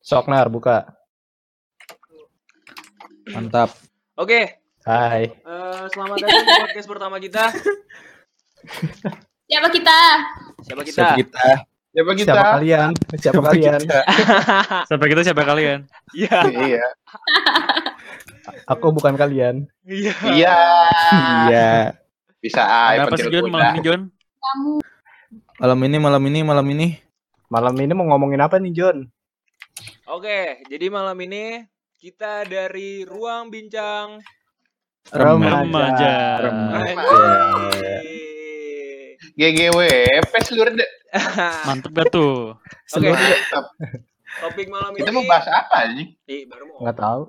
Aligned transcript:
Soknar 0.00 0.48
buka. 0.48 0.88
Mantap. 3.36 3.76
Oke, 4.16 4.64
Hai. 4.80 5.28
eh, 5.28 5.82
selamat 5.92 6.16
datang 6.24 6.40
di 6.40 6.56
podcast 6.56 6.88
pertama 6.88 7.16
kita. 7.20 7.44
Siapa 9.44 9.68
kita? 9.68 9.98
Siapa 10.64 10.82
kita? 10.88 10.96
Siapa 10.96 11.14
kita? 11.20 11.46
Siapa 11.92 12.12
kita? 12.16 12.32
Siapa 12.32 12.52
kalian? 12.56 12.90
Siapa 13.20 13.40
kalian? 13.44 13.80
kita? 13.84 14.00
Siapa 14.88 15.04
kita 15.04 15.20
siapa 15.20 15.42
kalian? 15.44 15.78
Iya. 16.16 16.38
Iya. 16.48 16.86
Aku 18.72 18.96
bukan 18.96 19.20
kalian. 19.20 19.68
Iya. 19.84 20.16
Iya. 20.32 20.56
Iya. 21.44 21.70
Bisa 22.40 22.64
ah, 22.64 22.96
Kenapa 22.96 23.20
sih 23.20 23.28
John 23.28 23.52
malam 23.52 23.76
ini 23.76 23.80
John? 23.84 24.00
Kamu. 24.40 24.72
Malam 25.60 25.78
ini, 25.84 25.96
malam 26.00 26.22
ini, 26.24 26.40
malam 26.40 26.66
ini. 26.72 26.88
Malam 27.52 27.74
ini 27.76 27.92
mau 27.92 28.08
ngomongin 28.16 28.40
apa 28.40 28.56
nih, 28.56 28.72
John? 28.72 29.12
Oke, 30.10 30.66
jadi 30.66 30.90
malam 30.90 31.14
ini 31.22 31.62
kita 31.96 32.42
dari 32.42 33.06
ruang 33.06 33.46
bincang 33.46 34.18
Remaja. 35.06 36.14
Remaja. 36.40 37.22
GGWP 39.32 40.32
seluruh 40.42 40.74
de- 40.74 40.94
Mantep 41.66 41.90
gak 41.92 42.10
tuh? 42.10 42.58
Oke, 42.90 43.08
Mantap. 43.08 43.64
topik 44.40 44.66
malam 44.66 44.92
ini 44.92 45.00
Kita 45.00 45.10
mau 45.10 45.24
bahas 45.24 45.46
apa 45.46 45.88
nih? 45.90 46.06
Ih, 46.26 46.42
baru 46.46 46.64
mau 46.68 46.78
Nggak 46.82 46.96
tahu. 46.96 47.22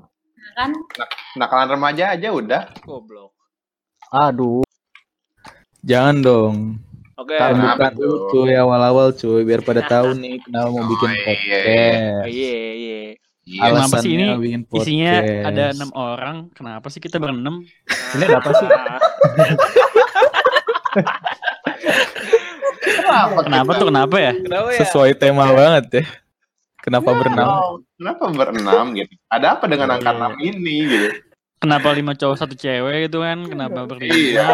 Kan? 0.51 0.69
Nakalan 1.37 1.69
remaja 1.69 2.11
aja 2.11 2.29
udah. 2.29 2.63
goblok. 2.81 3.33
Aduh. 4.11 4.65
Jangan 5.81 6.17
dong. 6.19 6.55
Oke. 7.21 7.35
Kenapa 7.35 7.53
Pembukaan 7.53 7.91
tuh? 7.91 8.01
dulu 8.01 8.17
cuy 8.31 8.53
awal-awal 8.55 9.07
cuy 9.13 9.41
biar 9.43 9.61
pada 9.61 9.81
tahu 9.83 10.07
nih 10.17 10.41
kenapa 10.41 10.67
mau 10.67 10.83
bikin 10.83 11.05
Oh, 11.05 11.13
iya. 11.13 11.21
podcast. 11.21 11.65
Iya, 12.25 12.57
iya. 12.73 12.99
Iya. 13.41 13.61
Kenapa 13.63 13.95
sih 13.99 14.11
ini 14.11 14.25
bikin 14.37 14.61
Isinya 14.71 15.13
podcast. 15.17 15.45
ada 15.45 15.63
enam 15.71 15.89
orang. 15.93 16.37
Kenapa 16.51 16.87
sih 16.87 16.99
kita 16.99 17.17
berenam? 17.17 17.55
Ini 18.11 18.23
ada 18.23 18.37
apa 18.37 18.51
sih? 18.53 18.67
Kenapa? 22.81 23.39
Kenapa 23.43 23.71
tuh 23.73 23.87
kenapa 23.87 24.15
ya? 24.17 24.31
Kenapa 24.35 24.67
ya? 24.67 24.77
Sesuai 24.79 25.11
tema 25.15 25.45
banget 25.49 25.85
ya. 25.93 26.03
Kenapa 26.81 27.13
berenam? 27.13 27.47
Oh, 27.47 27.71
Kenapa 27.93 28.23
berenam 28.29 28.85
gitu? 28.91 29.13
Ada 29.27 29.47
apa 29.53 29.65
dengan 29.65 29.87
angka 29.91 30.09
Iya. 30.09 30.17
enam 30.17 30.33
ini 30.39 30.75
gitu? 30.83 31.09
Kenapa 31.61 31.93
lima 31.93 32.17
cowok 32.17 32.35
satu 32.35 32.57
cewek 32.57 33.05
gitu 33.05 33.21
kan? 33.21 33.45
Kenapa 33.45 33.85
berlima? 33.85 34.09
Iya. 34.09 34.49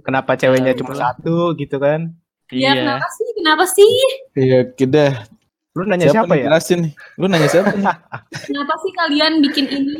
Kenapa 0.00 0.38
ceweknya 0.38 0.72
cuma 0.78 0.94
satu 0.94 1.50
gitu 1.58 1.76
kan? 1.76 2.14
Ya, 2.48 2.70
Iya. 2.70 2.84
kenapa 2.84 3.06
sih? 3.10 3.28
Kenapa 3.34 3.64
sih? 3.66 3.92
Iya, 4.38 4.58
kita. 4.70 5.04
Lu 5.72 5.82
nanya 5.82 6.06
siapa, 6.06 6.36
nih? 6.36 6.44
ya? 6.44 6.46
Jelasin 6.46 6.78
nih. 6.86 6.92
Lu 7.16 7.24
nanya 7.26 7.48
siapa? 7.48 7.70
Kenapa 8.44 8.74
sih 8.78 8.92
kalian 8.94 9.32
bikin 9.42 9.66
ini? 9.66 9.94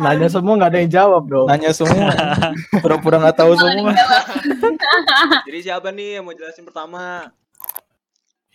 Nanya 0.00 0.28
semua 0.32 0.56
nggak 0.56 0.70
ada 0.72 0.78
yang 0.80 0.92
jawab 0.94 1.22
dong. 1.28 1.46
Nanya 1.50 1.70
semua. 1.74 2.08
Pura-pura 2.82 3.20
nggak 3.20 3.36
tahu 3.36 3.52
semua. 3.60 3.92
Jadi 5.50 5.58
siapa 5.60 5.92
nih 5.92 6.16
yang 6.16 6.24
mau 6.24 6.32
jelasin 6.32 6.64
pertama? 6.64 7.28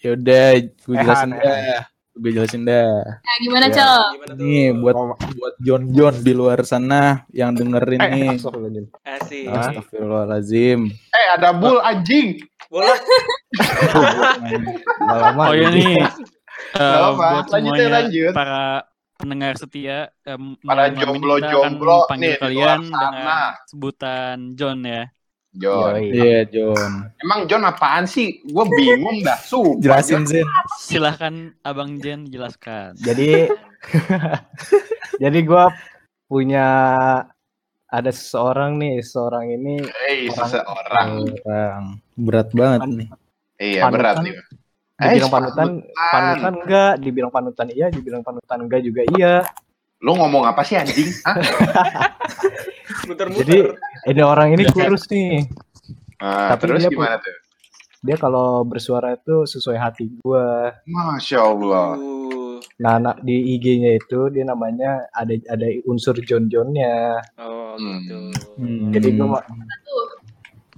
Yaudah, 0.02 0.58
gue 0.58 0.96
jelasin 0.98 1.30
Ehan. 1.30 1.38
dah. 1.38 1.82
Gue 2.22 2.32
jelasin 2.32 2.62
dah. 2.62 3.02
Nah, 3.02 3.36
gimana, 3.40 3.66
Ya. 3.66 3.74
Cok? 3.74 4.06
Gimana 4.14 4.32
tuh? 4.32 4.46
Nih 4.46 4.68
buat 4.74 4.96
buat 5.34 5.54
John 5.60 5.84
John 5.90 6.16
di 6.16 6.32
luar 6.32 6.62
sana 6.62 7.02
yang 7.32 7.52
dengerin 7.52 7.98
Eh, 7.98 8.10
nih. 8.12 8.28
astagfirullahaladzim. 8.32 8.86
Asik. 9.02 9.44
Hah? 9.48 9.58
Astagfirullahalazim. 9.64 10.80
Eh 11.10 11.28
ada 11.32 11.50
bull 11.52 11.82
anjing. 11.82 12.38
Lama 15.02 15.44
Oh 15.44 15.54
iya 15.54 15.68
nih. 15.70 15.98
Eh, 16.72 16.78
apa-apa. 16.78 17.26
buat 17.42 17.46
Lanjut 17.50 17.74
ya, 17.74 17.80
semuanya 17.80 17.90
lanjut. 17.98 18.32
para 18.32 18.62
pendengar 19.14 19.54
setia 19.54 19.98
em, 20.24 20.44
Para 20.60 20.84
jomblo-jomblo 20.90 22.06
panggil 22.06 22.22
nih 22.24 22.32
di 22.32 22.40
kalian 22.40 22.80
luar 22.80 22.80
sana. 22.88 23.10
dengan 23.12 23.28
sebutan 23.66 24.38
John 24.54 24.80
ya. 24.82 25.04
John. 25.52 26.00
Iya 26.00 26.48
John. 26.48 27.12
Emang 27.18 27.44
John 27.46 27.64
apaan 27.64 28.06
sih? 28.06 28.40
Gue 28.42 28.64
bingung 28.72 29.20
dah. 29.20 29.36
Sumpah. 29.36 29.84
Jelasin. 30.00 30.24
Zen. 30.24 30.48
Silahkan 30.78 31.34
Abang 31.62 32.00
Jen 32.00 32.24
jelaskan. 32.26 32.96
Jadi 32.98 33.52
jadi 35.24 35.40
gua 35.42 35.68
punya 36.26 36.68
ada 37.86 38.08
seseorang 38.08 38.80
nih, 38.80 39.04
seseorang 39.04 39.52
ini 39.52 39.84
Eh, 40.08 40.32
Orang- 40.32 40.48
seseorang. 40.48 41.08
Orang 41.44 41.84
berat 42.16 42.50
banget 42.52 42.82
nih. 42.88 43.08
Iya 43.60 43.82
Panutan. 43.84 44.00
berat 44.00 44.18
nih. 44.22 44.34
dibilang 45.02 45.28
Eh, 45.28 45.34
panutan, 45.34 45.68
panutan 46.14 46.54
enggak, 46.62 46.92
dibilang 47.02 47.32
panutan 47.34 47.68
iya, 47.68 47.90
dibilang 47.90 48.22
panutan 48.22 48.58
enggak 48.62 48.82
juga 48.82 49.02
iya. 49.12 49.36
Lu 49.98 50.14
ngomong 50.14 50.46
apa 50.46 50.62
sih 50.62 50.78
anjing? 50.78 51.10
Muter-muter. 53.04 53.42
Jadi 53.42 53.58
ini 54.08 54.22
orang 54.22 54.54
ini 54.54 54.64
kurus 54.68 55.06
nih. 55.08 55.46
Nah, 56.18 56.54
Tapi 56.54 56.64
terus 56.68 56.82
dia 56.82 56.90
gimana 56.90 57.18
tuh? 57.18 57.36
Dia 58.02 58.16
kalau 58.16 58.62
bersuara 58.64 59.14
itu 59.14 59.44
sesuai 59.44 59.78
hati 59.78 60.10
gua. 60.20 60.74
Masya 60.84 61.40
Allah. 61.40 61.98
Nah, 62.78 62.98
na- 62.98 63.18
di 63.20 63.56
IG-nya 63.56 63.96
itu 63.96 64.30
dia 64.30 64.42
namanya 64.44 65.06
ada 65.12 65.34
ada 65.48 65.66
unsur 65.86 66.18
John 66.20 66.46
John-nya. 66.46 67.22
oh 67.38 67.74
Hmm. 67.74 67.88
gitu. 68.00 68.20
Hmm. 68.58 68.90
Jadi 68.92 69.08
gua 69.16 69.28
ma- 69.32 69.48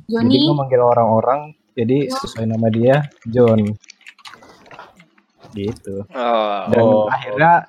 jadi 0.05 0.35
gua 0.41 0.55
manggil 0.57 0.81
orang-orang 0.81 1.41
jadi 1.73 2.05
sesuai 2.13 2.45
nama 2.45 2.67
dia 2.69 2.95
John. 3.25 3.59
Gitu. 5.53 5.95
Oh. 6.07 6.59
Dan 6.67 6.81
Oh. 6.81 7.05
akhirnya 7.07 7.67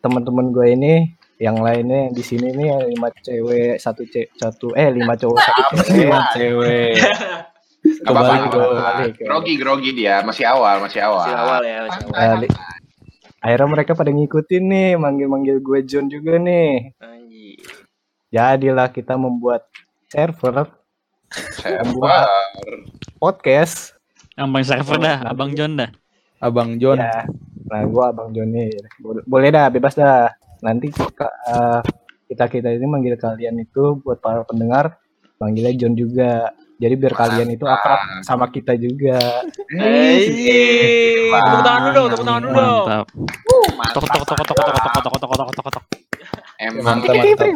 teman-teman 0.00 0.50
gue 0.50 0.66
ini 0.70 0.92
yang 1.40 1.56
lainnya 1.56 2.12
di 2.12 2.20
sini 2.20 2.52
nih 2.52 2.92
lima 2.92 3.08
cewek 3.16 3.80
satu 3.80 4.04
ce 4.04 4.28
satu 4.36 4.76
eh 4.76 4.92
lima 4.92 5.16
cowok 5.16 5.38
satu 5.40 5.62
cewek. 5.88 6.04
Lima 6.04 6.20
cewek. 6.36 6.92
Gak 8.04 8.12
apa-apa. 8.12 9.08
Grogi 9.16 9.54
grogi 9.56 9.90
dia. 9.96 10.20
Masih 10.20 10.44
awal, 10.44 10.84
masih 10.84 11.00
awal. 11.00 11.24
Masih 11.24 11.40
awal 11.40 11.60
ya, 11.64 11.78
masih 11.88 12.02
awal. 12.12 12.44
Akhirnya 13.40 13.68
mereka 13.72 13.96
pada 13.96 14.12
ngikutin 14.12 14.64
nih 14.68 14.90
manggil-manggil 15.00 15.64
gue 15.64 15.80
John 15.88 16.12
juga 16.12 16.36
nih. 16.36 16.92
Anjir. 17.00 17.88
Jadilah 18.28 18.92
kita 18.92 19.16
membuat 19.16 19.64
server 20.12 20.68
Server. 21.56 22.28
podcast. 23.16 23.96
Paling 24.36 24.66
server 24.68 25.00
dah, 25.00 25.24
Abang 25.24 25.56
John 25.56 25.80
dah. 25.80 25.88
Abang 26.36 26.76
John. 26.76 27.00
Ya. 27.00 27.24
Nah, 27.70 27.86
gue 27.88 28.04
abang 28.04 28.28
John 28.36 28.52
nih. 28.52 28.76
Boleh 29.24 29.48
dah, 29.48 29.72
bebas 29.72 29.96
dah. 29.96 30.28
Nanti 30.60 30.92
kita 32.30 32.44
kita 32.46 32.68
ini 32.70 32.86
manggil 32.86 33.16
kalian 33.18 33.58
itu 33.60 33.98
buat 34.04 34.22
para 34.22 34.44
pendengar 34.46 35.00
manggilnya 35.40 35.74
John 35.76 35.96
juga. 35.96 36.52
Jadi 36.80 36.94
biar 36.96 37.12
kalian 37.12 37.52
itu 37.52 37.68
akrab 37.68 38.24
sama 38.24 38.48
kita 38.48 38.72
juga. 38.76 39.20
Anjir. 39.76 41.28
Tepuk 41.28 41.60
tangan 41.60 41.92
dulu 41.92 42.06
tepuk 42.08 42.24
tangan 42.24 42.42
dulu. 42.48 42.56
Mantap. 42.56 43.06
Tok 43.92 44.04
tok 44.08 44.24
tok 44.24 44.36
tok 44.36 44.46
tok 44.48 44.56
tok 44.56 44.64
tok 44.64 45.02
tok 45.04 45.12
tok 45.20 45.28
tok 45.28 45.48
tok 45.52 45.72
tok. 45.76 45.84
Emang 46.60 47.04
Mantap, 47.04 47.16
mantap. 47.16 47.52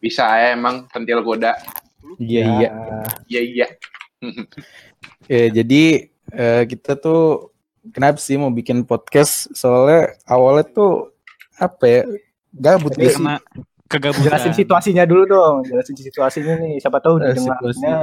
bisa 0.00 0.24
ya 0.40 0.56
emang 0.56 0.88
pentil 0.88 1.20
kuda. 1.20 1.52
Iya 2.16 2.42
iya. 2.60 2.70
Iya 3.28 3.40
iya. 3.44 3.66
Ya, 5.28 5.44
jadi 5.48 6.12
eh, 6.32 6.62
kita 6.68 6.96
tuh 6.96 7.52
kenapa 7.92 8.20
sih 8.20 8.36
mau 8.40 8.52
bikin 8.52 8.84
podcast? 8.88 9.52
Soalnya 9.52 10.16
awalnya 10.28 10.64
tuh 10.68 11.12
apa 11.60 11.84
ya? 11.84 12.02
Gabut 12.50 12.92
Jadi 12.92 13.04
gak 13.04 13.12
sih? 13.12 13.16
Karena 13.20 13.34
kegabutan. 13.86 14.24
Jelasin 14.26 14.54
situasinya 14.54 15.04
dulu 15.04 15.22
dong. 15.24 15.54
Jelasin 15.62 15.94
situasinya 15.94 16.54
nih. 16.58 16.80
Siapa 16.80 16.98
tahu 16.98 17.20
Eh, 17.20 17.30
didengarnya 17.30 17.96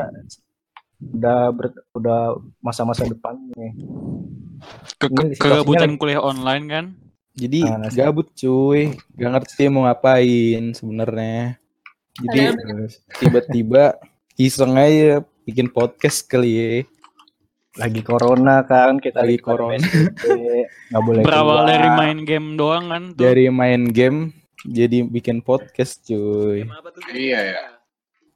udah 0.98 1.40
ber- 1.52 1.86
udah 1.94 2.20
masa-masa 2.58 3.04
depan 3.04 3.36
nih. 3.54 3.72
Ke- 4.98 5.08
Ini 5.08 5.34
ke- 5.34 5.40
kegabutan 5.40 5.94
situasinya 5.94 5.98
kuliah 5.98 6.22
online 6.22 6.66
kan? 6.68 6.86
Jadi 7.34 7.62
Ah, 7.64 7.78
nasi. 7.78 7.94
gabut 7.96 8.28
cuy, 8.34 8.98
gak 9.14 9.30
ngerti 9.30 9.64
mau 9.68 9.86
ngapain 9.86 10.74
sebenarnya. 10.74 11.62
Jadi 12.18 12.42
tiba-tiba 13.16 13.94
iseng 14.36 14.74
aja 14.74 15.22
bikin 15.44 15.70
podcast 15.70 16.26
kali 16.26 16.52
ya. 16.52 16.70
Lagi 17.78 18.02
corona 18.02 18.66
kan 18.66 18.98
kita 18.98 19.22
Lagi 19.22 19.38
corona. 19.38 19.78
Nggak 19.78 21.04
boleh 21.06 21.22
Berawal 21.22 21.62
keluar. 21.62 21.70
dari 21.70 21.90
main 21.94 22.18
game 22.26 22.48
doang 22.58 22.90
kan 22.90 23.04
tuh. 23.14 23.22
Dari 23.22 23.46
main 23.54 23.82
game 23.94 24.34
jadi 24.66 25.06
bikin 25.06 25.46
podcast 25.46 26.02
cuy. 26.04 26.66
Game 26.66 26.74
apa 26.74 26.90
tuh? 26.90 27.02
Iya, 27.14 27.40
ya. 27.54 27.62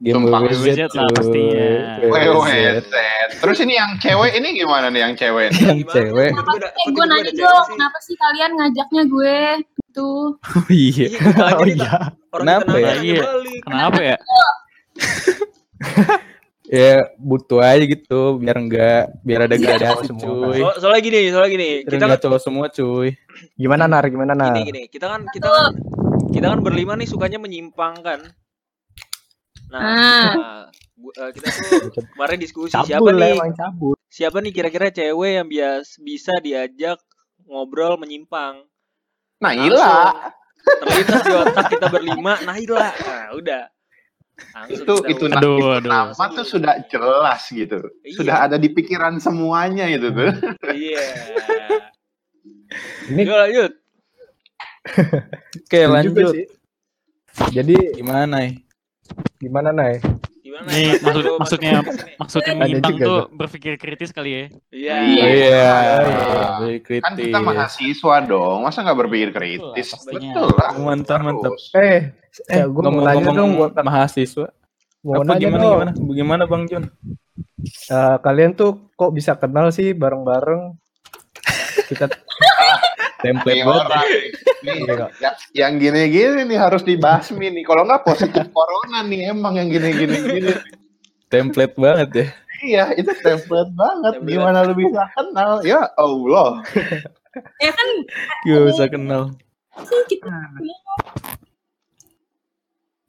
Game 0.02 0.26
WWZ 0.26 0.90
lah 0.94 1.06
pastinya. 1.14 1.98
WWZ. 2.06 2.94
Terus 3.38 3.58
ini 3.62 3.74
yang 3.78 3.98
cewek 3.98 4.34
ini 4.34 4.48
gimana 4.54 4.90
nih 4.90 5.00
yang 5.06 5.14
cewek? 5.14 5.50
Yang 5.62 5.86
cewek. 5.90 6.30
Eh 6.34 6.88
gue 6.90 7.04
nanya 7.06 7.32
dong, 7.34 7.66
kenapa 7.70 7.98
sih 8.02 8.14
kalian 8.18 8.50
ngajaknya 8.58 9.02
gue? 9.06 9.38
Gitu. 9.62 10.10
Oh 10.38 10.66
iya. 10.70 11.06
Iya, 11.06 11.54
Oh 11.58 11.66
iya. 11.66 11.90
Orang 12.34 12.46
Kenapa 12.46 12.72
ya? 12.78 12.92
Iya. 12.98 13.22
Kenapa 13.62 14.00
ya? 14.02 14.16
ya 16.72 17.04
butuh 17.14 17.60
aja 17.60 17.84
gitu 17.84 18.40
biar 18.40 18.56
enggak 18.56 19.12
biar 19.20 19.44
ada 19.44 19.54
Iya, 19.54 19.76
gradasi 19.76 20.08
semua. 20.08 20.24
cuy 20.24 20.56
So- 20.58 20.76
soalnya 20.80 21.02
gini, 21.02 21.20
soalnya 21.28 21.50
gini. 21.52 21.70
biar 21.78 21.92
Kita 21.92 22.04
enggak 22.08 22.22
cowok 22.24 22.40
semua 22.40 22.66
cuy 22.66 23.08
Gimana 23.54 23.84
nar? 23.84 24.04
Gimana 24.06 24.32
nar? 24.32 24.52
gini 24.54 24.64
gini. 24.66 24.82
Kita 24.86 25.06
kan 25.06 25.20
kita 25.28 25.46
kan 25.46 25.72
kita 26.30 26.46
kan 26.48 26.60
berlima 26.60 26.92
nih 26.94 27.04
sukanya 27.04 27.36
menyimpang 27.36 28.00
kan. 28.00 28.20
Nah, 29.68 29.80
Ah. 29.80 30.28
nah, 30.32 30.62
eh, 31.18 31.30
kita 31.30 31.46
tuh 31.48 31.92
kemarin 32.10 32.38
diskusi 32.38 32.72
siapa 32.72 32.88
Cabul 32.98 33.16
lah 33.16 33.28
nih 33.30 33.52
cabul. 33.54 33.94
siapa 34.06 34.36
nih 34.38 34.52
kira-kira 34.52 34.88
cewek 34.88 35.32
yang 35.34 35.46
bias 35.46 35.96
bisa 35.98 36.32
diajak 36.38 37.00
ngobrol 37.42 37.96
menyimpang. 37.96 38.64
Naila. 39.38 40.12
Terlintas 40.62 41.20
di 41.20 41.32
otak 41.34 41.66
kita 41.68 41.86
berlima, 41.88 42.38
Naila. 42.40 42.88
Nah, 42.94 43.26
udah. 43.34 43.64
Langsung 44.32 44.84
Itu 44.84 44.94
itu, 45.06 45.24
udah. 45.26 45.30
na- 45.30 45.40
Aduh, 45.40 45.56
itu 45.56 45.66
aduh. 45.78 45.90
nama 45.90 46.24
tuh 46.32 46.46
sudah 46.46 46.74
jelas 46.88 47.42
gitu. 47.46 47.78
Iya. 48.02 48.14
Sudah 48.16 48.36
ada 48.44 48.56
di 48.56 48.68
pikiran 48.68 49.16
semuanya 49.18 49.86
itu 49.86 50.08
tuh. 50.08 50.32
Iya. 50.66 51.04
Ini 53.12 53.22
Yuk 53.22 53.36
lanjut. 53.36 53.72
oke 54.82 55.78
juga 55.78 55.88
lanjut. 55.88 56.34
Jadi 57.48 57.76
gimana 57.94 58.36
ya 58.44 58.50
gimana 59.38 59.70
Nay? 59.70 59.98
Gimana? 60.42 60.68
Nih, 60.68 61.00
maksud, 61.00 61.24
maksudnya 61.38 61.70
maksudnya 62.18 62.52
juga 62.68 62.82
tuh 62.82 62.98
tuh. 63.00 63.22
berpikir 63.32 63.72
kritis 63.76 64.10
kali 64.12 64.30
ya. 64.30 64.44
Iya. 64.70 64.96
Iya. 65.00 65.26
iya 65.32 65.74
iya. 66.68 66.98
Kan 67.00 67.14
kita 67.14 67.38
mahasiswa 67.40 68.16
dong, 68.22 68.62
masa 68.62 68.84
nggak 68.84 68.98
berpikir 69.06 69.30
kritis? 69.32 69.96
Betul 70.06 70.50
lah, 70.54 70.76
mantap 70.76 71.24
mantap. 71.24 71.56
Eh, 71.74 72.12
eh 72.46 72.64
gue 72.64 72.80
mau 72.80 72.92
nanya 72.94 73.20
ngomong-ngomong 73.20 73.36
dong 73.36 73.50
buat 73.54 73.72
mahasiswa 73.78 74.48
mau 75.02 75.12
apa 75.14 75.24
nanya 75.28 75.40
gimana 75.42 75.58
dong. 75.58 75.72
gimana 75.72 75.90
bagaimana 75.98 76.42
bang 76.44 76.64
John 76.66 76.84
Eh, 77.62 78.16
kalian 78.18 78.52
tuh 78.52 78.90
kok 78.92 79.10
bisa 79.10 79.32
kenal 79.32 79.70
sih 79.70 79.94
bareng-bareng? 79.94 80.74
Kita 81.86 82.10
template 83.22 83.54
Nih 83.54 83.62
banget 83.62 83.86
orang 83.86 84.02
nih, 84.02 84.74
Iya. 84.82 85.06
ya- 85.16 85.36
yang 85.56 85.72
gini-gini 85.78 86.42
nih 86.44 86.58
harus 86.58 86.82
dibasmi 86.82 87.50
nih. 87.50 87.62
Kalau 87.62 87.82
nggak 87.82 88.02
positif 88.02 88.50
corona 88.50 89.02
nih 89.02 89.30
emang 89.30 89.54
yang 89.54 89.70
gini-gini 89.70 90.16
gini. 90.20 90.52
template 91.28 91.74
banget 91.76 92.08
ya 92.12 92.26
Iya, 92.62 92.84
itu 92.96 93.10
template 93.16 93.72
banget. 93.72 94.12
Template. 94.18 94.26
Gimana 94.28 94.58
lu 94.62 94.74
bisa 94.76 95.02
kenal? 95.12 95.50
Ya 95.62 95.82
Allah. 95.94 96.62
Ya 97.58 97.70
kan 97.70 97.88
Gak 98.44 98.62
bisa 98.68 98.84
kenal 98.86 99.22
sih 99.78 100.02
kita 100.10 100.28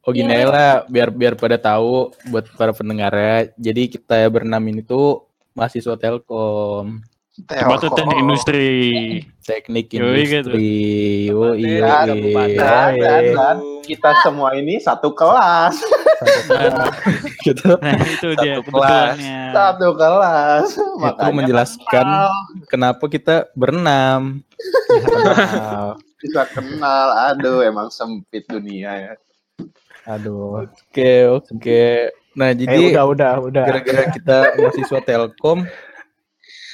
Oh 0.04 0.12
gini 0.12 0.28
Iya. 0.28 0.44
aja 0.44 0.48
lah, 0.52 0.74
biar 0.92 1.10
biar 1.16 1.34
pada 1.40 1.56
tahu 1.56 2.12
buat 2.28 2.44
para 2.60 2.76
pendengarnya. 2.76 3.56
Jadi 3.56 3.88
kita 3.96 4.28
berenam 4.28 4.60
ini 4.68 4.84
tuh 4.84 5.24
mahasiswa 5.56 5.96
Telkom, 5.96 7.00
tuh 7.80 7.90
teknik 7.96 8.20
industri. 8.20 8.72
teknik 9.42 9.86
gitu. 9.88 10.04
industri. 10.04 10.76
Oh 11.32 11.56
iya. 11.56 12.04
Dan, 12.04 12.20
Bandung. 13.34 13.82
kita 13.88 14.12
semua 14.28 14.54
ini 14.60 14.76
satu 14.78 15.16
kelas. 15.16 15.80
Gitu. 17.44 17.76
Nah, 17.84 18.00
itu 18.00 18.28
dia 18.40 18.64
Satu 18.64 18.72
kelas. 18.72 19.18
Satu 19.52 19.88
kelas. 19.92 20.68
Itu 21.04 21.30
menjelaskan 21.36 22.06
kenal. 22.08 22.32
kenapa 22.72 23.04
kita 23.12 23.52
berenam. 23.56 24.40
kenal. 24.88 26.00
bisa 26.24 26.48
kenal. 26.48 27.08
Aduh, 27.34 27.60
emang 27.60 27.92
sempit 27.92 28.48
dunia 28.48 28.92
ya. 28.96 29.14
Aduh. 30.06 30.68
Oke 30.68 31.12
oke. 31.30 31.84
Nah 32.34 32.50
Eh 32.50 32.56
jadi 32.58 32.80
udah 32.92 33.06
udah 33.08 33.32
udah. 33.42 33.64
gara-gara 33.64 34.04
kita 34.10 34.38
mahasiswa 34.58 35.00
Telkom 35.00 35.64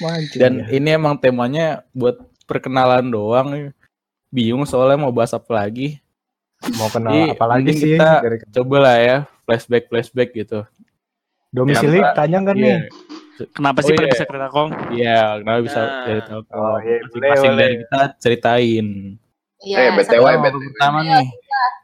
Mancing 0.00 0.40
dan 0.40 0.52
ya. 0.58 0.66
ini 0.72 0.88
emang 0.90 1.14
temanya 1.14 1.84
buat 1.92 2.16
perkenalan 2.44 3.06
doang. 3.06 3.70
Bingung 4.28 4.64
soalnya 4.64 4.98
mau 4.98 5.12
bahas 5.12 5.30
apa 5.30 5.50
lagi. 5.56 5.98
mau 6.76 6.86
kenal 6.86 7.08
Jadi, 7.10 7.32
apa 7.32 7.44
lagi 7.46 7.70
sih? 7.72 7.96
kita 7.96 8.20
Coba 8.52 8.76
lah 8.80 8.96
ya 8.96 9.16
flashback 9.42 9.88
flashback 9.88 10.30
gitu. 10.34 10.60
domisili 11.50 11.98
Ya, 11.98 12.12
tanya 12.12 12.38
kan 12.42 12.54
Iya. 12.54 12.62
nih? 12.62 12.78
Kenapa 13.50 13.80
Oh, 13.80 13.82
sih 13.82 13.96
pada 13.96 14.04
iya. 14.04 14.12
bisa 14.12 14.22
ke 14.22 14.34
Telkom? 14.34 14.68
Iya, 14.92 15.20
kenapa 15.40 15.60
bisa 15.64 15.80
Nah. 15.80 16.04
dari 16.04 16.20
Telkom? 16.22 16.52
Oh, 16.54 16.76
iya, 16.78 16.96
Masing-masing 17.02 17.52
dari 17.56 17.74
kita 17.80 18.00
ceritain. 18.18 18.86
Iya, 19.58 19.76
eh, 19.78 19.90
BTW, 19.90 20.20
BTW. 20.20 20.56
pertama 20.68 20.98
nih. 21.00 21.26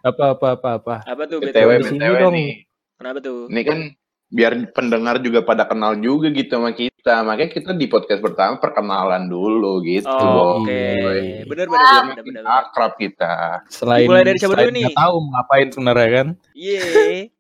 Apa 0.03 0.25
apa 0.33 0.47
apa 0.55 0.69
apa. 0.77 0.95
Apa 1.03 1.23
tuh 1.27 1.39
BTW, 1.39 1.71
di 1.77 1.85
sini 1.87 1.99
BTW 1.99 2.15
dong. 2.19 2.33
nih. 2.33 2.53
Kenapa 2.97 3.19
tuh? 3.21 3.39
Ini 3.47 3.63
kan 3.63 3.79
biar 4.27 4.53
pendengar 4.71 5.17
juga 5.19 5.41
pada 5.41 5.65
kenal 5.65 5.95
juga 5.97 6.29
gitu 6.29 6.51
sama 6.53 6.71
kita. 6.71 7.23
Makanya 7.23 7.51
kita 7.51 7.71
di 7.73 7.87
podcast 7.87 8.19
pertama 8.19 8.57
perkenalan 8.57 9.27
dulu 9.27 9.83
gitu. 9.83 10.09
Oh, 10.09 10.61
Oke. 10.61 10.99
Iya. 10.99 11.45
Bener 11.45 11.67
bener 11.67 11.87
Wow. 11.87 12.03
bener 12.07 12.23
bener. 12.23 12.43
bener. 12.43 12.45
akrab 12.45 12.93
kita. 12.97 13.35
Selain 13.67 14.03
Dimulai 14.03 14.25
dari 14.25 14.39
siapa 14.39 14.57
dulu 14.57 14.73
nih? 14.73 14.87
tahu 14.93 15.15
ngapain 15.29 15.69
sebenarnya 15.71 16.09
kan? 16.13 16.29
Iya. 16.53 16.83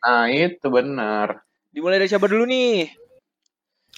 Nah, 0.00 0.32
itu 0.32 0.66
benar. 0.66 1.44
Dimulai 1.68 2.00
dari 2.00 2.08
siapa 2.08 2.24
dulu 2.24 2.48
nih? 2.48 2.88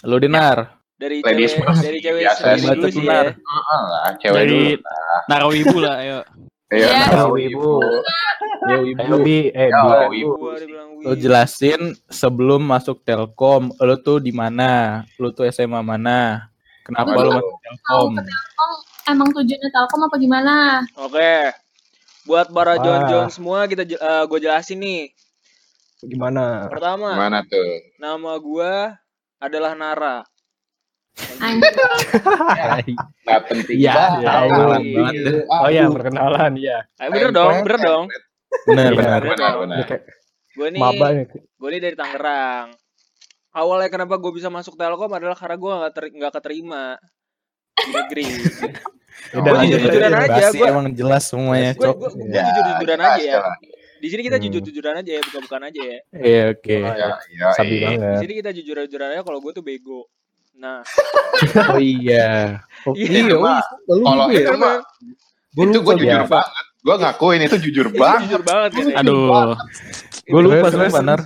Lu 0.03 0.19
Dinar. 0.19 0.83
Dari 0.99 1.19
Ladies 1.19 1.55
cewek 1.55 1.79
dari 1.79 1.99
cewek 1.99 2.23
Biasa 2.23 2.47
dulu 2.59 2.87
sih 2.91 3.03
Benar. 3.03 3.25
ya. 3.25 3.33
Heeh 3.39 3.83
lah, 3.85 4.11
cewek 4.19 4.35
Dari 4.37 4.50
dulu. 4.50 4.83
Naruh 5.27 5.55
ibu 5.55 5.77
lah, 5.79 5.94
ayo. 5.99 6.19
Iya, 6.73 6.89
Iya. 6.89 7.05
tahu 7.13 7.35
Ibu. 7.37 7.45
ibu. 7.45 7.73
Yo 8.63 8.77
Ayo 8.81 8.81
ibu. 8.89 9.15
bi, 9.21 9.39
eh 9.51 9.69
Ya, 9.69 9.79
oh, 9.79 10.09
Bu. 10.09 10.15
ibu. 10.15 10.35
Lu 11.03 11.13
jelasin 11.15 11.81
sebelum 12.07 12.63
masuk 12.63 13.03
Telkom, 13.03 13.75
lu 13.75 13.95
tuh 13.99 14.19
di 14.19 14.31
mana? 14.31 15.03
Lu 15.19 15.29
tuh 15.29 15.45
SMA 15.45 15.81
mana? 15.81 16.49
Kenapa 16.83 17.13
Waduh. 17.13 17.23
lu 17.23 17.31
masuk 17.37 17.57
Telkom? 17.61 18.11
emang 19.05 19.29
tujuannya 19.31 19.69
Telkom 19.69 20.01
apa 20.03 20.17
gimana? 20.17 20.55
Oke. 20.97 21.53
Buat 22.23 22.49
para. 22.49 22.79
John-John 22.79 23.29
semua 23.29 23.67
kita 23.67 23.83
gue 24.25 24.39
jelasin 24.41 24.79
nih. 24.79 25.11
Gimana? 26.01 26.67
Pertama, 26.67 27.15
Mana 27.15 27.43
tuh? 27.43 27.79
nama 27.95 28.35
gua 28.39 28.95
adalah 29.39 29.75
Nara. 29.75 30.27
Anjir. 31.38 31.73
Nggak 33.23 33.41
penting 33.47 33.76
Iya, 33.76 33.93
banget. 33.93 34.25
tahu 34.25 34.49
banget 34.49 34.82
deh. 34.82 35.43
Oh 35.47 35.69
iya, 35.69 35.82
Aduh. 35.82 35.94
perkenalan 35.94 36.53
ya. 36.56 36.79
Ayo 36.97 37.09
bener 37.11 37.31
dong, 37.31 37.55
bener 37.62 37.79
dong. 37.79 38.05
Iya. 38.09 38.19
Benar, 38.64 38.93
benar. 38.94 39.20
Ini 39.67 39.85
kayak 39.87 40.03
Gue 40.53 40.69
nih, 40.69 40.81
gue 41.32 41.69
nih 41.70 41.81
dari 41.81 41.97
Tangerang. 41.97 42.76
Awalnya 43.50 43.88
kenapa 43.88 44.17
gue 44.17 44.32
bisa 44.32 44.49
masuk 44.49 44.76
Telkom 44.76 45.09
adalah 45.09 45.32
karena 45.32 45.56
gue 45.56 45.73
nggak 45.75 45.93
ter- 45.93 46.12
nggak 46.12 46.32
keterima 46.35 46.97
di 47.75 47.88
negeri. 47.91 48.25
Udah 49.32 49.41
Gua 49.43 49.53
lanjut 49.55 49.76
jujur-jujuran 49.76 50.12
aja. 50.15 50.44
gua- 50.50 50.70
emang 50.70 50.87
jelas 50.93 51.23
semuanya, 51.26 51.70
Gue. 51.73 51.88
Ya, 52.26 52.43
jujur-jujuran 52.43 52.96
jelas 52.96 53.13
aja 53.15 53.22
ya. 53.22 53.41
Di 53.96 54.08
sini 54.08 54.22
kita 54.22 54.37
Hmm. 54.37 54.44
jujur-jujuran 54.44 54.94
aja 54.98 55.10
ya, 55.10 55.22
bukan-bukan 55.22 55.60
aja 55.63 55.81
ya. 55.81 55.98
Iya, 56.13 56.43
oke. 56.51 56.77
Oh, 56.77 56.91
ya, 56.91 57.08
ya, 57.31 57.46
Sabi 57.55 57.75
iya. 57.75 57.89
Di 57.89 57.96
banget. 57.96 58.19
sini 58.19 58.32
kita 58.34 58.51
jujur-jujuran 58.53 59.08
aja 59.10 59.22
kalau 59.22 59.39
gue 59.39 59.53
tuh 59.53 59.63
bego. 59.63 60.01
Nah, 60.63 60.79
Oh 61.75 61.81
iya. 61.83 62.63
Oh, 62.87 62.95
Iya, 62.95 63.09
Iya, 63.27 63.35
oh, 63.35 63.43
iya, 63.43 63.59
lu 63.91 64.05
Kalau 64.05 64.27
gitu 64.31 64.39
ya? 64.39 64.47
itu 64.47 64.55
mah, 64.57 64.75
Gua 65.53 65.65
itu 65.67 65.79
gue 65.79 65.95
jujur 65.99 66.07
dia. 66.07 66.23
banget. 66.25 66.65
Gue 66.81 66.95
ngakuin 66.97 67.41
itu 67.43 67.57
jujur 67.61 67.87
itu 67.89 67.99
banget. 67.99 68.21
jujur 68.25 68.43
banget 68.43 68.71
ya. 68.73 68.85
Aduh. 68.97 69.53
Gue 70.23 70.41
lupa 70.41 70.57
Terus, 70.63 70.73
terus, 70.73 70.87
sumpah, 70.89 71.03
Nar. 71.05 71.21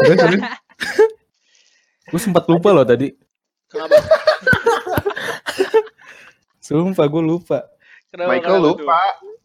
Terus, 0.00 0.16
terus. 0.18 0.40
Gue 2.04 2.20
sempat 2.20 2.44
lupa 2.46 2.68
loh 2.70 2.84
tadi. 2.84 3.12
Kenapa? 3.68 3.96
Sumpah 6.58 7.04
gue 7.04 7.22
lupa. 7.22 7.58
Kenapa? 8.08 8.28
Michael 8.30 8.48
kenapa 8.54 8.66
lupa. 8.66 9.00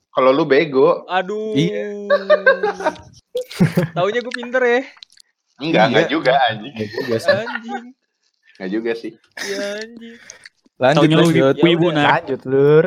Kalau 0.09 0.29
lu 0.31 0.43
bego. 0.43 0.89
Aduh. 1.05 1.53
Iya. 1.53 1.85
Taunya 3.93 4.19
gue 4.19 4.33
pinter 4.33 4.61
ya. 4.61 4.81
Enggak, 5.59 5.75
Iya. 5.77 5.83
enggak 5.85 6.07
juga 6.07 6.33
anjing. 6.45 6.73
Ya 6.73 6.85
juga 6.89 7.15
sih. 7.19 7.35
Anjing. 7.35 7.83
Enggak 8.59 8.69
juga 8.75 8.91
sih. 8.91 9.15
Iya 9.39 9.87
anjing. 9.87 10.17
Lanjut, 10.79 11.07
Taunya 11.07 11.15
lu. 11.15 11.31
Ya. 11.31 12.07
Lanjut, 12.19 12.41
Lur. 12.43 12.85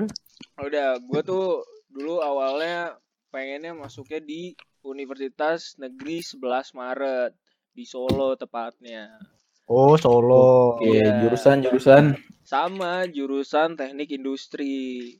Udah, 0.60 0.88
gue 1.00 1.20
tuh 1.24 1.64
dulu 1.88 2.20
awalnya 2.20 2.96
pengennya 3.32 3.72
masuknya 3.72 4.20
di 4.20 4.52
Universitas 4.84 5.76
Negeri 5.80 6.20
11 6.20 6.76
Maret 6.76 7.32
di 7.72 7.88
Solo 7.88 8.36
tepatnya. 8.36 9.16
Oh, 9.64 9.96
Solo. 9.96 10.76
Oke, 10.76 11.00
Iya. 11.00 11.24
jurusan 11.24 11.64
jurusan. 11.64 12.04
Sama 12.44 13.08
jurusan 13.08 13.72
Teknik 13.76 14.12
Industri. 14.12 15.16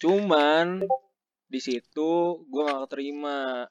Cuman 0.00 0.80
di 1.44 1.60
situ 1.60 2.40
gue 2.48 2.62
gak 2.64 2.88
keterima. 2.88 3.68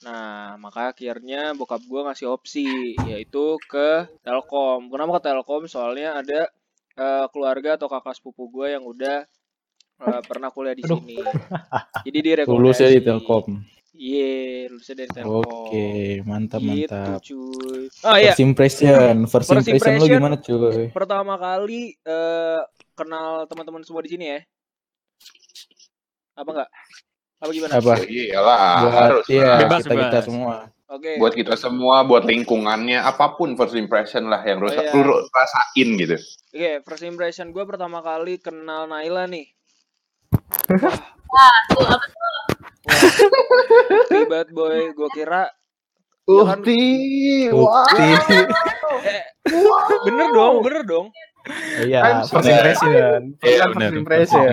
Nah, 0.00 0.56
maka 0.56 0.96
akhirnya 0.96 1.52
bokap 1.52 1.84
gue 1.84 2.00
ngasih 2.08 2.26
opsi 2.32 2.96
yaitu 3.04 3.60
ke 3.68 4.08
Telkom. 4.24 4.88
Kenapa 4.88 5.20
ke 5.20 5.28
Telkom? 5.28 5.68
Soalnya 5.68 6.16
ada 6.16 6.48
eh, 6.96 7.26
keluarga 7.28 7.76
atau 7.76 7.88
kakak 7.92 8.16
sepupu 8.16 8.48
gue 8.48 8.72
yang 8.72 8.80
udah 8.80 9.28
eh, 10.00 10.20
pernah 10.24 10.48
kuliah 10.48 10.72
di 10.72 10.88
Aduh. 10.88 10.96
sini. 11.04 11.20
Jadi 12.08 12.18
dia 12.24 12.34
Lulus 12.48 12.80
ya 12.80 12.88
di. 12.88 13.04
Telkom. 13.04 13.60
Iya, 13.92 14.72
lulusnya 14.72 14.96
dari 15.04 15.10
Telkom. 15.12 15.44
Oke, 15.44 15.88
mantap 16.24 16.60
Gitu, 16.64 16.88
mantap. 16.88 17.20
cuy. 17.20 17.80
Oh 18.00 18.16
iya, 18.16 18.32
First 18.32 18.40
impression, 18.40 19.14
first, 19.28 19.48
First 19.52 19.68
impression 19.68 20.00
lu 20.00 20.08
impression. 20.08 20.16
gimana 20.16 20.36
cuy? 20.40 20.88
pertama 20.88 21.36
kali 21.36 21.92
eh 22.00 22.60
kenal 22.96 23.44
teman-teman 23.44 23.84
semua 23.84 24.00
di 24.00 24.08
sini 24.08 24.24
ya. 24.32 24.40
Apa 26.32 26.48
enggak? 26.48 26.70
Apa 27.40 27.50
gimana? 27.50 27.72
Apa? 27.74 27.92
Iyalah, 28.04 28.60
Buat 28.84 28.92
harus. 28.94 29.24
ya 29.26 29.64
Bebas, 29.64 29.80
kita 29.82 29.94
kita 29.96 30.20
semua. 30.22 30.54
Oke. 30.90 31.16
Buat 31.16 31.32
kita 31.32 31.54
semua, 31.54 32.02
buat 32.02 32.26
lingkungannya, 32.26 32.98
apa 32.98 33.38
pun 33.38 33.54
first 33.54 33.72
impression 33.74 34.26
lah 34.26 34.42
yang 34.42 34.58
lu, 34.58 34.66
Oh, 34.66 34.74
iya. 34.74 34.90
lu 34.92 35.16
rasain 35.24 35.88
gitu. 35.96 36.16
Oke, 36.50 36.70
first 36.82 37.06
impression 37.06 37.48
gue 37.48 37.64
pertama 37.64 38.02
kali 38.02 38.36
kenal 38.36 38.84
Naila 38.84 39.24
nih. 39.24 39.46
Tuh, 41.70 41.86
apa 41.86 42.04
tuh? 42.10 42.44
Boy, 44.50 44.90
gue 44.90 45.08
kira 45.14 45.46
kan? 45.46 45.56
Ukti, 46.60 46.82
Bukti. 47.50 48.06
eh, 49.02 49.22
bener 50.04 50.28
dong, 50.30 50.54
bener 50.60 50.82
dong. 50.84 51.06
Iya, 51.80 52.00
I'm 52.00 52.18
first 52.22 52.30
sorry. 52.30 52.52
impression. 52.52 53.18
Iya, 53.40 53.64
First 53.66 53.92
impression. 53.94 54.52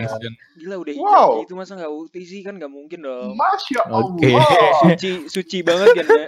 Gila 0.58 0.76
udah 0.78 0.94
hijau 0.94 1.06
Wow. 1.06 1.30
gitu 1.42 1.54
masa 1.54 1.76
nggak 1.76 1.92
Ukti 1.92 2.22
sih 2.22 2.42
kan 2.42 2.56
nggak 2.56 2.68
mungkin 2.68 3.00
dong. 3.02 3.34
Masya 3.34 3.82
Allah. 3.84 4.08
Oke. 4.08 4.32
Suci 4.84 5.10
suci 5.28 5.58
banget 5.62 5.94
kan 5.94 6.06
ya. 6.08 6.28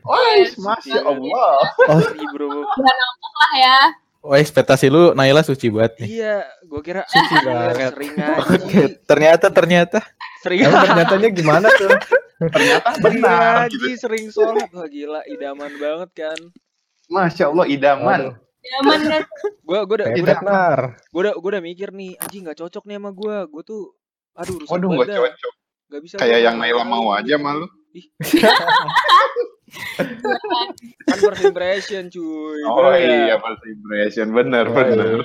Wais, 0.00 0.56
Masya 0.56 1.00
Allah. 1.00 1.54
Suci 2.00 2.24
bro. 2.30 2.64
Lah 2.64 3.52
ya. 3.54 3.78
Oh, 4.18 4.34
ekspektasi 4.34 4.86
lu 4.86 5.14
Naila 5.14 5.40
suci 5.40 5.68
banget 5.68 6.02
nih. 6.02 6.08
Iya, 6.16 6.36
gue 6.60 6.80
kira 6.82 7.06
Suci 7.06 7.34
banget. 7.46 7.94
sering 7.94 8.12
Oke, 8.18 8.82
ternyata 9.04 9.46
ternyata 9.48 9.98
sering 10.38 10.60
Emang 10.64 10.82
ternyatanya 10.84 11.28
gimana 11.30 11.66
tuh? 11.70 11.90
Ternyata 12.40 12.88
sering 12.94 13.18
benar. 13.18 13.66
ngaji, 13.66 13.90
sering 13.94 14.24
sholat. 14.28 14.68
Wah 14.70 14.86
gila, 14.86 15.22
idaman 15.24 15.70
banget 15.72 16.10
kan. 16.16 16.38
Masya 17.06 17.48
Allah, 17.48 17.66
idaman. 17.66 18.20
Aduh, 18.28 18.34
Zaman 18.58 19.00
kan. 19.06 19.22
Gue 19.62 19.78
gue 19.86 19.96
udah 20.02 20.08
gue 20.10 20.24
udah 20.24 20.38
benar. 20.42 20.78
gue 20.98 21.20
udah 21.22 21.34
gue 21.38 21.50
udah 21.56 21.62
mikir 21.62 21.88
nih, 21.94 22.18
anjing 22.18 22.42
nggak 22.44 22.58
cocok 22.58 22.84
nih 22.84 22.96
sama 22.98 23.10
gue. 23.14 23.36
Gue 23.48 23.62
tuh, 23.62 23.82
aduh 24.34 24.56
rusak 24.58 24.72
Waduh, 24.74 24.88
banget 24.92 25.06
gak 25.08 25.18
cocok. 25.22 25.54
Gak 25.88 26.00
bisa. 26.04 26.14
Kayak 26.20 26.38
gua 26.38 26.44
yang 26.44 26.56
Naila 26.60 26.84
mau 26.84 27.06
aja 27.16 27.34
malu. 27.40 27.66
Kan 31.08 31.16
first 31.18 31.42
impression 31.44 32.08
cuy. 32.08 32.60
Oh 32.68 32.88
Bener 32.88 33.00
ya? 33.00 33.16
iya, 33.32 33.34
first 33.40 33.64
impression. 33.64 34.26
Bener, 34.32 34.64
Oh, 34.68 34.74
bener. 34.76 35.20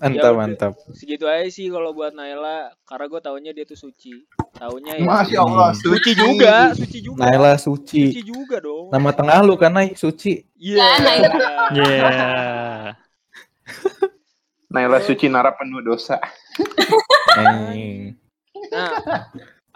Mantap 0.00 0.32
udah. 0.32 0.38
mantap. 0.40 0.72
Segitu 0.96 1.28
aja 1.28 1.44
sih 1.52 1.68
kalau 1.68 1.92
buat 1.92 2.16
Naila, 2.16 2.72
karena 2.88 3.06
gue 3.06 3.20
taunya 3.20 3.52
dia 3.52 3.68
tuh 3.68 3.76
suci. 3.76 4.24
Taunya 4.56 4.96
ya. 4.96 5.04
Masya 5.04 5.38
Allah, 5.44 5.70
Suci 5.76 6.12
juga, 6.16 6.72
suci 6.72 6.98
juga. 7.04 7.20
Naila 7.28 7.54
suci. 7.60 8.10
Suci 8.10 8.24
juga 8.24 8.56
dong. 8.58 8.88
Nama 8.90 9.10
tengah 9.12 9.38
lu 9.44 9.54
kan 9.60 9.76
Nay 9.76 9.92
suci. 9.94 10.42
Iya. 10.56 10.80
Ya, 10.80 10.90
Naila. 11.04 11.38
Yeah. 11.76 12.84
Naila 14.72 14.98
Suci 15.04 15.26
Nara 15.28 15.52
penuh 15.52 15.82
dosa. 15.84 16.16
Nah, 18.70 18.94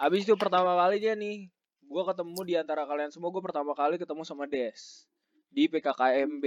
abis 0.07 0.23
itu 0.23 0.33
pertama 0.39 0.75
kali 0.79 1.03
dia 1.03 1.13
nih, 1.13 1.51
gue 1.83 2.03
ketemu 2.07 2.39
di 2.47 2.53
antara 2.55 2.87
kalian 2.87 3.11
semua, 3.11 3.27
gue 3.31 3.43
pertama 3.43 3.75
kali 3.75 3.99
ketemu 3.99 4.23
sama 4.23 4.47
Des 4.47 5.03
di 5.51 5.67
PKKMB. 5.67 6.45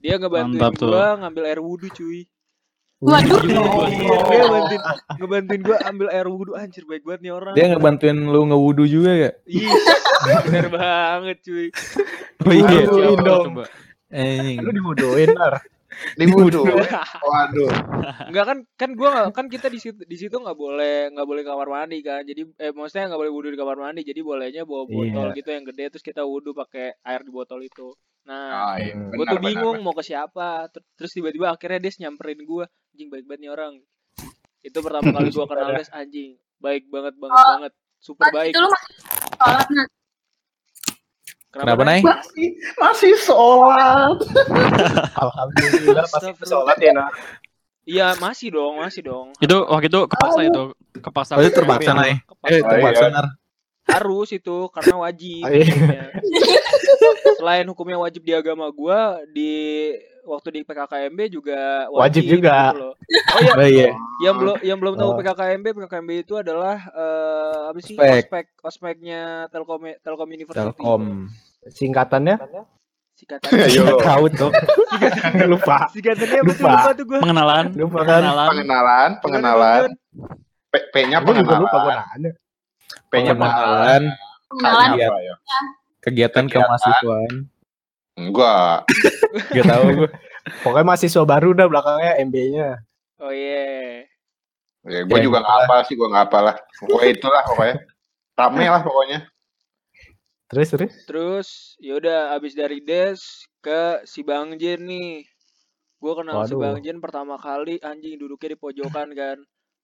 Dia 0.00 0.16
ngebantuin 0.16 0.56
Mantap 0.56 0.72
gue 0.78 1.06
ngambil 1.20 1.44
air 1.48 1.60
wudhu 1.60 1.88
cuy. 1.92 2.24
Waduh. 3.02 3.42
Dia 3.42 3.58
ngebantuin, 4.46 4.82
ngebantuin 5.18 5.60
gue 5.66 5.76
ambil 5.90 6.06
air 6.14 6.26
wudhu 6.30 6.54
anjir 6.54 6.86
baik 6.86 7.02
banget 7.02 7.20
nih 7.26 7.32
orang. 7.34 7.54
Dia 7.58 7.66
ngebantuin 7.74 8.14
lu 8.30 8.46
ngewudu 8.46 8.86
juga 8.86 9.10
gak? 9.26 9.34
Ih, 9.50 9.66
bener 10.46 10.66
banget 10.70 11.42
cuy. 11.42 11.66
Oh 12.46 12.54
iya. 12.54 12.86
Anjing. 14.12 14.62
Lu 14.62 14.70
dibuduin, 14.70 15.34
Nar. 15.34 15.66
Di 16.12 16.24
wudhu. 16.26 16.62
Waduh. 17.22 17.70
Enggak 18.26 18.44
kan 18.44 18.58
kan 18.74 18.90
gua 18.92 19.28
kan 19.30 19.46
kita 19.46 19.66
di 19.66 19.76
situ 19.76 20.02
di 20.02 20.16
situ 20.16 20.34
nggak 20.34 20.54
boleh 20.54 21.10
nggak 21.10 21.24
boleh 21.24 21.42
kamar 21.42 21.68
mandi 21.68 22.00
kan. 22.00 22.22
Jadi 22.22 22.42
eh 22.56 22.70
maksudnya 22.70 23.08
nggak 23.08 23.20
boleh 23.20 23.32
wudhu 23.32 23.48
di 23.48 23.58
kamar 23.58 23.76
mandi. 23.76 24.00
Jadi 24.02 24.20
bolehnya 24.20 24.62
bawa 24.62 24.84
botol 24.84 25.26
Iya. 25.30 25.36
gitu 25.36 25.48
yang 25.50 25.64
gede 25.64 25.84
terus 25.90 26.04
kita 26.04 26.22
wudhu 26.22 26.52
pakai 26.52 26.96
air 27.00 27.20
di 27.20 27.30
botol 27.30 27.60
itu. 27.60 27.92
Nah, 28.22 28.70
Ah, 28.70 28.76
iya. 28.78 28.94
Hmm. 28.94 29.10
tuh 29.10 29.18
benar, 29.18 29.42
bingung 29.42 29.76
benar. 29.76 29.84
mau 29.84 29.94
ke 29.94 30.04
siapa 30.04 30.70
Ter- 30.70 30.86
terus 30.94 31.10
tiba-tiba 31.10 31.50
akhirnya 31.50 31.82
Des 31.82 31.98
nyamperin 31.98 32.38
gue 32.38 32.64
anjing 32.94 33.08
baik 33.08 33.26
banget 33.26 33.40
nih 33.40 33.50
orang 33.50 33.72
itu 34.62 34.78
pertama 34.78 35.10
kali 35.10 35.28
gue 35.28 35.42
kenal 35.44 35.74
Des 35.74 35.90
anjing 35.90 36.30
baik 36.56 36.86
banget 36.86 37.18
banget 37.18 37.34
Oh. 37.36 37.50
banget 37.58 37.72
super 37.98 38.30
baik 38.30 38.54
itu 38.54 38.58
lu 38.58 38.70
masih 38.70 38.94
sholat 39.34 39.66
nah. 41.52 41.60
Kenapa 41.62 41.82
Nay? 41.84 42.00
Masih, 42.00 42.48
masih 42.74 43.12
sholat. 43.20 44.16
Alhamdulillah 45.22 46.06
pasti 46.08 46.32
sholat 46.42 46.76
ya, 46.80 46.92
Nar. 46.92 47.12
iya 47.84 48.08
masih 48.16 48.54
dong 48.54 48.78
masih 48.78 49.02
dong 49.02 49.34
Itu 49.36 49.66
waktu 49.66 49.90
itu 49.90 50.00
kepaksa 50.06 50.40
itu. 50.42 50.64
Kepaksa. 50.96 51.32
Oh, 51.36 51.42
itu 51.42 51.52
terpaksa. 51.52 51.92
Nay. 51.92 52.22
Kepaksa. 52.24 52.54
Eh, 52.54 52.60
terpaksa 52.62 53.06
iya. 53.06 53.14
Nar. 53.14 53.26
harus 53.82 54.30
itu 54.30 54.56
karena 54.70 54.94
wajib 54.96 55.42
Iya. 55.42 55.66
hukumnya. 55.66 56.04
selain 57.34 57.66
hukumnya 57.66 57.98
wajib 57.98 58.22
di 58.22 58.30
agama 58.30 58.70
gue 58.70 59.00
di 59.34 59.52
waktu 60.22 60.48
di 60.50 60.60
PKKMB 60.62 61.18
juga 61.28 61.90
Wajib 61.90 62.22
juga. 62.24 62.70
gitu 62.70 62.80
loh. 62.80 62.94
oh 62.94 63.40
iya 63.40 63.52
Oh 63.58 63.66
iya. 63.66 63.88
yang 64.22 64.34
belum 64.36 64.56
yang 64.62 64.78
belum 64.78 64.94
tahu 64.94 65.10
Oh. 65.10 65.16
PKKMB 65.16 65.66
PKKMB 65.74 66.10
itu 66.20 66.34
adalah 66.34 66.76
eh, 66.88 67.60
apa 67.68 67.78
sih 67.78 67.94
Ospek. 67.94 68.22
ospek 68.24 68.46
ospeknya 68.62 69.20
Telkom 69.48 69.82
Telkom 69.98 70.28
University 70.28 70.58
Telkom. 70.58 71.02
Singkatannya? 71.64 72.36
singkatannya 73.12 73.66
Ayo. 73.66 73.82
Nggak 73.86 74.02
tahu 74.02 74.24
tuh. 74.32 74.50
Lupa. 75.46 75.76
singkatannya 75.90 76.38
apa 76.38 76.50
sih 76.50 76.58
Lupa. 76.58 76.72
lupa 76.72 76.90
tuh 76.92 77.04
gue 77.04 77.18
Pengenalan. 77.20 77.64
Lupa 77.74 78.00
kan? 78.00 78.20
Pengenalan. 78.20 78.48
Pengenalan, 78.50 79.10
pengenalan. 79.20 79.80
P-nya 80.72 81.18
juga 81.20 81.54
lupa 81.60 81.76
gue 81.76 81.92
pengenalan. 81.92 82.18
nanya. 82.18 82.30
P-nya 83.08 83.32
pengenalan. 83.32 84.02
Pengenalan 84.48 84.88
ya? 84.96 85.08
kegiatan 86.00 86.44
Kegiatan. 86.44 86.44
kemahasiswaan. 86.50 87.32
Enggak. 88.18 88.84
Gak 89.56 89.64
tahu 89.64 89.84
gue. 90.04 90.10
Pokoknya 90.66 90.86
mahasiswa 90.86 91.22
baru 91.24 91.54
dah 91.54 91.66
belakangnya 91.70 92.12
MB-nya. 92.26 92.68
oh 93.22 93.30
iya 93.30 94.02
Ya, 94.82 95.06
gue 95.06 95.14
Ya, 95.14 95.22
juga 95.22 95.38
nggak 95.46 95.58
apa 95.62 95.76
sih, 95.86 95.94
gue 95.94 96.08
nggak 96.10 96.26
apa 96.26 96.38
lah. 96.42 96.56
Pokoknya 96.82 97.08
itulah 97.14 97.42
pokoknya. 97.46 97.76
Rame 98.34 98.64
lah 98.66 98.82
pokoknya. 98.82 99.18
Terus 100.52 100.68
terus. 100.68 100.92
terus 101.08 101.48
yaudah 101.80 102.36
abis 102.36 102.52
dari 102.52 102.84
Des 102.84 103.16
ke 103.64 104.04
si 104.04 104.20
Bang 104.20 104.60
Jen 104.60 104.84
nih 104.84 105.24
gue 105.96 106.12
kenal 106.12 106.44
si 106.44 106.52
Waduh. 106.52 106.60
Bang 106.60 106.76
Jen 106.84 106.98
pertama 107.00 107.40
kali 107.40 107.80
anjing 107.80 108.20
duduknya 108.20 108.52
di 108.52 108.58
pojokan 108.60 109.08
kan 109.16 109.38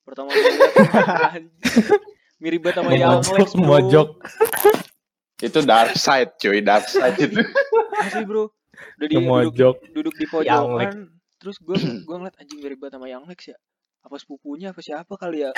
pertama 0.04 0.28
kali 0.28 1.48
mirip 2.42 2.60
banget 2.68 2.84
sama 2.84 2.90
Mojok, 2.92 3.32
Lex 3.38 3.50
mojok. 3.56 4.08
Itu 5.38 5.62
dark 5.62 5.94
side, 5.94 6.34
cuy, 6.38 6.58
dark 6.60 6.90
side 6.90 7.18
itu. 7.18 7.42
asli 8.04 8.24
bro. 8.26 8.50
Udah 8.98 9.06
di 9.10 9.16
duduk, 9.18 9.76
duduk 9.94 10.14
di 10.18 10.26
pojokan 10.26 11.18
terus 11.38 11.56
gue 11.62 11.74
gue 12.06 12.16
ngeliat 12.18 12.36
anjing 12.38 12.58
mirip 12.58 12.78
banget 12.82 12.98
sama 12.98 13.06
Young 13.06 13.26
Lex 13.30 13.54
ya. 13.54 13.58
Apa 14.02 14.14
sepupunya 14.18 14.70
apa 14.74 14.80
siapa 14.82 15.14
kali 15.18 15.46
ya? 15.46 15.50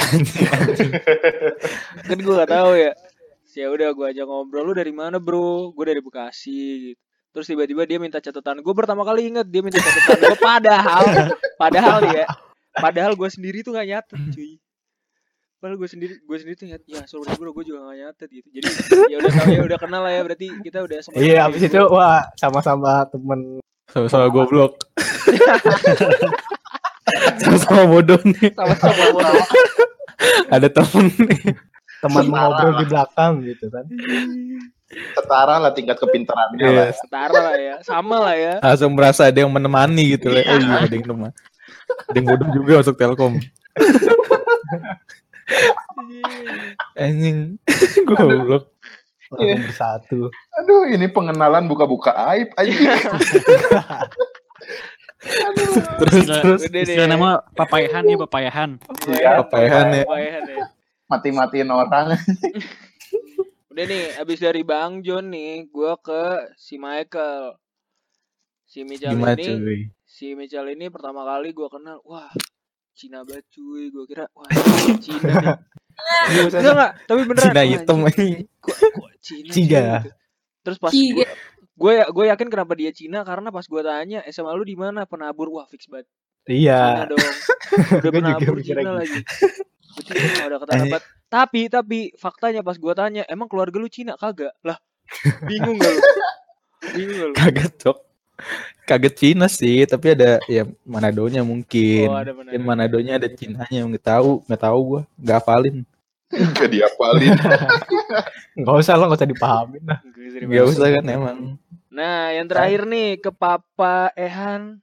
Kan 2.09 2.19
gue 2.21 2.35
gak 2.37 2.53
tahu 2.53 2.73
ya. 2.77 2.93
Ya 3.51 3.67
udah 3.67 3.89
gue 3.93 4.07
aja 4.07 4.23
ngobrol 4.25 4.71
lu 4.71 4.73
dari 4.77 4.93
mana 4.95 5.19
bro? 5.19 5.75
Gue 5.75 5.85
dari 5.89 6.01
Bekasi. 6.05 6.95
Gitu. 6.95 7.01
terus 7.31 7.47
tiba-tiba 7.47 7.87
dia 7.87 8.03
minta 8.03 8.19
catatan. 8.19 8.59
Gue 8.59 8.75
pertama 8.75 9.07
kali 9.07 9.31
inget 9.31 9.47
dia 9.47 9.63
minta 9.63 9.79
catatan 9.79 10.19
gue 10.19 10.39
padahal 10.43 11.05
padahal 11.55 11.99
ya 12.11 12.27
padahal 12.75 13.15
gue 13.15 13.29
sendiri 13.31 13.63
tuh 13.63 13.79
gak 13.79 13.87
nyatet 13.87 14.21
cuy 14.35 14.59
padahal 15.61 15.77
gue 15.77 15.89
sendiri 15.93 16.15
gue 16.25 16.37
sendiri 16.41 16.57
tuh 16.57 16.67
nyatet 16.73 16.89
ya 16.89 17.03
sorry 17.05 17.29
bro 17.37 17.53
gue 17.53 17.65
juga 17.69 17.85
gak 17.85 17.97
nyatet 18.01 18.29
gitu 18.33 18.49
jadi 18.49 18.65
ya 19.13 19.17
udah 19.21 19.33
tahu 19.37 19.49
ya 19.53 19.61
udah 19.69 19.79
kenal 19.79 20.01
lah 20.01 20.13
ya 20.17 20.21
berarti 20.25 20.47
kita 20.65 20.79
udah 20.81 20.97
sama 21.05 21.15
Iya, 21.21 21.39
abis 21.53 21.63
itu 21.69 21.81
wah 21.85 22.25
sama-sama 22.41 23.05
temen 23.13 23.61
Sama-sama 23.91 24.31
goblok. 24.31 24.87
Sama-sama 27.43 27.83
bodoh 27.91 28.23
nih. 28.23 28.55
sama-sama 28.55 29.03
bodoh. 29.11 29.43
Ada 30.47 30.69
temen 30.71 31.11
nih. 31.27 31.43
teman 32.01 32.25
ngobrol 32.33 32.71
lah. 32.73 32.79
di 32.81 32.85
belakang 32.87 33.33
gitu 33.45 33.67
kan. 33.69 33.85
Setara 35.19 35.59
lah 35.59 35.75
tingkat 35.75 35.99
kepintarannya 35.99 36.65
lah. 36.65 36.71
Iya. 36.71 36.87
setara 36.97 37.39
lah 37.51 37.57
ya 37.59 37.75
sama 37.83 38.17
lah 38.25 38.35
ya 38.39 38.55
Langsung 38.63 38.95
merasa 38.95 39.27
ada 39.27 39.43
yang 39.43 39.51
menemani 39.51 40.15
gitu 40.17 40.31
lah. 40.31 40.47
Oh 40.49 40.57
iya 40.57 40.87
ada 40.87 40.95
yang 40.95 41.05
teman. 41.05 41.35
Ada 42.09 42.17
yang 42.17 42.27
bodoh 42.31 42.49
juga 42.55 42.73
masuk 42.81 42.95
Telkom. 42.95 43.33
Anjing. 46.97 47.59
Goblok. 48.09 48.71
Langsung 49.31 49.63
bersatu. 49.63 50.21
Aduh, 50.59 50.91
ini 50.91 51.07
pengenalan 51.07 51.71
buka-buka 51.71 52.11
aib 52.35 52.51
aja. 52.59 52.75
Terus 55.21 56.25
Istilah- 56.25 56.43
terus 56.73 57.07
nama 57.07 57.45
papayahan 57.53 58.09
ya 58.09 58.17
papayahan. 58.17 58.71
Iya, 59.05 59.45
papayahan 59.45 59.87
ya. 59.93 60.05
Papayahan 60.09 60.45
ya. 60.49 60.65
Mati-matiin 61.07 61.69
orang. 61.69 62.17
Udah 63.71 63.85
nih, 63.87 64.17
abis 64.19 64.41
dari 64.43 64.65
Bang 64.67 65.05
John 65.05 65.31
nih, 65.31 65.69
gue 65.69 65.93
ke 66.03 66.23
si 66.57 66.81
Michael. 66.81 67.55
Si 68.67 68.83
Michael 68.83 69.15
Gimana 69.15 69.35
ini, 69.39 69.47
cuy? 69.63 69.81
si 70.07 70.27
Michael 70.35 70.75
ini 70.75 70.91
pertama 70.91 71.23
kali 71.23 71.53
gue 71.53 71.69
kenal, 71.71 72.01
wah 72.03 72.31
Cina 73.01 73.25
banget 73.25 73.49
cuy, 73.49 73.89
gue 73.89 74.05
kira 74.05 74.29
wah 74.37 74.45
Cina. 75.05 75.57
Enggak. 76.29 76.61
Enggak, 76.61 76.91
tapi 77.09 77.21
beneran. 77.25 77.49
Cina 77.49 77.63
hitam 77.65 77.99
ini. 78.05 78.45
Cina 79.25 79.49
cuy, 79.49 79.65
gitu. 79.65 80.11
Terus 80.61 80.77
pas 80.77 80.93
gue 80.93 81.25
gue 81.81 81.93
gue 82.13 82.25
yakin 82.29 82.49
kenapa 82.53 82.77
dia 82.77 82.93
Cina? 82.93 83.25
Karena 83.25 83.49
pas 83.49 83.65
gue 83.65 83.81
tanya 83.81 84.21
SMA 84.29 84.53
lu 84.53 84.69
di 84.69 84.77
mana? 84.77 85.09
Penabur. 85.09 85.49
Wah 85.49 85.65
fix 85.65 85.89
banget. 85.89 86.05
Cina 86.45 86.53
Iya. 86.53 87.09
dong. 87.09 87.21
Udah 88.05 88.11
penabur 88.13 88.57
Cina 88.61 88.81
gitu. 88.85 88.93
lagi 88.93 89.21
Cina 90.01 90.43
udah 90.49 90.59
banget. 90.65 91.03
tapi 91.29 91.61
tapi 91.69 91.99
faktanya 92.17 92.61
pas 92.61 92.77
gue 92.77 92.93
tanya 92.93 93.23
emang 93.29 93.49
keluarga 93.49 93.81
lu 93.81 93.89
Cina? 93.89 94.13
Kagak. 94.21 94.53
Lah 94.61 94.77
bingung 95.49 95.81
gak 95.81 95.89
lu? 95.91 96.01
Bingung 96.93 97.17
gak 97.17 97.29
lu? 97.29 97.35
Kaget 97.35 97.73
cok. 97.81 97.97
Kaget 98.85 99.15
Cina 99.15 99.47
sih, 99.47 99.87
tapi 99.87 100.13
ada 100.19 100.43
ya 100.51 100.67
Manadonya 100.83 101.47
mungkin. 101.47 102.11
oh 102.11 102.19
ada 102.19 102.35
mana 102.35 102.51
Mungkin 102.51 102.63
Manadonya 102.67 103.13
ada 103.23 103.29
Cinanya 103.31 103.81
nggak 103.87 104.05
tahu, 104.05 104.43
nggak 104.51 104.63
tahu 104.63 104.79
gua, 104.83 105.03
nggak 105.15 105.37
hafalin. 105.39 105.77
Gak 106.31 106.71
diapalin. 106.71 107.35
Nggak 108.63 108.75
usah 108.87 108.95
lo 108.95 109.11
nggak 109.11 109.19
usah 109.19 109.31
dipahamin 109.35 109.83
lah. 109.83 109.99
Nggak 110.47 110.67
usah 110.71 110.87
kan 110.95 111.05
emang. 111.11 111.39
nah 111.91 112.31
yang 112.31 112.47
terakhir 112.47 112.87
nih 112.87 113.19
ke 113.19 113.35
Papa 113.35 114.15
Ehan 114.15 114.79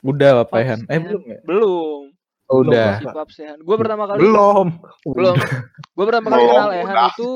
Udah 0.00 0.40
Paps 0.48 0.56
Ehan. 0.56 0.80
Eh 0.88 0.96
belum 0.96 1.22
ya? 1.28 1.38
belum 1.44 2.00
Oh, 2.48 2.62
udah. 2.62 3.02
si 3.28 3.42
gue 3.42 3.76
pertama 3.76 4.06
kali 4.06 4.22
Belum. 4.24 4.72
belum 5.04 5.36
gue 5.98 6.04
pertama 6.06 6.26
kali 6.32 6.42
kenal 6.48 6.70
Ehan 6.72 6.86
udah. 6.88 7.08
itu 7.12 7.28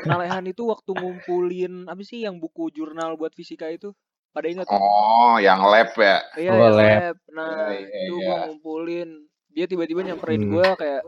kenal 0.00 0.20
Ehan 0.24 0.44
itu 0.48 0.62
waktu 0.66 0.90
ngumpulin 0.96 1.84
apa 1.86 2.00
sih 2.02 2.24
yang 2.24 2.40
buku 2.40 2.72
jurnal 2.72 3.14
buat 3.14 3.36
fisika 3.36 3.68
itu 3.68 3.92
pada 4.36 4.46
ingat 4.46 4.68
Oh, 4.68 5.40
yang 5.40 5.64
lab 5.64 5.96
ya. 5.96 6.20
Iya, 6.36 6.50
Oh, 6.52 6.56
yang 6.60 6.74
lab. 6.74 6.76
lab. 6.76 7.16
Nah, 7.32 7.72
Iya, 7.72 7.80
iya, 7.80 8.00
itu 8.04 8.14
iya. 8.14 8.26
gua 8.26 8.36
ngumpulin. 8.44 9.08
Dia 9.48 9.64
tiba-tiba 9.64 10.00
nyamperin 10.02 10.44
Hmm. 10.44 10.52
gua 10.52 10.66
kayak 10.76 11.02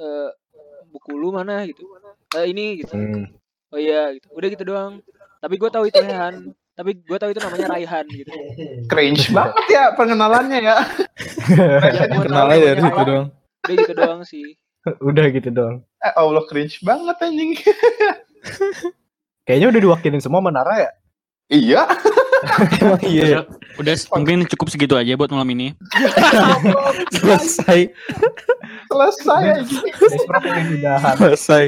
eh 0.00 0.28
buku 0.88 1.12
lu 1.12 1.28
mana 1.30 1.68
gitu. 1.68 1.84
Eh 2.32 2.48
ini 2.48 2.80
gitu. 2.80 2.96
Hmm. 2.96 3.28
Oh 3.68 3.76
iya 3.76 4.10
gitu. 4.10 4.32
Udah 4.32 4.48
gitu 4.48 4.64
doang. 4.64 5.04
Tapi 5.38 5.54
gua 5.54 5.68
tahu 5.68 5.84
itu 5.84 6.00
Rehan. 6.00 6.56
Tapi 6.72 6.90
gua 7.04 7.20
tahu 7.20 7.30
itu 7.30 7.40
namanya 7.40 7.66
Raihan 7.70 8.06
gitu. 8.08 8.32
Cringe 8.88 9.28
banget 9.28 9.64
ya 9.68 9.84
pengenalannya 9.92 10.58
ya. 10.58 10.76
Ya, 11.52 12.04
Kenal 12.24 12.48
aja 12.48 12.64
dari 12.66 12.80
situ 12.80 13.00
doang. 13.04 13.26
Udah 13.60 13.74
gitu 13.76 13.92
doang 13.92 14.20
sih. 14.24 14.46
Udah 15.04 15.24
gitu 15.28 15.52
dong. 15.52 15.84
Eh, 16.00 16.12
Allah 16.16 16.40
cringe 16.48 16.80
banget 16.80 17.12
anjing. 17.20 17.52
Kayaknya 19.44 19.68
udah 19.68 19.80
diwakilin 19.82 20.22
semua 20.22 20.40
Menara 20.40 20.72
ya. 20.78 20.90
iya. 21.50 21.84
Emang 22.76 23.00
iya. 23.08 23.44
Udah 23.76 23.94
mungkin 24.12 24.44
cukup 24.46 24.68
segitu 24.68 24.94
aja 24.94 25.12
buat 25.14 25.28
malam 25.28 25.48
ini. 25.50 25.76
Selesai. 27.14 27.92
Selesai. 28.86 29.42
Selesai. 31.16 31.64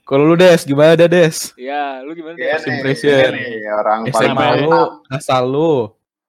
Kalau 0.00 0.22
lu 0.24 0.38
Des, 0.38 0.62
gimana 0.62 0.94
ada 0.94 1.06
Des? 1.06 1.50
Ya, 1.56 1.98
lu 2.00 2.14
gimana? 2.14 2.38
Iya 2.38 2.56
Des? 2.56 2.62
nih, 2.62 2.72
impression. 2.72 3.30
ini 3.34 3.42
nih, 3.42 3.70
orang 3.74 4.00
paling 4.06 4.14
SMA 4.14 4.38
Paling 4.38 4.62
lu, 4.64 4.82
asal 5.10 5.42
lu, 5.44 5.74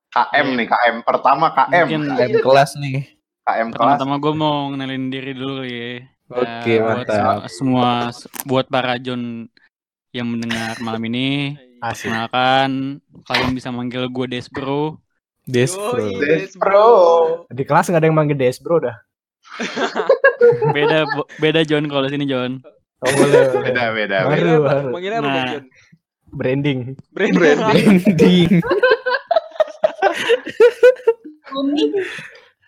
KM 0.10 0.48
nih, 0.57 0.65
KM 0.65 0.96
pertama 1.05 1.46
KM. 1.53 1.86
Mungkin 1.86 2.01
M 2.10 2.31
kelas 2.41 2.72
nih. 2.75 2.98
KM 3.43 3.67
kelas. 3.69 3.72
pertama-tama 3.72 4.15
gue 4.17 4.34
mau 4.34 4.74
ngenalin 4.74 5.05
diri 5.07 5.31
dulu 5.31 5.62
ya. 5.62 6.01
Oke, 6.27 6.74
buat 6.75 7.05
mantap. 7.05 7.46
se- 7.46 7.53
semua 7.53 8.10
buat 8.43 8.65
para 8.65 8.98
John 8.98 9.46
yang 10.10 10.25
mendengar 10.25 10.74
malam 10.81 11.00
ini, 11.05 11.53
Asik. 11.81 12.10
kenalkan 12.10 12.98
kalian 13.25 13.51
bisa 13.53 13.69
manggil 13.69 14.10
gue 14.10 14.25
Desbro. 14.27 14.98
Des, 15.48 15.72
Yoi, 15.72 15.79
bro. 15.79 16.19
Des, 16.19 16.51
Bro. 16.60 16.88
Di 17.48 17.63
kelas 17.63 17.88
nggak 17.88 18.03
ada 18.03 18.07
yang 18.12 18.17
manggil 18.19 18.36
Despro 18.36 18.84
dah. 18.84 19.00
Beda 20.75 21.07
beda 21.39 21.63
John 21.63 21.88
kalau 21.88 22.03
sini 22.12 22.27
John. 22.27 22.60
Oh 23.00 23.07
boleh. 23.07 23.48
boleh. 23.48 23.63
Beda 23.72 23.84
beda. 23.96 24.17
Baru, 24.27 24.53
baru. 24.60 24.88
Manggilnya 24.91 25.19
apa, 25.23 25.30
Nah. 25.32 25.62
Branding. 26.36 26.80
Branding. 27.15 27.58
Branding. 27.63 28.49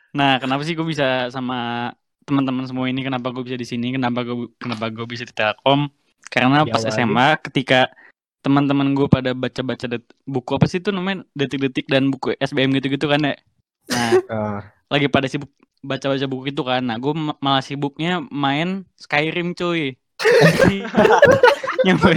Nah, 0.09 0.41
kenapa 0.41 0.65
sih 0.65 0.73
gue 0.73 0.87
bisa 0.87 1.29
sama 1.29 1.91
teman-teman 2.25 2.65
semua 2.65 2.89
ini? 2.89 3.05
Kenapa 3.05 3.29
gue 3.29 3.45
bisa 3.45 3.53
di 3.53 3.67
sini? 3.67 3.93
Kenapa 3.93 4.25
gue 4.25 4.49
kenapa 4.57 4.89
gue 4.89 5.05
bisa 5.05 5.21
di 5.21 5.33
Telkom? 5.33 5.85
Karena 6.29 6.65
pas 6.65 6.81
Diawali. 6.81 6.93
SMA 6.97 7.27
ketika 7.45 7.89
teman-teman 8.39 8.93
gue 8.93 9.05
pada 9.05 9.31
baca-baca 9.33 9.85
buku 10.23 10.51
apa 10.51 10.65
sih 10.65 10.79
itu 10.79 10.89
namanya 10.89 11.27
detik-detik 11.33 11.85
dan 11.85 12.07
buku 12.07 12.33
SBM 12.37 12.71
gitu-gitu 12.75 13.05
kan 13.05 13.19
ya. 13.21 13.33
Nah, 13.89 14.11
Ah, 14.31 14.59
lagi 14.87 15.07
pada 15.07 15.25
sibuk 15.25 15.51
baca-baca 15.79 16.25
buku 16.25 16.49
itu 16.49 16.61
kan. 16.61 16.81
Nah, 16.81 16.95
gue 16.95 17.11
ma- 17.11 17.39
malah 17.39 17.59
sibuknya 17.59 18.23
main 18.25 18.87
Skyrim 18.95 19.51
cuy. 19.53 19.99
Nyampe 21.81 22.11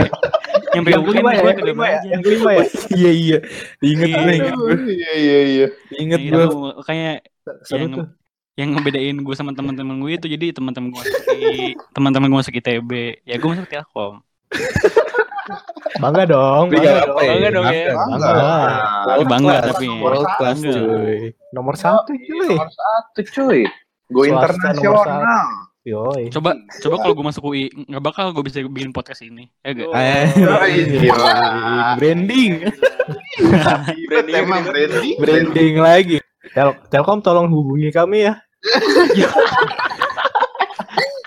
nyampe 0.73 0.89
yang 0.91 1.05
weekend 1.05 1.23
kelima 1.23 1.31
ya, 1.31 1.39
gue 1.39 1.47
yang 1.47 1.61
kelima 1.61 1.85
ya, 1.85 1.99
yang 2.09 2.23
kelima 2.23 2.51
ya. 2.51 2.65
Iya 2.91 3.11
iya. 3.13 3.39
Ingat 3.79 4.09
Iya. 4.09 4.17
gue, 4.19 4.33
ingat 4.35 4.55
gue. 4.57 4.73
Iya 4.91 5.13
iya 5.15 5.39
iya. 5.45 5.67
Ingat 5.95 6.21
Nah, 6.25 6.47
gue. 6.49 6.71
kayak 6.83 7.17
yang 7.71 7.85
yang 8.53 8.69
ngebedain 8.77 9.17
gue 9.17 9.35
sama 9.35 9.53
teman-teman 9.53 9.97
gue 9.99 10.13
itu 10.13 10.27
jadi 10.29 10.53
teman-teman 10.53 10.93
gue 10.93 11.01
masuk 11.01 11.25
I- 11.33 11.77
teman-teman 11.93 12.29
gue 12.29 12.39
masuk 12.39 12.55
ITB 12.55 12.91
ya 13.25 13.37
gue 13.37 13.49
masuk 13.49 13.65
Telkom 13.65 14.21
Bangga 15.95 16.25
dong, 16.25 16.65
Tapi 16.69 16.77
bangga 16.79 17.03
dong. 17.05 17.17
ya, 17.17 17.27
Bangga 17.29 17.49
dong 17.51 17.65
ya. 17.65 17.73
bangga. 17.73 17.95
Bangga 17.95 18.31
lah. 18.33 18.71
Oh, 19.13 19.25
bangga 19.25 19.55
tapi. 19.67 19.87
World 19.93 20.29
class 20.35 20.59
Bangga. 20.59 20.73
cuy. 20.75 21.19
Nomor 21.51 21.75
satu 21.75 22.13
cuy. 22.13 22.51
Nomor 22.51 22.71
satu 22.71 23.21
cuy. 23.25 23.61
Go 24.09 24.21
Swasta 24.23 24.31
nomor 24.31 24.49
internasional. 24.49 25.47
Yoi. 25.83 26.31
coba 26.31 26.55
coba 26.79 26.95
kalau 26.97 27.11
gue 27.11 27.27
masuk 27.27 27.43
UI 27.45 27.67
nggak 27.67 27.99
bakal 27.99 28.31
gue 28.31 28.47
bisa 28.47 28.63
bikin 28.63 28.95
podcast 28.95 29.19
ini 29.19 29.51
ya 29.59 29.75
gak 29.75 29.91
Oh. 29.91 29.99
Eh, 29.99 30.31
branding. 31.99 32.53
Branding 34.07 34.35
Emang 34.39 34.63
branding. 34.63 35.17
Branding 35.19 35.75
lagi. 35.77 36.17
Tel 36.55 36.79
Telkom 36.87 37.19
tolong 37.19 37.51
hubungi 37.51 37.91
kami 37.91 38.31
ya. 38.31 38.39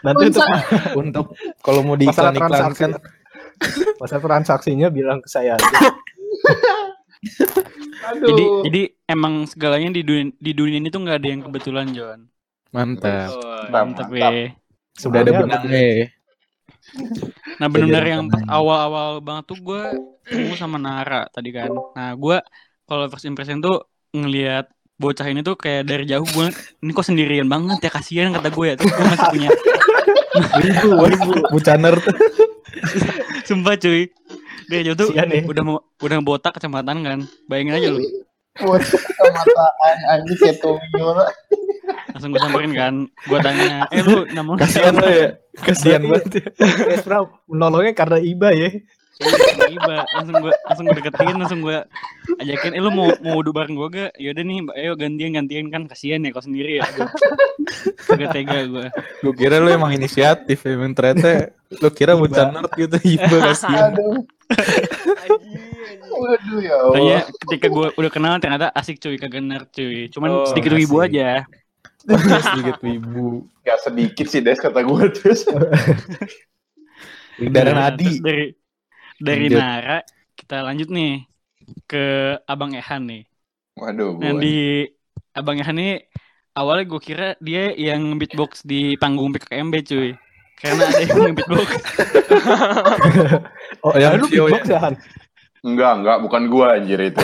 Nanti 0.06 0.24
untuk. 0.30 0.46
Untuk 0.96 1.26
kalau 1.60 1.82
mau 1.82 1.98
diiklan-iklankan 1.98 2.96
Masalah 3.98 4.24
transaksinya 4.24 4.88
bilang 4.90 5.20
ke 5.24 5.30
saya 5.30 5.56
aja. 5.56 5.66
Aduh. 8.06 8.28
jadi 8.30 8.44
jadi 8.70 8.82
emang 9.10 9.50
segalanya 9.50 9.90
di 9.90 10.06
dunia 10.06 10.30
di 10.38 10.52
dunia 10.54 10.78
ini 10.78 10.94
tuh 10.94 11.02
nggak 11.02 11.18
ada 11.18 11.28
yang 11.28 11.42
kebetulan 11.42 11.88
John 11.90 12.20
mantap. 12.70 13.34
Oh, 13.34 13.66
mantap 13.74 14.08
mantap. 14.14 14.14
ya 14.14 14.54
Sudah 14.94 15.26
ada 15.26 15.32
benangnya. 15.34 16.14
nah 17.58 17.66
benar-benar 17.66 18.04
Jadi 18.06 18.14
yang 18.14 18.24
pas 18.30 18.44
awal-awal 18.46 19.10
banget 19.26 19.44
tuh 19.50 19.58
gue 19.58 19.84
ketemu 20.22 20.54
sama 20.54 20.78
Nara 20.78 21.26
tadi 21.34 21.50
kan 21.50 21.74
nah 21.98 22.14
gue 22.14 22.38
kalau 22.86 23.10
first 23.10 23.26
impression 23.26 23.58
tuh 23.58 23.82
ngelihat 24.14 24.70
bocah 24.96 25.26
ini 25.26 25.42
tuh 25.42 25.58
kayak 25.58 25.90
dari 25.90 26.06
jauh 26.06 26.24
gue 26.24 26.48
ini 26.86 26.92
kok 26.94 27.04
sendirian 27.10 27.50
banget 27.50 27.82
ya 27.82 27.92
kasihan 27.92 28.30
kata 28.32 28.54
gue 28.54 28.66
ya 28.70 28.76
terus 28.78 28.94
gue 28.94 29.06
masih 29.10 29.28
punya 29.34 29.50
Ribu, 30.36 31.00
ribu. 31.08 31.32
Bucaner 31.48 31.96
tuh. 31.96 32.12
sumpah 33.48 33.76
cuy 33.78 34.10
tuh 34.98 35.14
Kasihan 35.14 35.30
ya. 35.30 35.42
udah 35.46 35.64
mau 35.64 35.78
udah 36.02 36.18
botak 36.26 36.58
kecamatan 36.58 37.06
kan 37.06 37.20
bayangin 37.46 37.78
aja 37.78 37.88
lu 37.94 38.02
anjing 40.16 40.38
kayak 40.40 40.58
Tomio. 40.64 41.28
langsung 42.16 42.32
gue 42.32 42.40
samperin 42.40 42.72
kan 42.72 42.94
gue 43.28 43.40
tanya 43.44 43.84
eh 43.92 44.00
lu 44.00 44.24
nama 44.32 44.56
lu 44.56 44.60
Kasihan 44.60 44.96
lo 44.96 45.08
ya. 45.12 45.28
Kasihan 45.60 46.02
banget 46.08 46.40
ya. 46.40 46.48
Menolongnya 47.52 47.92
karena 47.92 48.18
Iba 48.24 48.56
ya. 48.56 48.72
Tiba 49.16 50.04
langsung 50.12 50.36
gue 50.38 50.54
langsung 50.62 50.86
gue 50.86 50.96
deketin 50.98 51.36
langsung 51.36 51.60
gue 51.60 51.78
ajakin 52.38 52.72
eh 52.72 52.82
lu 52.82 52.90
mau 52.90 53.08
mau 53.22 53.40
duduk 53.40 53.56
bareng 53.56 53.74
gue 53.74 53.88
gak 53.90 54.12
yaudah 54.16 54.44
nih 54.44 54.58
ayo 54.76 54.92
gantian 54.94 55.32
gantian 55.34 55.68
kan 55.70 55.88
kasihan 55.88 56.20
ya 56.20 56.30
kau 56.30 56.40
sendiri 56.40 56.78
ya 56.78 56.86
gak 58.10 58.30
tega 58.32 58.60
gue 58.66 58.86
Gue 59.22 59.34
kira 59.34 59.58
lu 59.58 59.70
emang 59.70 59.92
inisiatif 59.92 60.60
emang 60.66 60.92
ternyata 60.92 61.50
lu 61.72 61.90
kira 61.90 62.14
bucaner 62.14 62.68
gitu 62.74 62.98
iba 63.02 63.38
kasihan. 63.46 63.96
Aduh. 63.96 64.20
Waduh 66.06 66.60
ya 66.60 66.76
Tanya 66.92 67.18
Allah. 67.18 67.22
ketika 67.42 67.68
gue 67.68 67.88
udah 67.94 68.12
kenal 68.12 68.34
ternyata 68.38 68.68
asik 68.72 69.00
cuy 69.00 69.16
kagak 69.16 69.42
nerd 69.42 69.68
cuy 69.70 70.08
cuman 70.10 70.30
Oh, 70.34 70.46
sedikit 70.46 70.72
wibu 70.72 71.00
asik. 71.00 71.08
aja 71.12 71.30
sedikit 72.06 72.78
ibu. 72.84 73.48
Gak 73.62 73.80
sedikit 73.82 74.28
sih 74.28 74.38
Des 74.40 74.60
kata 74.60 74.80
gue 74.80 75.04
terus. 75.12 75.48
Darah 77.42 77.74
Nah, 77.74 77.90
nadi. 77.90 78.06
terus 78.06 78.22
dari 78.22 78.46
dari 79.18 79.48
Lanjut. 79.48 79.60
Nara 79.60 79.98
kita 80.36 80.58
lanjut 80.62 80.90
nih 80.92 81.14
ke 81.86 82.06
Abang 82.46 82.76
Ehan 82.76 83.04
nih 83.08 83.24
Waduh. 83.76 84.20
Nah 84.20 84.32
di 84.40 84.88
Abang 85.32 85.60
Ehan 85.60 85.76
ini 85.76 86.00
awalnya 86.54 86.86
gue 86.88 87.02
kira 87.04 87.28
dia 87.44 87.76
yang 87.76 88.16
beatbox 88.16 88.64
di 88.64 88.96
panggung 88.96 89.36
PKMB 89.36 89.76
cuy. 89.84 90.12
karena 90.56 90.88
ada 90.88 91.04
yang 91.04 91.36
beatbox. 91.38 91.68
Oh, 93.84 93.94
yang 93.94 94.18
lu 94.18 94.26
beatbox 94.26 94.66
ya, 94.66 94.80
Han? 94.82 94.96
Enggak, 95.66 95.92
enggak, 95.98 96.18
bukan 96.22 96.42
gua 96.46 96.78
anjir 96.78 97.00
itu. 97.02 97.22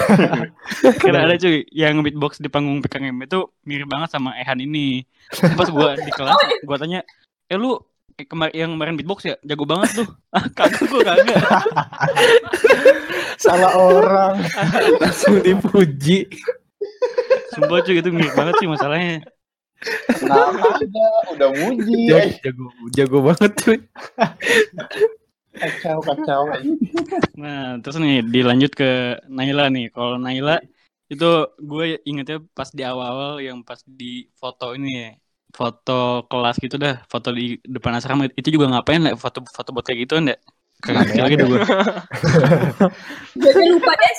Karena 1.01 1.29
ada 1.29 1.37
cuy 1.37 1.61
yang 1.69 2.01
beatbox 2.01 2.41
di 2.41 2.49
panggung 2.49 2.81
PKM 2.81 3.13
itu 3.21 3.39
mirip 3.65 3.85
banget 3.85 4.09
sama 4.13 4.33
Ehan 4.35 4.57
ini. 4.61 5.05
Pas 5.31 5.69
gua 5.69 5.93
di 5.93 6.09
kelas, 6.09 6.37
gua 6.65 6.77
tanya, 6.81 7.05
"Eh 7.45 7.57
lu 7.57 7.77
kemar 8.25 8.49
yang 8.55 8.75
kemarin 8.75 8.95
beatbox 8.97 9.25
ya 9.27 9.35
jago 9.45 9.65
banget 9.65 10.03
tuh." 10.03 10.09
Ah, 10.35 10.47
kagak 10.55 10.87
gua 10.87 11.03
kagak. 11.03 11.43
Salah 13.43 13.73
orang. 13.75 14.39
langsung 15.01 15.43
dipuji. 15.43 16.23
Sumpah 17.51 17.83
cuy 17.83 17.99
itu 17.99 18.09
mirip 18.15 18.31
banget 18.31 18.55
sih 18.63 18.69
masalahnya. 18.71 19.19
Nah, 20.23 20.55
ada, 20.55 21.05
udah 21.35 21.49
muji. 21.51 22.07
Jago, 22.07 22.31
jago, 22.39 22.65
jago 22.95 23.17
banget 23.27 23.51
cuy. 23.59 23.77
Kacau, 25.51 25.97
kacau. 25.99 26.41
Nah, 27.35 27.75
terus 27.83 27.97
nih 27.99 28.23
dilanjut 28.23 28.71
ke 28.71 29.19
Naila 29.27 29.67
nih. 29.67 29.91
Kalau 29.91 30.15
Naila 30.15 30.63
itu 31.11 31.27
gue 31.59 31.99
ingetnya 32.07 32.39
pas 32.55 32.71
di 32.71 32.87
awal-awal 32.87 33.43
yang 33.43 33.67
pas 33.67 33.83
di 33.83 34.31
foto 34.39 34.71
ini 34.77 34.89
ya. 34.95 35.11
Foto 35.51 36.25
kelas 36.31 36.55
gitu 36.63 36.75
dah, 36.79 37.03
foto 37.11 37.29
di 37.35 37.59
depan 37.67 37.99
asrama 37.99 38.27
itu 38.31 38.49
juga 38.55 38.71
ngapain 38.71 39.03
lah 39.03 39.13
foto-foto 39.19 39.69
buat 39.75 39.83
kayak 39.83 39.99
gitu 40.07 40.13
enggak? 40.17 40.39
Kagak 40.81 41.11
ngerti 41.11 41.21
lagi 41.21 41.35
gue. 41.37 41.59
Jadi 43.37 43.63
lupa 43.75 43.93
deh. 43.93 44.15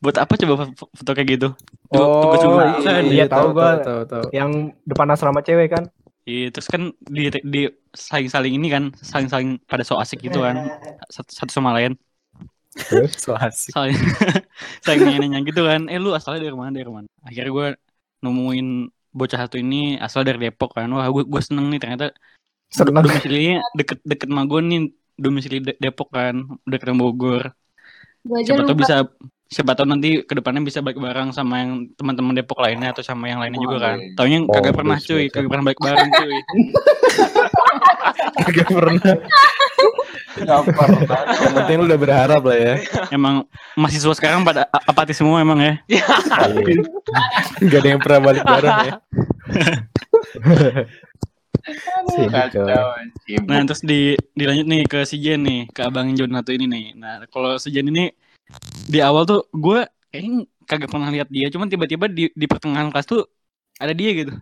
Buat 0.00 0.16
apa 0.16 0.32
coba 0.40 0.54
fo- 0.72 0.90
foto 0.96 1.10
kayak 1.12 1.28
gitu? 1.36 1.48
Tu- 1.92 2.00
Oh, 2.00 2.22
tugas 2.24 2.40
juga 2.40 2.64
iya, 2.80 2.92
iya, 3.04 3.24
tahu 3.28 3.52
gua. 3.52 3.84
tahu, 3.84 4.00
tahu. 4.08 4.24
Yang 4.32 4.50
depan 4.88 5.06
asrama 5.12 5.40
cewek 5.44 5.68
kan? 5.76 5.84
Iya, 6.24 6.48
terus 6.54 6.68
kan 6.72 6.82
di, 7.04 7.28
di 7.44 7.60
saling-saling 7.92 8.52
ini 8.56 8.68
kan, 8.72 8.84
saling-saling 8.96 9.60
pada 9.68 9.84
so 9.84 10.00
asik 10.00 10.24
gitu 10.24 10.40
kan, 10.40 10.56
satu, 11.10 11.30
satu 11.32 11.50
sama 11.52 11.74
lain, 11.76 11.98
So 13.18 13.34
asik. 13.34 13.74
saling 13.74 13.98
saling 14.86 15.00
nanya-nanya 15.04 15.40
gitu 15.42 15.66
kan, 15.66 15.90
eh 15.90 15.98
lu 15.98 16.14
asalnya 16.14 16.46
dari 16.46 16.54
mana 16.56 16.70
dari 16.70 16.86
mana? 16.86 17.08
Akhirnya 17.26 17.50
gue 17.50 17.66
nemuin 18.22 18.68
bocah 19.10 19.38
satu 19.46 19.56
ini 19.58 19.98
asal 19.98 20.22
dari 20.22 20.38
Depok 20.38 20.74
kan, 20.74 20.86
wah 20.90 21.06
gue 21.06 21.22
gue 21.26 21.42
seneng 21.42 21.66
nih 21.70 21.80
ternyata 21.82 22.14
Seneng. 22.70 23.02
domisilinya 23.02 23.58
deket-deket 23.74 24.28
sama 24.30 24.46
gue 24.46 24.60
nih, 24.62 24.80
domisili 25.18 25.58
De- 25.58 25.78
Depok 25.78 26.08
kan, 26.14 26.34
deket 26.64 26.86
sama 26.90 27.02
Bogor. 27.02 27.42
Gue 28.22 28.36
aja 28.40 28.54
Siapa 28.54 28.62
lupa. 28.62 28.78
bisa, 28.78 28.96
siapa 29.50 29.72
tahu 29.74 29.86
nanti 29.90 30.22
ke 30.22 30.32
depannya 30.38 30.62
bisa 30.62 30.78
balik 30.78 31.02
bareng 31.02 31.34
sama 31.34 31.66
yang 31.66 31.90
teman-teman 31.98 32.38
Depok 32.38 32.62
lainnya 32.62 32.94
atau 32.94 33.02
sama 33.02 33.26
yang 33.26 33.42
lainnya 33.42 33.58
juga 33.58 33.76
kan. 33.82 33.96
Taunya 34.14 34.38
kagak 34.46 34.72
Oh, 34.72 34.76
pernah 34.78 34.98
cuy, 35.02 35.24
kagak 35.26 35.50
pernah 35.50 35.64
balik 35.66 35.80
bareng 35.82 36.08
cuy. 36.14 36.38
Gak 38.50 38.68
pernah. 38.68 39.14
Yang 40.38 41.52
penting 41.58 41.76
lu 41.80 41.84
udah 41.90 41.98
berharap 41.98 42.42
lah 42.46 42.58
ya. 42.58 42.74
Emang 43.10 43.48
mahasiswa 43.74 44.14
sekarang 44.14 44.46
pada 44.46 44.70
apatis 44.86 45.18
semua 45.18 45.42
emang 45.42 45.58
ya. 45.58 45.74
Gak 47.58 47.80
ada 47.82 47.88
yang 47.88 48.00
pernah 48.02 48.20
balik 48.30 48.44
bareng 48.46 48.78
ya. 48.86 48.92
Nah 53.46 53.60
terus 53.68 53.82
di 53.84 54.16
dilanjut 54.32 54.66
nih 54.66 54.82
ke 54.88 55.04
si 55.04 55.20
Jen 55.20 55.44
nih, 55.44 55.68
ke 55.70 55.80
abang 55.84 56.08
Jonathan 56.14 56.56
ini 56.56 56.66
nih. 56.66 56.84
Nah 56.96 57.26
kalau 57.28 57.58
si 57.58 57.74
Jen 57.74 57.90
ini 57.90 58.14
di 58.86 58.98
awal 59.02 59.26
tuh 59.26 59.46
gue 59.54 59.86
kayaknya 60.10 60.46
kagak 60.66 60.90
pernah 60.90 61.10
lihat 61.10 61.26
dia, 61.30 61.50
cuman 61.50 61.66
tiba-tiba 61.66 62.06
di 62.06 62.30
di 62.30 62.46
pertengahan 62.46 62.90
kelas 62.94 63.06
tuh 63.06 63.26
ada 63.78 63.90
dia 63.90 64.10
gitu. 64.14 64.32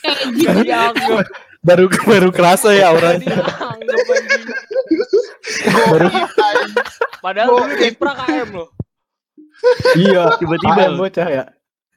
Kayak 0.00 0.96
gitu. 0.96 1.16
Baru 1.60 1.86
baru 2.02 2.28
kerasa 2.30 2.72
ya 2.72 2.88
auranya. 2.88 3.36
anjing. 3.36 3.92
Baru 5.86 6.08
Padahal 7.20 7.48
dulu 7.52 7.74
di 7.76 7.88
pra 7.92 8.12
KM 8.16 8.48
loh. 8.50 8.68
Iya, 9.92 10.22
Tiba-tiba. 10.40 10.96
Bocah 10.96 11.28
ya. 11.28 11.44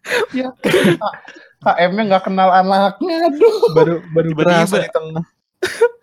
KM-nya 1.63 2.03
nggak 2.11 2.23
kenal 2.27 2.51
anaknya, 2.51 3.23
aduh. 3.23 3.55
baru 3.71 3.95
baru 4.11 4.29
Tiba-tiba. 4.35 4.51
kerasa 4.51 4.75
di 4.83 4.89
tengah. 4.91 5.23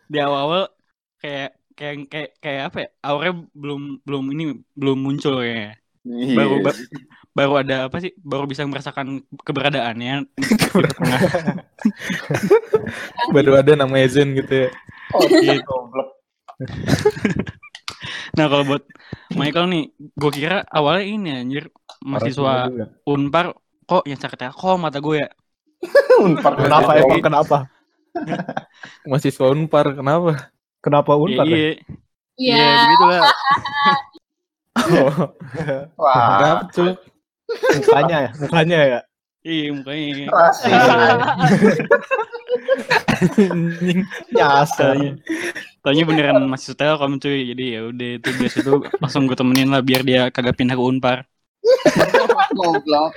Di 0.09 0.19
awal-awal 0.19 0.73
kayak 1.21 1.51
kayak 1.77 1.97
kayak 2.09 2.31
kayak 2.41 2.63
apa 2.73 2.79
ya? 2.81 2.89
Auranya 3.05 3.35
belum 3.53 3.81
belum 4.01 4.25
ini 4.33 4.45
belum 4.73 4.99
muncul. 4.99 5.45
Iya. 5.45 5.77
Baru 6.33 6.65
ba- 6.65 6.81
baru 7.31 7.63
ada 7.63 7.87
apa 7.89 8.03
sih? 8.03 8.11
Baru 8.19 8.45
bisa 8.51 8.67
merasakan 8.67 9.23
keberadaannya. 9.47 10.27
Baru 13.35 13.53
ada 13.59 13.73
nama 13.79 14.03
Zen 14.11 14.35
gitu 14.35 14.67
ya. 14.67 14.69
Oh, 15.15 15.27
Gitu. 15.27 15.63
goblok. 15.67 16.09
Nah 18.31 18.47
kalau 18.47 18.63
buat 18.65 18.87
Michael 19.35 19.67
nih, 19.69 19.85
gue 19.99 20.33
kira 20.33 20.63
awalnya 20.71 21.05
ini 21.05 21.29
anjir 21.35 21.69
mahasiswa 22.01 22.71
Unpar 23.05 23.53
kok 23.85 24.07
yang 24.07 24.17
sakit 24.17 24.55
kok 24.55 24.77
mata 24.79 25.03
gue 25.03 25.21
ya. 25.21 25.29
Unpar 26.23 26.55
Kenapa 26.57 26.95
emang 26.97 27.21
kenapa? 27.21 27.57
Masih 29.05 29.35
Unpar 29.35 29.99
kenapa? 29.99 30.49
Kenapa 30.81 31.13
Iya, 31.13 31.21
unpar? 31.21 31.45
ya? 31.45 31.57
iya, 31.57 31.71
Iya. 32.41 32.57
iya 32.57 32.71
begitu 32.87 33.05
lah. 33.05 33.23
Oh, 34.81 35.13
Wah, 36.01 36.65
tuh? 36.73 36.97
Mukanya 37.51 38.17
ya, 38.17 38.31
mukanya 38.39 38.81
ya. 38.85 39.01
Iya 39.41 39.69
mukanya. 39.73 40.27
rasis. 40.29 40.73
Anjing. 43.41 44.01
Nyasar. 44.37 44.97
Taunya 45.81 46.05
beneran 46.05 46.45
masih 46.45 46.77
Telkom 46.77 47.17
cuy. 47.17 47.49
Jadi 47.53 47.65
ya 47.73 47.81
udah 47.89 48.11
itu 48.21 48.29
biasa 48.37 48.57
itu 48.61 48.73
langsung 49.01 49.25
gue 49.25 49.37
temenin 49.37 49.73
lah 49.73 49.81
biar 49.81 50.05
dia 50.05 50.29
kagak 50.29 50.61
pindah 50.61 50.77
ke 50.77 50.85
Unpar. 50.85 51.19
Goblok. 52.57 53.13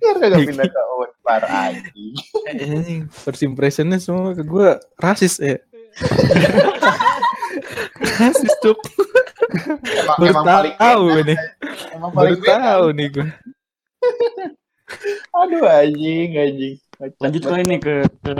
Biar 0.00 0.16
kagak 0.16 0.40
pindah 0.48 0.64
ke 0.64 0.82
Unpar 0.96 1.42
anjing. 1.44 2.14
Anjing. 2.56 3.00
First 3.12 3.44
impressionnya 3.44 4.00
semua 4.00 4.32
ke 4.32 4.44
gue 4.48 4.80
rasis 4.96 5.36
ya. 5.40 5.60
rasis 8.18 8.54
tuh. 8.60 8.76
Emang, 9.84 10.16
Baru 10.18 10.26
emang 10.30 10.44
paling 10.44 10.76
tahu 10.76 11.04
enak, 11.06 11.24
nih. 11.26 11.38
Emang 11.94 12.10
Baru 12.12 12.16
paling 12.16 12.40
enak. 12.40 12.48
tahu 12.48 12.84
nih 12.92 13.08
gue. 13.10 13.26
Aduh 15.42 15.64
anjing, 15.66 16.30
anjing. 16.34 16.74
Lanjut 17.20 17.42
ke 17.42 17.54
ini 17.60 17.76
ke, 17.76 17.94
ke 18.22 18.36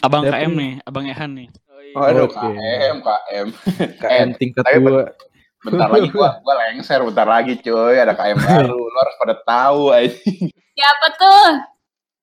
Abang 0.00 0.24
KM 0.24 0.52
nih? 0.54 0.56
nih, 0.56 0.72
Abang 0.86 1.06
Ehan 1.06 1.30
nih. 1.34 1.48
Oh, 1.90 2.06
aduh, 2.06 2.30
Oke. 2.30 2.38
KM, 2.38 2.96
KM. 3.02 3.46
KM 3.98 4.28
tingkat 4.38 4.62
tapi 4.62 4.78
dua. 4.78 5.10
Bentar 5.60 5.90
lagi 5.90 6.08
gua 6.08 6.38
gua 6.46 6.54
lengser 6.56 7.02
bentar 7.02 7.26
lagi 7.26 7.58
cuy, 7.58 7.98
ada 7.98 8.14
KM 8.14 8.38
baru. 8.46 8.78
Lo 8.78 8.96
harus 8.96 9.16
pada 9.18 9.34
tahu 9.42 9.82
anjing. 9.90 10.48
Siapa 10.72 11.06
tuh? 11.18 11.46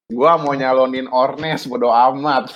Gua 0.08 0.40
mau 0.40 0.56
nyalonin 0.56 1.12
Ornes 1.12 1.68
bodo 1.68 1.92
amat. 1.92 2.48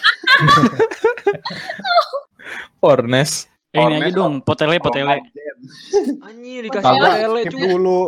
Ornes. 2.80 3.47
Eh, 3.71 3.80
ini 3.80 3.84
Ornes 4.01 4.04
aja 4.04 4.17
dong, 4.17 4.34
potele 4.41 4.77
potele. 4.77 5.23
Anjir 6.25 6.62
dikasih 6.67 6.84
Kagak, 6.84 7.13
tele 7.21 7.41
skip 7.45 7.54
cuy. 7.56 7.62
dulu. 7.69 8.01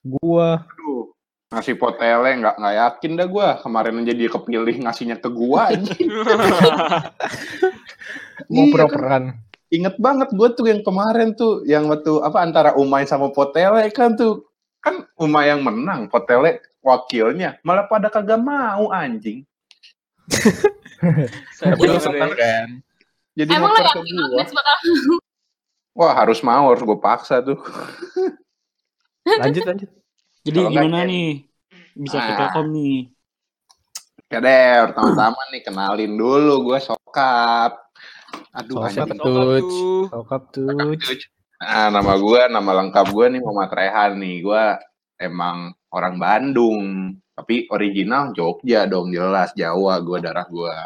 Gua 0.00 0.64
Aduh, 0.64 1.12
ngasih 1.52 1.76
potele 1.76 2.30
nggak 2.40 2.54
nggak 2.56 2.74
yakin 2.80 3.12
dah 3.20 3.26
gua. 3.28 3.48
Kemarin 3.60 4.00
aja 4.00 4.12
dia 4.16 4.30
kepilih 4.32 4.76
ngasihnya 4.82 5.16
ke 5.20 5.28
gua 5.28 5.70
anjing. 5.70 6.08
mau 8.50 8.64
Iya, 8.66 8.72
pura-peran. 8.72 9.24
Ingat 9.70 10.02
banget 10.02 10.28
gue 10.34 10.48
tuh 10.58 10.66
yang 10.66 10.82
kemarin 10.82 11.30
tuh 11.38 11.62
yang 11.62 11.86
waktu 11.86 12.18
apa 12.26 12.42
antara 12.42 12.70
Umay 12.74 13.06
sama 13.06 13.30
Potele 13.30 13.86
kan 13.94 14.18
tuh 14.18 14.50
kan 14.82 15.06
Umay 15.14 15.54
yang 15.54 15.62
menang, 15.62 16.10
Potele 16.10 16.58
wakilnya 16.82 17.60
malah 17.62 17.86
pada 17.86 18.10
kagak 18.10 18.42
mau 18.42 18.90
anjing. 18.90 19.46
Tapi 21.60 21.84
lu 21.86 21.96
Sabar, 21.96 22.02
seneng 22.02 22.32
ya. 22.34 22.38
kan? 22.38 22.68
Jadi 23.38 23.50
Emang 23.54 23.70
lo 23.72 23.78
yakin. 23.78 24.14
Agnes 24.18 24.50
bakal 24.52 24.76
Wah 25.90 26.12
harus 26.14 26.38
mau 26.40 26.70
harus 26.70 26.82
gue 26.86 26.98
paksa 27.02 27.42
tuh. 27.42 27.58
Lanjut 29.42 29.62
lanjut. 29.66 29.90
Jadi 30.46 30.56
Kalau 30.56 30.70
nggak, 30.72 30.84
gimana 30.86 30.98
nih? 31.04 31.30
Bisa 31.92 32.16
ke 32.16 32.32
Ah. 32.32 32.38
Telkom 32.46 32.66
nih. 32.72 32.98
Deh, 34.30 34.74
pertama-tama 34.86 35.42
nih 35.50 35.62
kenalin 35.66 36.12
dulu 36.14 36.70
gue 36.70 36.78
sokap. 36.78 37.74
Aduh, 38.54 38.86
Sokap. 38.86 39.18
Tuj. 39.18 39.70
Sokap 40.08 40.42
tuh. 40.54 40.70
Nah, 41.60 41.90
nama 41.92 42.14
gue, 42.16 42.40
nama 42.48 42.70
lengkap 42.80 43.06
gue 43.10 43.26
nih 43.36 43.40
Muhammad 43.42 43.70
Rehan 43.74 44.12
nih. 44.22 44.36
Gue 44.40 44.64
emang 45.18 45.74
orang 45.92 46.16
Bandung, 46.16 47.12
tapi 47.34 47.66
original 47.68 48.30
Jogja 48.32 48.86
dong, 48.86 49.10
jelas 49.12 49.50
Jawa 49.58 49.98
gue 50.00 50.18
darah 50.22 50.46
gue. 50.46 50.76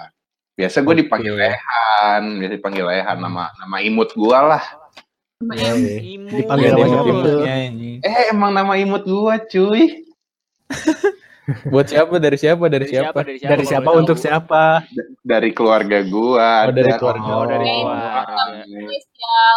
Biasa 0.55 0.77
gue 0.81 0.95
dipanggil 0.97 1.35
Oke. 1.35 1.43
Rehan, 1.45 2.23
biasa 2.39 2.53
dipanggil 2.55 2.85
Rehan 2.85 3.19
nama 3.19 3.51
nama 3.57 3.77
imut 3.81 4.15
gue 4.15 4.31
lah. 4.31 4.63
sama 5.35 5.53
Iya, 5.53 5.73
iya. 5.75 5.99
Imut. 6.15 6.31
Dipanggil 6.33 6.71
tuh? 6.71 7.43
anjing. 7.45 7.97
Eh, 8.01 8.23
emang 8.31 8.51
nama 8.51 8.73
imut 8.77 9.03
gue, 9.03 9.35
cuy. 9.51 9.83
Buat 11.69 11.93
siapa? 11.93 12.17
Dari 12.17 12.39
siapa? 12.41 12.65
Dari 12.67 12.89
Dari 12.89 12.93
siapa? 12.95 13.21
siapa? 13.21 13.51
Dari 13.53 13.65
siapa? 13.67 13.85
Dari 13.85 14.01
untuk 14.01 14.17
tahu? 14.17 14.25
siapa? 14.25 14.63
Dari 15.21 15.51
keluarga 15.53 15.99
gua. 16.01 16.49
Oh, 16.65 16.73
dari 16.73 16.89
ada- 16.89 16.97
keluarga. 16.97 17.31
Oh, 17.31 17.45
dari 17.45 17.69
keluarga. 17.69 18.43
Spesial. 18.65 19.57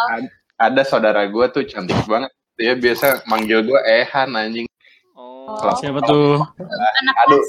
Ada 0.58 0.82
saudara 0.84 1.22
gua 1.30 1.48
tuh 1.48 1.64
cantik 1.64 1.96
banget. 2.04 2.28
Dia 2.58 2.74
biasa 2.74 3.24
manggil 3.24 3.64
gua 3.64 3.80
Ehan 3.86 4.34
anjing. 4.34 4.66
Oh, 5.16 5.56
Siapa 5.80 6.02
tuh? 6.04 6.42
Anak 7.00 7.14
Aduh. 7.24 7.40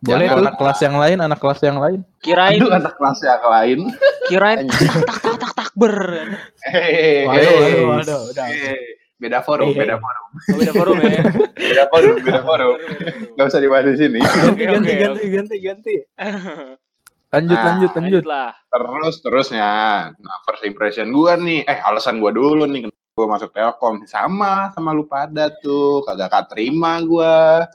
Boleh 0.00 0.26
Jangan. 0.26 0.40
anak 0.40 0.54
kelas 0.56 0.78
yang 0.80 0.96
lain, 0.96 1.18
anak 1.20 1.38
kelas 1.38 1.60
yang 1.60 1.76
lain. 1.76 2.00
kirain 2.18 2.56
Aduh, 2.56 2.72
anak 2.72 2.94
kelas 2.96 3.18
yang 3.20 3.44
lain. 3.44 3.78
kirain 4.26 4.64
tak 4.64 4.80
tak 5.04 5.18
tak 5.20 5.36
tak 5.36 5.52
tak 5.54 5.70
ber. 5.74 5.96
Hehehe. 6.62 7.28
Waduh, 7.28 7.52
waduh, 7.54 7.84
waduh, 7.90 8.20
udah. 8.32 8.46
Eh, 8.48 8.80
Beda 9.20 9.44
forum, 9.44 9.68
Eh. 9.68 9.76
beda 9.76 10.00
forum. 10.00 10.26
Oh, 10.32 10.56
beda 10.56 10.72
forum 10.72 10.96
ya. 10.98 11.20
Beda 11.52 11.84
forum, 11.92 12.14
beda 12.18 12.40
forum. 12.40 12.72
Gak 13.36 13.46
usah 13.46 13.60
dibahas 13.60 13.84
di 13.84 13.96
sini. 13.98 14.20
Ganti, 14.24 14.64
ganti, 14.64 14.92
ganti, 14.96 15.24
ganti, 15.28 15.56
ganti. 15.68 15.94
Lanjut, 17.30 17.52
Nah, 17.54 17.64
lanjut, 17.68 17.90
lanjut. 17.92 18.00
Lanjut 18.00 18.24
lah. 18.24 18.50
Terus 18.66 19.14
terusnya, 19.20 19.68
nah 20.10 20.38
first 20.42 20.64
impression 20.64 21.12
gua 21.12 21.36
nih, 21.36 21.62
eh 21.62 21.78
alasan 21.78 22.16
gua 22.16 22.32
dulu 22.32 22.64
nih 22.64 22.88
kenapa 22.88 23.12
gua 23.12 23.26
masuk 23.28 23.50
Telkom 23.52 24.02
sama 24.04 24.72
sama 24.72 24.90
lu 24.90 25.04
pada 25.04 25.52
tuh 25.54 26.00
kagak 26.02 26.32
keterima 26.32 27.04
gua. 27.04 27.68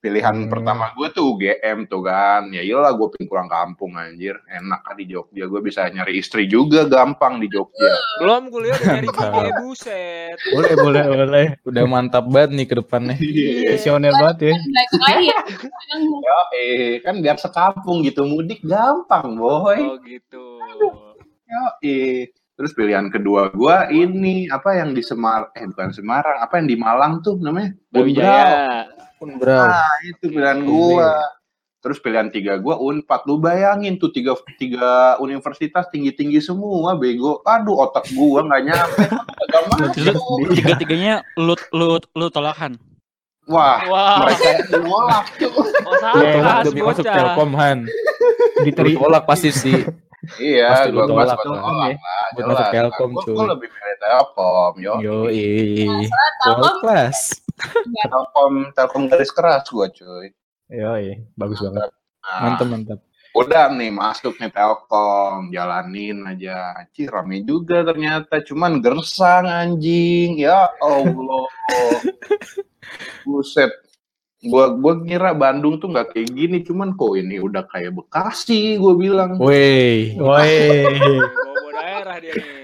Pilihan 0.00 0.32
Hmm. 0.32 0.48
pertama 0.48 0.96
gua 0.96 1.12
tuh 1.12 1.36
UGM 1.36 1.84
tuh 1.84 2.00
kan. 2.00 2.48
Ya 2.48 2.64
iyalah 2.64 2.96
gua 2.96 3.12
pengen 3.12 3.28
pulang 3.28 3.52
kampung 3.52 4.00
anjir. 4.00 4.32
Enak 4.48 4.80
kan 4.80 4.96
di 4.96 5.04
Jogja. 5.04 5.44
Gua 5.44 5.60
bisa 5.60 5.84
nyari 5.92 6.16
istri 6.16 6.48
juga 6.48 6.88
gampang 6.88 7.36
di 7.36 7.52
Jogja. 7.52 7.92
Belum 8.16 8.48
kuliah 8.48 8.80
udah 8.80 8.96
nyari 8.96 9.52
buset. 9.60 10.40
Boleh, 10.56 10.72
boleh, 10.72 11.04
boleh. 11.20 11.46
Udah 11.68 11.84
mantap 11.84 12.24
banget 12.32 12.50
nih 12.56 12.66
ke 12.66 12.74
depannya. 12.80 13.16
Visioner 13.76 14.16
banget 14.16 14.38
ya. 14.40 14.54
Ya. 15.20 15.36
Belakang 15.44 16.00
Yo, 16.00 16.38
eh 16.56 16.90
kan 17.04 17.14
biar 17.20 17.36
sekampung 17.36 18.00
gitu 18.00 18.24
mudik 18.24 18.64
gampang, 18.64 19.36
boy. 19.36 19.84
Oh 19.84 20.00
gitu. 20.00 20.64
Yo, 21.44 21.64
eh. 21.84 22.32
Terus 22.56 22.76
pilihan 22.76 23.08
kedua 23.08 23.48
gua 23.52 23.88
ini 23.88 24.44
apa 24.48 24.76
yang 24.76 24.92
di 24.92 25.00
Semar 25.00 25.48
eh 25.52 25.64
bukan 25.64 25.92
Semarang, 25.92 26.40
apa 26.40 26.60
yang 26.60 26.68
di 26.68 26.76
Malang 26.76 27.20
tuh 27.20 27.36
namanya? 27.36 27.72
Brawijaya. 27.88 28.84
Pun 29.20 29.36
bro. 29.36 29.52
Nah, 29.68 29.84
itu 30.00 30.32
pilihan 30.32 30.64
gua. 30.64 31.20
Terus 31.80 31.96
pilihan 31.96 32.28
tiga 32.28 32.56
gua 32.56 32.76
Unpad. 32.76 33.24
Lu 33.24 33.36
bayangin 33.36 33.96
tuh 33.96 34.08
tiga, 34.08 34.32
tiga 34.56 35.16
universitas 35.16 35.88
tinggi-tinggi 35.88 36.40
semua, 36.40 36.96
bego. 36.96 37.44
Aduh, 37.44 37.76
otak 37.78 38.08
gua 38.10 38.40
nggak 38.42 38.62
nyampe. 38.64 39.04
Masuk. 39.70 40.56
tiga-tiganya 40.56 41.20
lu 41.36 41.52
lu 41.70 42.00
lu 42.10 42.26
tolakan. 42.28 42.80
Wah, 43.44 43.82
Wah. 43.88 44.16
mereka 44.24 44.78
nolak 44.78 45.26
tuh. 45.36 45.50
Oh 45.50 45.94
salah 45.98 46.62
demi 46.62 46.80
masuk 46.80 47.02
bocah. 47.02 47.14
Telkom 47.18 47.50
Han. 47.56 47.78
Lu 47.84 48.62
Diteri 48.62 48.92
tolak 48.94 49.24
pasti 49.26 49.50
sih. 49.50 49.80
Iya, 50.36 50.68
Pasti 50.70 50.88
gua 50.92 51.08
gua 51.08 51.24
tolak 51.24 51.26
lah. 51.26 51.36
tolak 51.42 51.64
lah. 51.64 51.88
Masuk 52.36 52.66
Telkom, 52.70 53.10
Gua- 53.10 53.24
cuy. 53.24 53.34
Gua 53.34 53.46
lebih 53.50 53.68
pilih 53.68 53.96
Telkom, 53.98 54.72
yo. 54.78 54.92
Yo, 55.00 55.16
Telkom 55.26 56.56
World 56.60 56.76
class. 56.78 57.18
Telkom, 58.10 58.54
Telkom 58.72 59.02
garis 59.06 59.30
keras 59.30 59.68
gua, 59.68 59.86
cuy. 59.88 60.32
Yoi, 60.70 61.20
bagus 61.34 61.58
banget. 61.60 61.90
Nah, 62.20 62.40
Mantap, 62.46 62.68
mantap. 62.68 62.98
udah 63.30 63.70
nih 63.70 63.94
masuk 63.94 64.34
nih 64.36 64.50
Telkom 64.50 65.54
jalanin 65.54 66.26
aja 66.26 66.74
Ci 66.90 67.06
rame 67.06 67.46
juga 67.46 67.86
ternyata 67.86 68.42
cuman 68.42 68.82
gersang 68.82 69.46
anjing 69.46 70.34
ya 70.34 70.66
Allah 70.82 71.46
buset 73.22 73.70
gua 74.42 74.74
gua 74.74 74.98
kira 75.06 75.30
Bandung 75.30 75.78
tuh 75.78 75.94
nggak 75.94 76.10
kayak 76.10 76.28
gini 76.34 76.58
cuman 76.66 76.98
kok 76.98 77.14
ini 77.14 77.38
udah 77.38 77.62
kayak 77.70 77.94
Bekasi 77.94 78.82
gua 78.82 78.98
bilang 78.98 79.38
Woi, 79.38 80.18
Woi. 80.18 80.58
Bawa 81.22 81.70
daerah 81.70 82.16
dia 82.18 82.34
nih. 82.34 82.59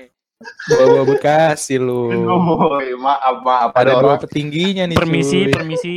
Bawa 0.69 1.03
Bekasi 1.05 1.77
lu. 1.77 2.13
Woi, 2.13 2.93
maaf 2.95 3.37
maaf 3.41 3.71
Ada 3.73 3.81
ada 3.81 3.93
dua 3.95 4.01
orang 4.13 4.21
petingginya 4.21 4.85
nih. 4.85 4.97
Permisi, 4.97 5.39
cuy. 5.43 5.53
permisi. 5.53 5.97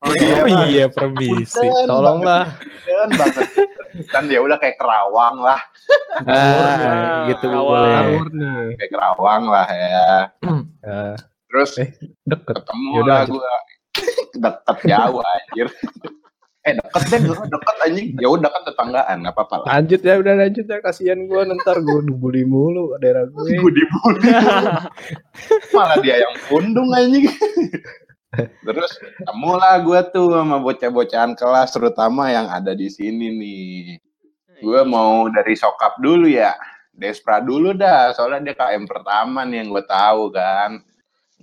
oh, 0.00 0.10
Oh 0.10 0.14
iya, 0.46 0.64
iya, 0.66 0.86
permisi. 0.86 1.66
Tolonglah. 1.84 2.54
kan 4.10 4.26
ya 4.26 4.42
udah 4.42 4.58
kayak 4.58 4.74
Kerawang 4.76 5.38
lah 5.38 5.60
Ah, 6.26 7.30
gitu 7.30 7.46
boleh. 7.46 8.26
Kayak 8.74 8.90
Kerawang 8.90 9.42
lah 9.46 9.66
ya 9.66 10.28
Eh, 10.82 11.14
terus 11.46 11.78
Eh, 11.78 11.88
deket. 12.26 12.58
ketemu 12.58 12.90
Yaudah, 13.00 13.14
lah 13.14 13.22
gue 13.24 13.52
deket 14.36 14.78
jauh 14.84 15.22
anjir 15.22 15.68
eh 16.64 16.72
deket 16.80 17.02
deh 17.12 17.20
gue 17.28 17.36
deket 17.36 17.76
anjing. 17.84 18.08
Ya 18.16 18.28
udah 18.32 18.48
kan 18.48 18.62
tetanggaan 18.64 19.16
nggak 19.20 19.34
apa-apa 19.36 19.54
lah. 19.60 19.66
Lanjut 19.76 20.00
ya, 20.00 20.14
udah 20.16 20.34
lanjut 20.40 20.64
ya. 20.64 20.78
Kasihan 20.80 21.20
gue 21.28 21.40
ntar 21.60 21.76
gue 21.84 22.00
dibully 22.08 22.48
mulu 22.48 22.96
daerah 22.98 23.28
gue. 23.28 23.44
gue 23.52 23.72
dibully. 23.72 24.32
Malah 25.76 25.96
dia 26.00 26.24
yang 26.24 26.34
pundung 26.48 26.88
anjing. 26.96 27.28
Terus 28.64 28.92
ketemu 28.98 29.50
lah 29.60 29.76
gue 29.84 30.00
tuh 30.10 30.26
sama 30.34 30.56
bocah-bocahan 30.58 31.32
kelas 31.36 31.70
terutama 31.70 32.32
yang 32.32 32.48
ada 32.48 32.72
di 32.72 32.88
sini 32.88 33.28
nih. 33.28 34.00
Gue 34.64 34.80
mau 34.88 35.28
dari 35.28 35.52
sokap 35.52 36.00
dulu 36.00 36.24
ya. 36.26 36.56
Despra 36.94 37.42
dulu 37.42 37.74
dah 37.74 38.14
soalnya 38.14 38.50
dia 38.50 38.56
KM 38.56 38.86
pertama 38.86 39.42
nih 39.42 39.66
yang 39.66 39.68
gue 39.74 39.84
tahu 39.84 40.30
kan 40.30 40.78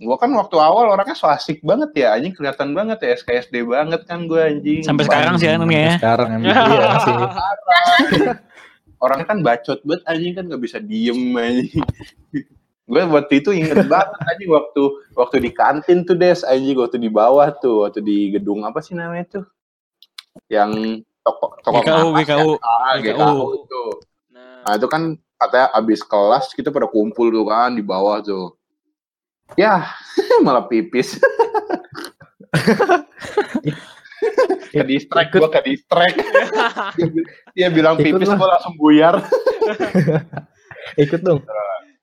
gue 0.02 0.16
kan 0.18 0.34
waktu 0.34 0.58
awal 0.58 0.98
orangnya 0.98 1.14
so 1.14 1.30
asik 1.30 1.62
banget 1.62 1.94
ya 1.94 2.18
anjing 2.18 2.34
kelihatan 2.34 2.74
banget 2.74 2.98
ya 3.06 3.14
SKSD 3.22 3.62
banget 3.70 4.02
kan 4.10 4.26
gue 4.26 4.42
anjing 4.42 4.82
Sampai 4.82 5.06
sekarang 5.06 5.38
sih 5.38 5.46
kan 5.46 5.62
ya. 5.70 5.94
Sekarang 6.02 6.30
emang 6.42 6.50
iya 6.74 6.88
sih. 7.06 7.16
orangnya 9.06 9.28
kan 9.30 9.40
bacot 9.46 9.80
banget 9.86 10.04
anjing 10.10 10.34
kan 10.34 10.44
nggak 10.50 10.62
bisa 10.62 10.78
diem 10.82 11.22
anjing 11.38 11.86
gue 12.92 13.02
waktu 13.14 13.34
itu 13.46 13.50
inget 13.54 13.78
banget 13.86 14.10
anjing 14.26 14.50
waktu 14.50 14.84
waktu 15.14 15.36
di 15.38 15.52
kantin 15.54 16.02
tuh 16.02 16.18
des 16.18 16.42
anjing 16.50 16.78
waktu 16.82 16.98
di 16.98 17.10
bawah 17.14 17.54
tuh 17.62 17.86
waktu 17.86 18.02
di 18.02 18.34
gedung 18.34 18.66
apa 18.66 18.82
sih 18.82 18.98
namanya 18.98 19.38
tuh 19.38 19.46
yang 20.50 20.74
toko 21.22 21.62
toko 21.62 21.78
GKU, 21.78 22.10
napas 22.10 22.26
GKU. 22.26 22.50
ya? 22.50 22.66
ah, 22.66 22.94
GKU. 22.98 23.14
GKU 23.22 23.58
tuh 23.70 23.92
Nah, 24.32 24.64
nah 24.64 24.74
itu 24.80 24.88
kan 24.88 25.20
katanya 25.36 25.68
abis 25.76 26.02
kelas 26.08 26.46
kita 26.56 26.72
pada 26.72 26.88
kumpul 26.88 27.28
tuh 27.34 27.46
kan 27.50 27.76
di 27.76 27.84
bawah 27.84 28.24
tuh 28.24 28.56
ya 29.60 29.88
malah 30.46 30.68
pipis. 30.68 31.20
Ke 34.72 34.86
distract 34.86 35.34
gue 35.34 35.50
ke 35.50 35.62
distract 35.66 36.16
dia, 37.58 37.68
bilang 37.74 37.98
Ikut 37.98 38.22
pipis 38.22 38.30
gue 38.30 38.48
langsung 38.48 38.78
buyar. 38.78 39.18
Ikut 40.96 41.26
dong. 41.26 41.42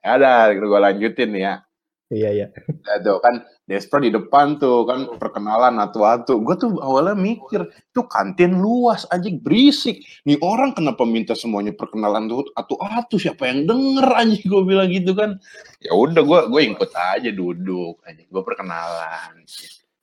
Ada, 0.03 0.51
gue 0.53 0.81
lanjutin 0.83 1.31
ya. 1.39 1.63
Iya, 2.09 2.29
iya. 2.33 2.47
Ya 2.89 2.95
tuh 3.05 3.21
kan 3.21 3.45
Despra 3.69 4.01
di 4.01 4.09
depan 4.09 4.57
tuh 4.57 4.89
kan 4.89 5.21
perkenalan 5.21 5.77
atu-atu. 5.77 6.41
Gue 6.41 6.57
tuh 6.57 6.81
awalnya 6.81 7.13
mikir, 7.13 7.69
tuh 7.93 8.09
kantin 8.09 8.65
luas 8.65 9.05
anjing 9.13 9.45
berisik. 9.45 10.01
Nih 10.25 10.41
orang 10.41 10.73
kenapa 10.73 11.05
minta 11.05 11.37
semuanya 11.37 11.77
perkenalan 11.77 12.33
tuh 12.33 12.49
atu-atu 12.57 13.21
siapa 13.21 13.45
yang 13.45 13.69
denger 13.69 14.09
anjing 14.09 14.41
gue 14.49 14.63
bilang 14.65 14.89
gitu 14.89 15.13
kan. 15.13 15.37
Ya 15.85 15.93
udah 15.93 16.25
gue 16.25 16.41
gue 16.49 16.61
ikut 16.73 16.91
aja 16.97 17.29
duduk 17.29 18.01
anjing. 18.09 18.25
Gue 18.33 18.41
perkenalan. 18.41 19.45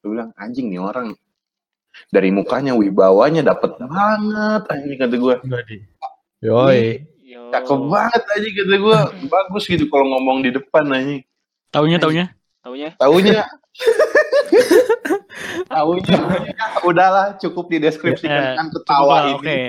Gue 0.06 0.10
bilang 0.14 0.30
anjing 0.38 0.70
nih 0.70 0.82
orang 0.86 1.18
dari 2.14 2.30
mukanya 2.30 2.78
wibawanya 2.78 3.42
dapet 3.42 3.82
banget 3.82 4.62
anjing 4.70 4.98
kata 5.02 5.16
gue. 5.18 5.36
Yoi. 6.46 7.02
yo. 7.26 7.50
Cakep 7.50 7.82
banget 7.90 8.22
anjing 8.30 8.54
kata 8.62 8.76
gue. 8.78 9.00
Bagus 9.26 9.66
gitu 9.66 9.90
kalau 9.90 10.06
ngomong 10.14 10.46
di 10.46 10.54
depan 10.54 10.86
anjing. 10.94 11.26
Taunya, 11.76 12.00
taunya. 12.00 12.26
Taunya? 12.64 12.90
Taunya. 12.96 13.44
Taunya. 15.76 16.18
Udahlah, 16.88 17.36
cukup 17.36 17.68
dideskripsikan 17.68 18.32
Eh, 18.32 18.56
kan 18.56 18.72
Cukup 18.72 18.88
ketawa 18.88 19.16
ini. 19.28 19.36
Oke. 19.36 19.60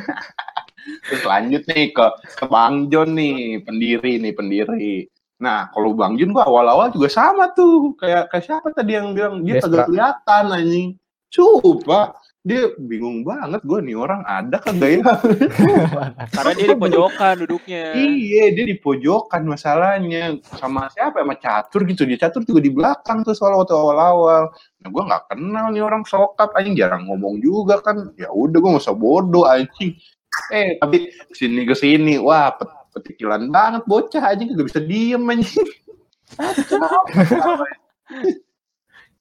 Terus 1.08 1.24
lanjut 1.24 1.62
nih 1.72 1.84
ke, 1.96 2.06
ke 2.36 2.44
Bang 2.52 2.92
John 2.92 3.16
nih, 3.16 3.64
pendiri 3.64 4.20
nih, 4.20 4.32
pendiri. 4.36 5.08
Nah, 5.40 5.72
kalau 5.72 5.96
Bang 5.96 6.20
Jun 6.20 6.36
gua 6.36 6.44
awal-awal 6.44 6.92
juga 6.92 7.08
sama 7.08 7.48
tuh. 7.56 7.96
Kayak 7.96 8.28
kayak 8.28 8.44
siapa 8.44 8.68
tadi 8.76 9.00
yang 9.00 9.16
bilang 9.16 9.40
dia 9.40 9.56
Destra. 9.56 9.72
kagak 9.72 9.86
kelihatan 9.88 10.44
anjing. 10.52 10.88
Coba 11.32 12.12
dia 12.40 12.72
bingung 12.80 13.20
banget 13.20 13.60
gue 13.68 13.84
nih 13.84 13.92
orang 14.00 14.24
ada 14.24 14.56
kagak 14.56 14.90
ya? 14.96 15.12
Karena 16.34 16.52
dia 16.56 16.66
di 16.72 16.78
pojokan 16.80 17.34
duduknya. 17.44 17.92
Iya, 17.92 18.44
dia 18.56 18.64
di 18.64 18.76
pojokan 18.80 19.44
masalahnya. 19.44 20.40
Sama 20.56 20.88
siapa? 20.88 21.20
Sama 21.20 21.36
catur 21.36 21.84
gitu. 21.84 22.08
Dia 22.08 22.16
catur 22.16 22.40
juga 22.48 22.64
di 22.64 22.72
belakang 22.72 23.28
tuh 23.28 23.36
soal 23.36 23.60
waktu 23.60 23.76
awal-awal. 23.76 24.48
Nah, 24.80 24.88
gue 24.88 25.02
nggak 25.04 25.24
kenal 25.28 25.68
nih 25.68 25.84
orang 25.84 26.00
sokap. 26.08 26.56
Anjing 26.56 26.80
jarang 26.80 27.04
ngomong 27.04 27.44
juga 27.44 27.76
kan. 27.84 28.08
Ya 28.16 28.32
udah, 28.32 28.56
gue 28.56 28.70
nggak 28.72 28.84
usah 28.88 28.96
bodoh 28.96 29.44
anjing. 29.44 30.00
Eh, 30.48 30.80
tapi 30.80 31.12
sini 31.36 31.68
ke 31.68 31.76
sini, 31.76 32.16
wah 32.16 32.56
pet 32.56 32.72
petikilan 32.90 33.52
banget 33.52 33.82
bocah 33.84 34.32
anjing 34.32 34.56
gak 34.56 34.66
bisa 34.66 34.80
diem 34.80 35.22
anjing. 35.28 35.68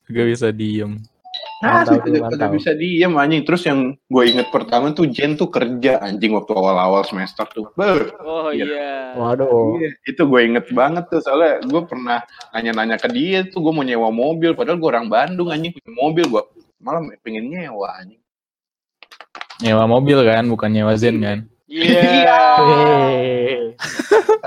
Gak 0.07 0.25
bisa 0.25 0.47
diem. 0.55 1.03
Kagak 1.59 2.07
mantap. 2.23 2.51
bisa 2.55 2.71
diem 2.71 3.11
anjing. 3.13 3.43
Terus 3.43 3.63
yang 3.63 3.79
gue 3.99 4.23
inget 4.25 4.47
pertama 4.47 4.89
tuh 4.89 5.05
Jen 5.05 5.35
tuh 5.35 5.47
kerja 5.47 5.99
anjing 5.99 6.31
waktu 6.31 6.51
awal-awal 6.51 7.03
semester 7.03 7.43
tuh. 7.45 7.67
Ber. 7.73 8.15
Oh 8.19 8.47
Iya. 8.47 8.63
iya. 8.63 8.93
Waduh. 9.13 9.75
Iya, 9.75 9.91
itu 10.05 10.21
gue 10.23 10.39
inget 10.41 10.65
banget 10.69 11.07
tuh 11.07 11.19
soalnya 11.19 11.59
gue 11.61 11.81
pernah 11.83 12.23
nanya-nanya 12.49 12.95
ke 12.95 13.07
dia 13.07 13.43
tuh 13.43 13.59
gue 13.59 13.71
mau 13.71 13.83
nyewa 13.83 14.07
mobil 14.07 14.55
padahal 14.55 14.79
gue 14.79 14.87
orang 14.87 15.07
Bandung 15.07 15.51
anjing 15.51 15.75
punya 15.75 15.91
mobil 15.93 16.25
gue 16.25 16.43
malah 16.79 17.03
pengen 17.19 17.45
nyewa 17.45 17.91
anjing. 17.93 18.23
Nyewa 19.59 19.83
mobil 19.85 20.15
kan, 20.23 20.47
bukan 20.47 20.71
nyewa 20.71 20.95
Zen 20.95 21.19
kan. 21.19 21.43
Iya. 21.67 22.39
Hei, 22.63 23.75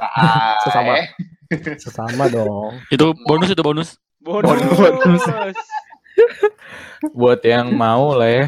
Ah, 0.00 0.57
Sesama. 0.64 0.92
eh. 0.96 1.07
sesama 1.76 2.24
dong. 2.26 2.81
Itu 2.88 3.12
bonus 3.22 3.52
itu 3.52 3.61
bonus. 3.61 4.00
Bonus. 4.18 4.72
Buat 7.18 7.40
yang 7.42 7.72
mau 7.72 8.14
lah 8.14 8.29
ya. 8.29 8.46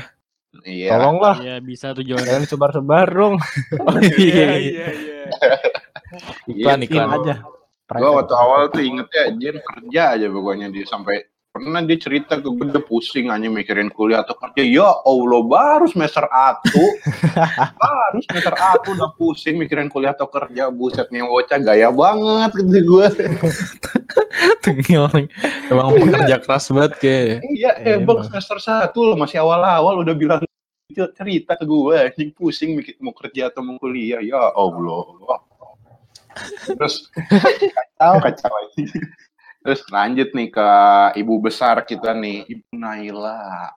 Iya. 0.63 0.89
Tolonglah, 0.95 1.37
Iya 1.39 1.57
bisa 1.59 1.91
tuh 1.91 2.03
Jon. 2.03 2.23
jangan 2.23 2.47
sebar-sebar 2.47 3.09
dong. 3.11 3.35
Oh, 3.83 3.99
Iya 3.99 4.49
iya 4.55 4.87
iya. 4.89 5.25
Iklan 6.47 6.79
Iya, 6.79 6.87
iklan. 6.87 7.09
aja. 7.13 7.35
Gue 7.85 8.11
waktu 8.13 8.35
awal 8.35 8.61
tuh 8.69 8.81
ingetnya 8.81 9.25
Jen 9.35 9.57
kerja 9.61 10.03
aja 10.17 10.27
pokoknya 10.27 10.71
dia 10.71 10.85
sampai 10.85 11.27
pernah 11.55 11.87
dia 11.87 11.95
cerita 11.95 12.35
ke 12.43 12.51
gue 12.51 12.67
udah 12.67 12.83
pusing 12.83 13.31
aja 13.31 13.47
mikirin 13.47 13.87
kuliah 13.87 14.27
atau 14.27 14.35
kerja 14.35 14.67
ya 14.67 14.91
Allah 15.07 15.39
baru 15.47 15.87
semester 15.87 16.27
atu 16.27 16.83
baru 17.87 18.19
semester 18.27 18.55
atu 18.59 18.89
udah 18.99 19.15
pusing 19.15 19.63
mikirin 19.63 19.87
kuliah 19.87 20.11
atau 20.11 20.27
kerja 20.27 20.67
buset 20.75 21.07
nih 21.15 21.23
bocah 21.23 21.63
gaya 21.63 21.95
banget 21.95 22.51
gitu 22.59 22.99
gue 22.99 23.07
Tengil. 24.67 25.07
Emang 25.71 25.95
pekerja 25.95 26.43
keras 26.43 26.67
banget 26.75 26.93
kayak. 26.99 27.47
iya 27.55 27.71
eh 27.87 28.03
Emang. 28.03 28.19
bang 28.19 28.35
semester 28.35 28.59
satu 28.59 29.15
loh 29.15 29.17
masih 29.17 29.39
awal-awal 29.39 30.03
udah 30.03 30.15
bilang 30.19 30.43
cerita 30.91 31.55
ke 31.55 31.63
gue 31.63 31.95
anjing 31.95 32.35
pusing 32.35 32.75
mikir 32.75 32.99
mau 32.99 33.15
kerja 33.15 33.47
atau 33.55 33.63
mau 33.63 33.79
kuliah 33.79 34.19
ya 34.19 34.51
Allah 34.59 35.39
terus 36.67 37.15
kacau 37.95 38.19
kacau. 38.19 38.59
Terus 39.65 39.81
lanjut 39.89 40.29
nih 40.31 40.53
ke 40.53 40.69
ibu 41.17 41.35
besar 41.41 41.81
kita 41.83 42.13
nih 42.13 42.45
ibu 42.45 42.69
Naila. 42.77 43.73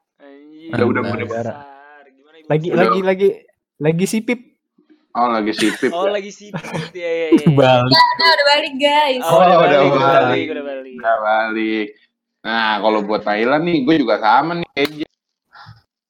Udah, 0.68 0.84
udah, 0.84 1.02
udah. 1.02 1.26
besar. 1.26 1.46
Gimana 2.12 2.38
Ibu? 2.44 2.48
Lagi 2.52 2.68
Udah. 2.68 2.80
lagi 2.84 3.00
lagi 3.02 3.28
lagi 3.80 4.06
sipip. 4.06 4.40
oh 5.18 5.32
lagi 5.32 5.50
sipip 5.50 5.90
Oh 5.96 6.12
lagi 6.12 6.30
sipit 6.30 6.62
ya 7.02 7.10
ya 7.10 7.28
ya. 7.34 7.48
Balik. 7.50 7.90
Udah, 7.90 8.30
udah 8.36 8.46
balik 8.46 8.74
guys. 8.78 9.24
Oh, 9.24 9.40
udah 9.40 9.40
Oh, 9.40 9.42
udah 9.42 9.58
balik, 9.58 9.80
udah 9.80 10.10
balik. 10.12 10.46
udah 10.52 10.64
balik. 10.68 10.94
Udah 11.00 11.16
balik 11.24 11.88
nah 12.38 12.80
kalau 12.80 13.04
buat 13.04 13.28
Naila 13.28 13.60
nih 13.60 13.84
gue 13.84 13.96
juga 14.00 14.24
sama 14.24 14.56
nih 14.56 14.68
kayaknya 14.72 15.08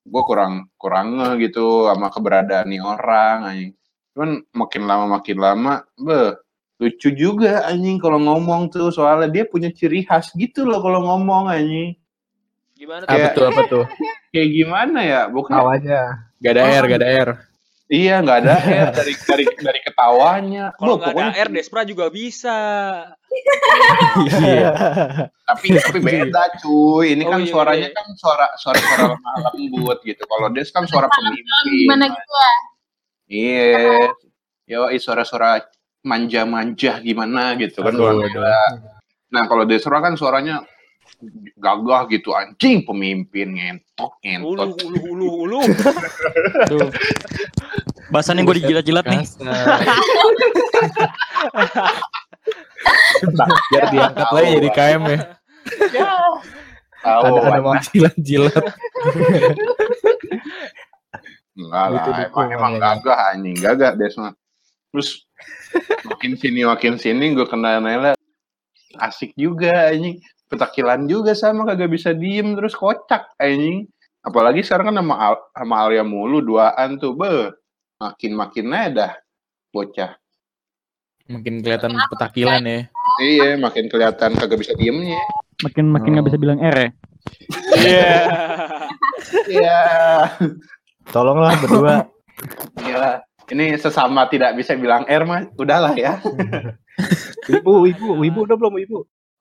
gue 0.06 0.22
kurang 0.22 0.54
kurang 0.78 1.18
ngeh 1.18 1.34
gitu 1.50 1.90
sama 1.90 2.14
keberadaan 2.14 2.68
nih 2.70 2.78
orang 2.78 3.38
anjing 3.42 3.72
cuman 4.14 4.30
makin 4.54 4.84
lama 4.86 5.06
makin 5.18 5.38
lama 5.42 5.74
beh 5.98 6.38
lucu 6.78 7.10
juga 7.10 7.66
anjing 7.66 7.98
kalau 7.98 8.22
ngomong 8.22 8.70
tuh 8.70 8.94
soalnya 8.94 9.26
dia 9.28 9.44
punya 9.50 9.74
ciri 9.74 10.06
khas 10.06 10.30
gitu 10.38 10.62
loh 10.62 10.78
kalau 10.82 11.02
ngomong 11.04 11.50
anjing 11.50 11.98
Gimana 12.78 13.10
Apa 13.10 13.34
tuh? 13.34 13.46
apa 13.50 13.62
tuh? 13.66 13.84
kayak 14.34 14.50
gimana 14.54 15.00
ya 15.02 15.22
bukan 15.34 15.58
aja. 15.58 16.30
Gak 16.38 16.52
ada 16.54 16.62
air, 16.70 16.84
gak 16.86 17.00
ada 17.02 17.10
air. 17.10 17.30
iya 17.90 18.20
nggak 18.22 18.38
ada 18.46 18.54
air 18.62 18.88
dari 19.00 19.14
dari 19.18 19.46
dari 19.58 19.80
ketawanya 19.82 20.76
Kalau 20.78 21.00
nggak 21.02 21.16
ada 21.18 21.34
air 21.34 21.50
Despra 21.50 21.82
juga 21.88 22.12
bisa. 22.14 22.54
Iya. 24.44 24.72
tapi 25.48 25.74
tapi 25.74 26.00
beda 26.04 26.62
cuy 26.62 27.16
ini 27.16 27.24
Oh, 27.26 27.32
kan 27.34 27.42
iya, 27.42 27.50
suaranya 27.50 27.90
iya. 27.90 27.96
kan 27.96 28.06
suara 28.20 28.48
suara 28.60 28.78
suara 28.78 29.06
lembut 29.56 29.98
gitu 30.04 30.22
kalau 30.28 30.52
Des 30.54 30.70
kan 30.70 30.84
suara 30.86 31.08
pemimpin 31.10 31.44
Gimana 31.66 32.06
gitu 32.12 32.34
iya 33.32 34.12
yo 34.68 34.86
suara-suara 34.94 35.64
manja-manja 36.08 37.04
gimana 37.04 37.60
gitu 37.60 37.84
kan 37.84 37.92
Aduh, 37.92 38.24
nah 39.28 39.44
kalau 39.52 39.68
Desra 39.68 40.00
kan 40.00 40.16
suaranya 40.16 40.64
gagah 41.58 42.08
gitu 42.08 42.32
anjing 42.32 42.86
pemimpin 42.88 43.52
ngentot 43.58 44.16
Ulu 44.22 44.24
ngentot 44.24 44.72
ulu 44.86 45.00
ulu 45.12 45.28
ulu. 45.44 45.60
Tuh. 46.70 46.88
Bahasannya 48.08 48.46
gue 48.48 48.56
dijilat-jilat 48.64 49.04
nih. 49.04 49.20
Kasar. 49.26 49.60
Biar 53.74 53.84
diangkat 53.92 54.28
lagi 54.32 54.50
jadi 54.62 54.70
KM 54.72 55.02
ya. 55.10 55.20
tahu 57.04 57.34
Ada 57.34 57.40
ada 57.44 57.60
Wan. 57.60 57.62
mau 57.64 57.76
Jilat-jilat. 57.82 58.64
enggak 61.58 61.86
lah 61.90 62.06
emang, 62.30 62.48
emang 62.54 62.74
ya. 62.78 62.80
gagah 62.86 63.18
anjing 63.34 63.58
gagah 63.58 63.92
Desma 63.98 64.30
terus 64.94 65.26
makin 66.06 66.34
sini 66.36 66.62
makin 66.66 66.94
sini 66.98 67.34
gue 67.34 67.46
kenal 67.46 67.80
Naila 67.80 68.14
asik 68.98 69.36
juga 69.38 69.92
anjing 69.94 70.18
petakilan 70.48 71.06
juga 71.06 71.36
sama 71.36 71.68
kagak 71.68 71.92
bisa 71.92 72.16
diem 72.16 72.56
terus 72.56 72.74
kocak 72.74 73.30
anjing 73.38 73.86
apalagi 74.24 74.64
sekarang 74.64 74.92
kan 74.92 74.98
sama, 75.04 75.16
Al- 75.20 75.46
sama 75.54 75.76
Alia 75.86 76.04
mulu 76.04 76.42
duaan 76.42 76.98
tuh 76.98 77.14
be 77.14 77.52
makin 78.00 78.32
makin 78.34 78.66
dah 78.94 79.14
bocah 79.74 80.16
Makin 81.28 81.60
kelihatan 81.60 81.92
petakilan 82.08 82.64
ya. 82.64 82.80
iya 83.20 83.60
makin 83.60 83.92
kelihatan 83.92 84.32
kagak 84.40 84.64
bisa 84.64 84.72
diemnya 84.80 85.20
Makin 85.60 85.92
makin 85.92 86.16
nggak 86.16 86.28
bisa 86.32 86.38
bilang 86.40 86.62
R 86.64 86.78
ya. 86.78 86.90
Iya. 87.76 88.14
iya 89.52 89.80
Tolonglah 91.12 91.58
berdua. 91.60 92.08
iya 92.80 93.27
ini 93.52 93.76
sesama 93.80 94.28
tidak 94.28 94.56
bisa 94.56 94.76
bilang 94.76 95.04
R 95.08 95.24
mah 95.24 95.48
udahlah 95.56 95.94
ya 95.96 96.20
Ibu, 97.48 97.88
ibu, 97.94 98.08
ibu 98.26 98.40
udah 98.44 98.58
belum 98.60 98.76
ibu? 98.82 98.98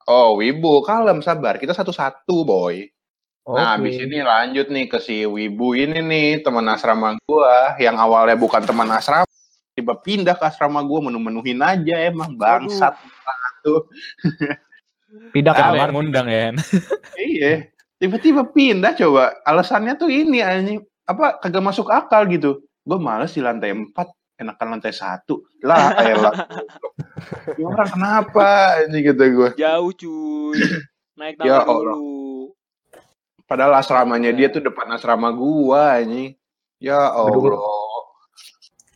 oh 0.07 0.39
Wibu 0.39 0.79
kalem 0.85 1.19
sabar 1.19 1.59
kita 1.59 1.75
satu-satu 1.75 2.45
boy 2.47 2.87
Nah, 3.47 3.79
Oke. 3.79 3.87
habis 3.87 3.95
ini 4.03 4.19
lanjut 4.19 4.67
nih 4.67 4.91
ke 4.91 4.99
si 4.99 5.23
Wibu 5.23 5.71
ini 5.71 6.03
nih, 6.03 6.43
teman 6.43 6.67
asrama 6.67 7.15
gua 7.23 7.79
yang 7.79 7.95
awalnya 7.95 8.35
bukan 8.35 8.59
teman 8.59 8.91
asrama, 8.91 9.23
tiba 9.71 9.95
pindah 9.95 10.35
ke 10.35 10.43
asrama 10.51 10.83
gua 10.83 11.07
menu-menuhin 11.07 11.63
aja 11.63 12.11
emang 12.11 12.35
bangsat 12.35 12.99
tuh. 13.63 13.87
pindah 15.31 15.55
Kan 15.55 15.79
kamar. 15.79 15.95
ngundang 15.95 16.27
ya. 16.27 16.51
iya, 17.31 17.71
tiba-tiba 17.95 18.43
pindah 18.51 18.99
coba. 18.99 19.39
Alasannya 19.47 19.95
tuh 19.95 20.11
ini 20.11 20.43
anjing 20.43 20.83
apa 21.07 21.39
kagak 21.39 21.63
masuk 21.63 21.87
akal 21.87 22.27
gitu. 22.27 22.66
Gua 22.87 22.97
males 23.03 23.35
di 23.35 23.43
lantai 23.43 23.75
4, 23.75 23.91
enakan 24.39 24.67
lantai 24.79 24.95
satu 24.95 25.43
lah 25.59 25.91
elah. 25.99 26.31
Ini 27.59 27.67
orang 27.67 27.89
kenapa 27.91 28.79
ini 28.87 29.03
gitu 29.03 29.23
gua. 29.35 29.49
Jauh 29.59 29.91
cuy. 29.91 30.61
Naik 31.19 31.41
Ya 31.43 31.59
tangga 31.59 31.67
Allah. 31.67 31.95
dulu. 31.97 32.53
Padahal 33.43 33.73
asramanya 33.79 34.31
dia 34.31 34.47
tuh 34.47 34.63
depan 34.63 34.87
asrama 34.95 35.33
gua 35.35 35.99
anjing. 35.99 36.37
Ya 36.79 37.11
Allah. 37.11 37.59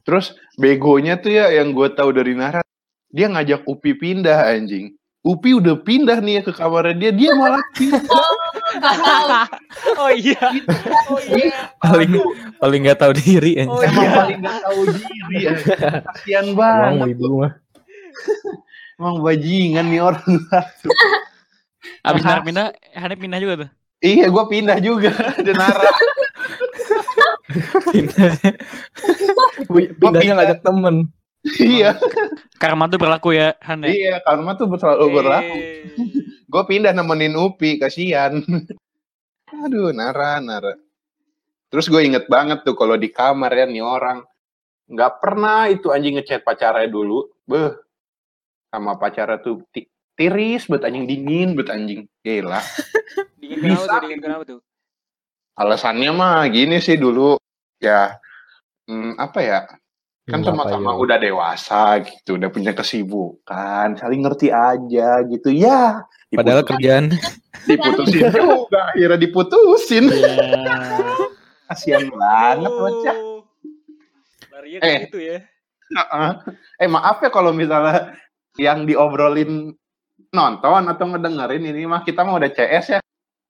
Terus 0.07 0.37
begonya 0.55 1.19
tuh 1.19 1.33
ya 1.35 1.51
yang 1.51 1.75
gua 1.75 1.91
tahu 1.91 2.15
dari 2.15 2.31
Nara, 2.37 2.63
dia 3.11 3.27
ngajak 3.27 3.67
Upi 3.67 3.91
pindah 3.97 4.55
anjing. 4.55 4.95
Upi 5.21 5.53
udah 5.57 5.75
pindah 5.81 6.17
nih 6.23 6.39
ya 6.39 6.41
ke 6.47 6.53
kamarnya 6.55 6.95
dia, 6.95 7.11
dia 7.11 7.31
malah 7.35 7.61
pindah. 7.75 8.01
Gak 8.71 8.95
tahu. 8.97 9.27
Oh 9.97 10.11
iya. 10.13 10.41
Oh 11.09 11.19
iya. 11.19 11.59
Paling 11.77 12.11
paling 12.57 12.79
nggak 12.81 12.99
tahu 12.99 13.11
diri. 13.13 13.51
Oh 13.65 13.77
anjing. 13.77 13.89
Emang 13.89 14.03
iya. 14.03 14.13
paling 14.15 14.37
gak 14.39 14.57
tahu 14.61 14.79
diri 14.87 15.13
anjing. 15.43 15.67
Kasian 16.05 16.45
Emang 16.47 16.57
banget. 16.57 17.07
ibu 17.11 17.25
mah. 17.35 17.51
Emang 18.95 19.15
bajingan 19.19 19.85
nih 19.89 20.01
orang. 20.01 20.27
Abis 22.01 22.21
Nara 22.21 22.41
pindah, 22.41 22.67
Hanif 22.93 23.17
pindah 23.17 23.39
juga 23.39 23.53
tuh. 23.65 23.69
iya, 23.99 24.25
gua 24.29 24.45
pindah 24.45 24.77
juga. 24.77 25.09
Ada 25.13 25.53
Nara. 25.53 25.85
Wi- 29.69 29.91
Pindahnya 29.93 30.33
ngajak 30.37 30.59
temen. 30.61 30.95
iya, 31.57 31.97
Karma 32.61 32.85
tuh 32.85 33.01
berlaku 33.01 33.33
ya, 33.33 33.57
Han 33.65 33.81
ya. 33.81 33.89
iya. 33.89 34.13
Karma 34.21 34.53
tuh 34.53 34.69
selalu 34.71 35.05
berlaku. 35.11 35.57
Gue 36.51 36.63
pindah 36.67 36.91
nemenin 36.91 37.31
Upi 37.39 37.79
kasihan 37.79 38.43
aduh 39.63 39.95
Nara 39.95 40.43
Nara 40.43 40.75
terus 41.71 41.87
gue 41.87 42.03
inget 42.03 42.27
banget 42.27 42.67
tuh 42.67 42.75
kalau 42.75 42.99
di 42.99 43.07
kamar 43.07 43.55
ya 43.55 43.63
nih 43.67 43.79
orang 43.79 44.19
nggak 44.91 45.23
pernah 45.23 45.71
itu 45.71 45.87
anjing 45.95 46.19
ngechat 46.19 46.43
pacarnya 46.43 46.91
dulu 46.91 47.31
beh 47.47 47.71
sama 48.67 48.99
pacarnya 48.99 49.39
tuh 49.39 49.63
ti- 49.71 49.87
tiris 50.19 50.67
bet 50.67 50.83
anjing 50.83 51.07
dingin 51.07 51.55
bet 51.55 51.71
anjing 51.71 52.03
gila 52.19 52.59
Dingin 53.41 53.57
kenapa 53.57 53.83
Bisa. 53.83 53.91
tuh? 53.95 54.01
Dingin 54.03 54.21
kenapa 54.21 54.43
tuh? 54.43 54.59
alasannya 55.51 56.11
mah 56.15 56.47
gini 56.51 56.79
sih 56.79 56.95
dulu 56.99 57.39
ya 57.79 58.19
hmm, 58.87 59.19
apa 59.19 59.39
ya 59.39 59.59
kan 60.29 60.47
sama-sama 60.47 60.95
payung. 60.95 61.01
udah 61.03 61.17
dewasa 61.19 61.81
gitu, 62.07 62.39
udah 62.39 62.49
punya 62.53 62.71
kesibukan, 62.71 63.99
saling 63.99 64.21
ngerti 64.23 64.47
aja 64.47 65.19
gitu. 65.27 65.51
Ya, 65.51 66.07
Padahal 66.31 66.61
diputus- 66.61 66.69
kerjaan 66.71 67.05
diputusin 67.69 68.21
juga, 68.31 68.79
akhirnya 68.89 69.19
diputusin. 69.19 70.05
Iya. 70.07 70.31
Kasian 71.67 72.07
banget 72.09 72.71
bocah. 72.71 73.17
Oh. 73.17 73.39
Larinya 74.49 74.79
Eh. 74.79 74.91
ke 74.97 75.05
situ 75.07 75.19
ya. 75.21 75.37
Heeh. 75.91 76.31
eh 76.77 76.87
maaf 76.87 77.19
ya 77.19 77.27
kalau 77.27 77.51
misalnya 77.51 78.15
yang 78.55 78.83
diobrolin 78.83 79.75
nonton 80.29 80.83
atau 80.87 81.05
ngedengerin 81.05 81.63
ini 81.65 81.83
mah 81.83 82.01
kita 82.01 82.23
mah 82.23 82.39
udah 82.39 82.47
CS 82.47 82.85
ya. 82.89 82.99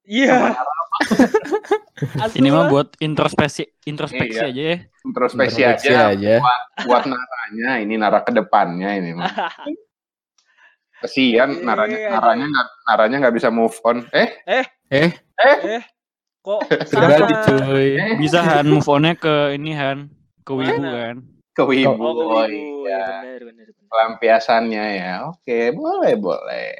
Iya. 0.03 0.57
Ini 2.33 2.49
mah 2.49 2.65
buat 2.67 2.97
introspeksi 2.97 3.65
introspeksi 3.85 4.37
Iya. 4.37 4.49
aja 4.49 4.63
ya. 4.63 4.77
Introspeksi 5.03 5.59
Introspeksi 5.61 5.89
aja, 5.93 6.09
aja. 6.09 6.35
buat 6.81 7.03
naranya 7.05 7.77
ini 7.77 7.93
nara 7.95 8.21
ke 8.21 8.31
depannya 8.31 8.97
ini 8.97 9.13
mah. 9.13 9.29
Kesian 11.01 11.49
Iya, 11.51 11.65
naranya 11.65 11.97
iya. 11.97 12.09
naranya 12.13 12.45
nggak 12.45 12.67
naranya 12.85 13.15
nggak 13.25 13.35
bisa 13.35 13.49
move 13.49 13.73
on. 13.81 14.05
Eh, 14.13 14.29
Eh, 14.91 15.09
Kok 16.41 16.61
berarti 16.93 17.33
sama? 17.37 17.65
cuy. 17.65 17.89
eh 17.97 18.13
bisa 18.17 18.41
Han 18.41 18.65
move 18.67 18.85
on-nya 18.85 19.13
ke 19.13 19.53
ini 19.53 19.73
Han, 19.73 20.09
ke 20.41 20.51
Wibu 20.53 20.81
kan. 20.81 21.15
ke 21.51 21.63
wibu. 21.63 21.93
Oh, 21.97 22.13
ke 22.13 22.23
Oh, 22.23 22.43
Wibu. 22.43 22.85
iya. 22.85 23.05
Ya. 23.21 23.49
Pelampiasannya 23.85 24.85
ya. 24.95 25.13
Oke, 25.27 25.69
boleh, 25.69 26.13
boleh. 26.15 26.73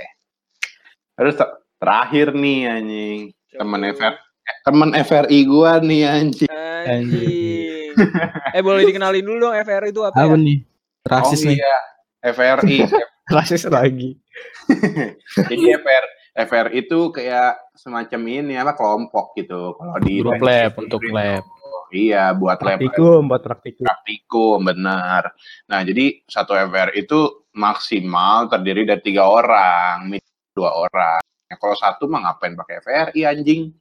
Terus 1.13 1.35
ter- 1.35 1.59
terakhir 1.77 2.31
nih 2.31 2.59
anjing. 2.67 3.19
Temen. 3.51 3.81
FR 3.91 4.13
eh, 4.15 4.55
temen 4.63 4.89
FRI 4.95 5.39
gua 5.43 5.77
nih 5.77 6.01
anjing. 6.07 6.49
Anjing. 6.81 7.93
eh 8.49 8.61
boleh 8.63 8.81
dikenalin 8.83 9.21
dulu 9.21 9.37
dong 9.43 9.55
FR 9.59 9.83
itu 9.85 10.01
apa, 10.01 10.15
Apa 10.15 10.33
ya? 10.33 10.37
nih? 10.39 10.57
Rasis 11.03 11.41
oh, 11.41 11.51
nih. 11.51 11.57
iya. 11.57 11.77
FRI. 12.23 12.77
Rasis 13.35 13.69
lagi. 13.69 14.17
Jadi 15.35 15.65
FR 15.77 16.05
FR 16.31 16.67
itu 16.71 17.11
kayak 17.11 17.75
semacam 17.75 18.21
ini 18.27 18.53
apa 18.55 18.73
kelompok 18.73 19.35
gitu. 19.35 19.75
Kalau 19.75 19.97
di 19.99 20.23
Grup 20.23 20.39
lab 20.39 20.73
untuk 20.79 21.03
lab. 21.11 21.43
Iya, 21.91 22.31
buat 22.31 22.63
lab 22.63 22.79
Praktikum, 22.79 23.27
buat 23.27 23.43
praktikum. 23.43 23.83
praktikum 23.83 24.63
benar. 24.63 25.35
Nah, 25.67 25.83
jadi 25.83 26.23
satu 26.23 26.55
FR 26.55 26.95
itu 26.95 27.43
maksimal 27.51 28.47
terdiri 28.47 28.87
dari 28.87 29.03
tiga 29.03 29.27
orang, 29.27 30.07
dua 30.55 30.71
orang. 30.71 31.19
Ya, 31.51 31.59
kalau 31.59 31.75
satu 31.75 32.07
mah 32.07 32.23
ngapain 32.23 32.55
pakai 32.55 32.79
FRI 32.79 33.27
anjing? 33.27 33.75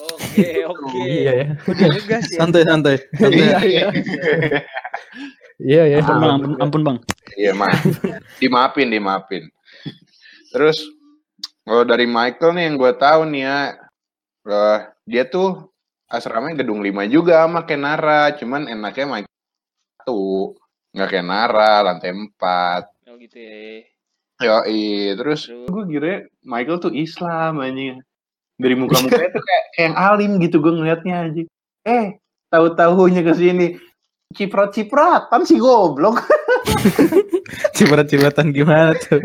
Oke, 0.00 0.64
oke. 0.64 0.96
Iya 0.96 1.32
ya. 1.36 1.46
Udah 1.68 1.86
ngegas 1.92 2.24
ya. 2.32 2.38
Santai 2.40 2.62
santai. 2.64 2.96
santai. 3.20 3.38
Iya, 3.38 3.58
iya. 3.68 3.86
Iya 5.56 5.82
ya. 5.88 5.98
Ampun 6.04 6.20
bang, 6.20 6.32
ampun, 6.36 6.52
ampun 6.60 6.82
bang. 6.84 6.98
Iya, 7.36 7.52
maaf. 7.56 7.80
Dimaafin, 8.40 8.88
dimaafin. 8.92 9.44
Terus 10.52 10.78
kalau 11.64 11.82
dari 11.88 12.04
Michael 12.04 12.52
nih 12.56 12.64
yang 12.68 12.76
gue 12.76 12.92
tahu 12.96 13.20
nih 13.32 13.42
ya, 13.44 13.58
eh, 14.46 14.78
dia 15.08 15.24
tuh 15.26 15.72
asramanya 16.06 16.62
gedung 16.62 16.84
5 16.84 17.08
juga 17.08 17.42
sama 17.44 17.64
Kenara, 17.64 18.36
cuman 18.36 18.70
enaknya 18.70 19.06
Michael 19.08 19.36
satu, 19.98 20.54
nggak 20.94 21.10
Kenara, 21.10 21.72
lantai 21.82 22.12
4. 22.14 23.10
Oh 23.10 23.16
gitu 23.18 23.36
ya. 23.40 23.82
Yoi, 24.36 25.16
terus 25.16 25.48
Terus. 25.48 25.64
gue 25.64 25.84
kira 25.88 26.28
Michael 26.44 26.78
tuh 26.78 26.92
Islam 26.92 27.64
anjing. 27.64 28.04
Dari 28.56 28.76
muka-mukanya 28.76 29.32
tuh 29.32 29.44
kayak, 29.44 29.64
kayak 29.76 29.86
yang 29.92 29.96
alim 29.96 30.32
gitu 30.40 30.60
gue 30.60 30.72
ngeliatnya 30.72 31.14
anjing. 31.24 31.48
Eh, 31.84 32.20
tahu-tahunya 32.52 33.24
ke 33.24 33.32
sini 33.32 33.66
ciprat-cipratan 34.34 35.46
sih 35.46 35.58
goblok. 35.60 36.18
Cibrat-cibratan 37.76 38.50
gimana 38.50 38.96
tuh? 38.98 39.22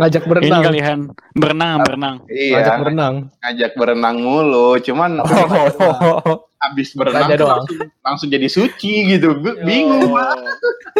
Ngajak 0.00 0.24
Ini 0.24 0.30
berenang. 0.30 0.62
kalian 0.64 0.98
berenang, 1.36 1.78
berenang. 1.84 2.16
Ngajak 2.24 2.72
iya, 2.72 2.80
berenang. 2.80 3.14
ngajak 3.36 3.72
berenang 3.76 4.16
mulu, 4.18 4.80
cuman 4.80 5.20
Oh, 5.20 6.40
abis 6.62 6.96
berenang 6.96 7.28
Aja 7.28 7.34
tuh 7.34 7.44
doang. 7.44 7.56
langsung, 7.60 7.78
langsung 8.00 8.28
jadi 8.30 8.48
suci 8.48 8.92
gitu. 9.10 9.36
Gue 9.36 9.60
bingung, 9.60 10.08
Oh. 10.08 10.16
Pak. 10.16 10.38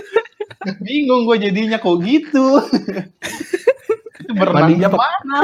bingung 0.87 1.25
gue 1.25 1.37
jadinya 1.41 1.81
kok 1.81 1.97
gitu. 2.05 2.61
Itu 4.21 4.33
berenang 4.37 4.77
mana? 4.93 5.39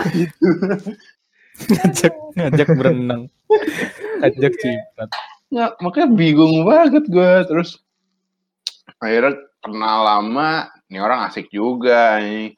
ngajak 1.56 2.12
ngajak 2.36 2.68
berenang. 2.76 3.22
Ngajak 4.20 4.52
cibrat. 4.60 5.10
Nggak, 5.46 5.70
makanya 5.80 6.08
bingung 6.12 6.54
banget 6.68 7.04
gue. 7.08 7.32
Terus 7.48 7.80
akhirnya 9.00 9.32
kenal 9.60 9.98
lama, 10.04 10.70
ini 10.88 10.98
orang 11.02 11.26
asik 11.28 11.50
juga 11.50 12.20
nih. 12.22 12.54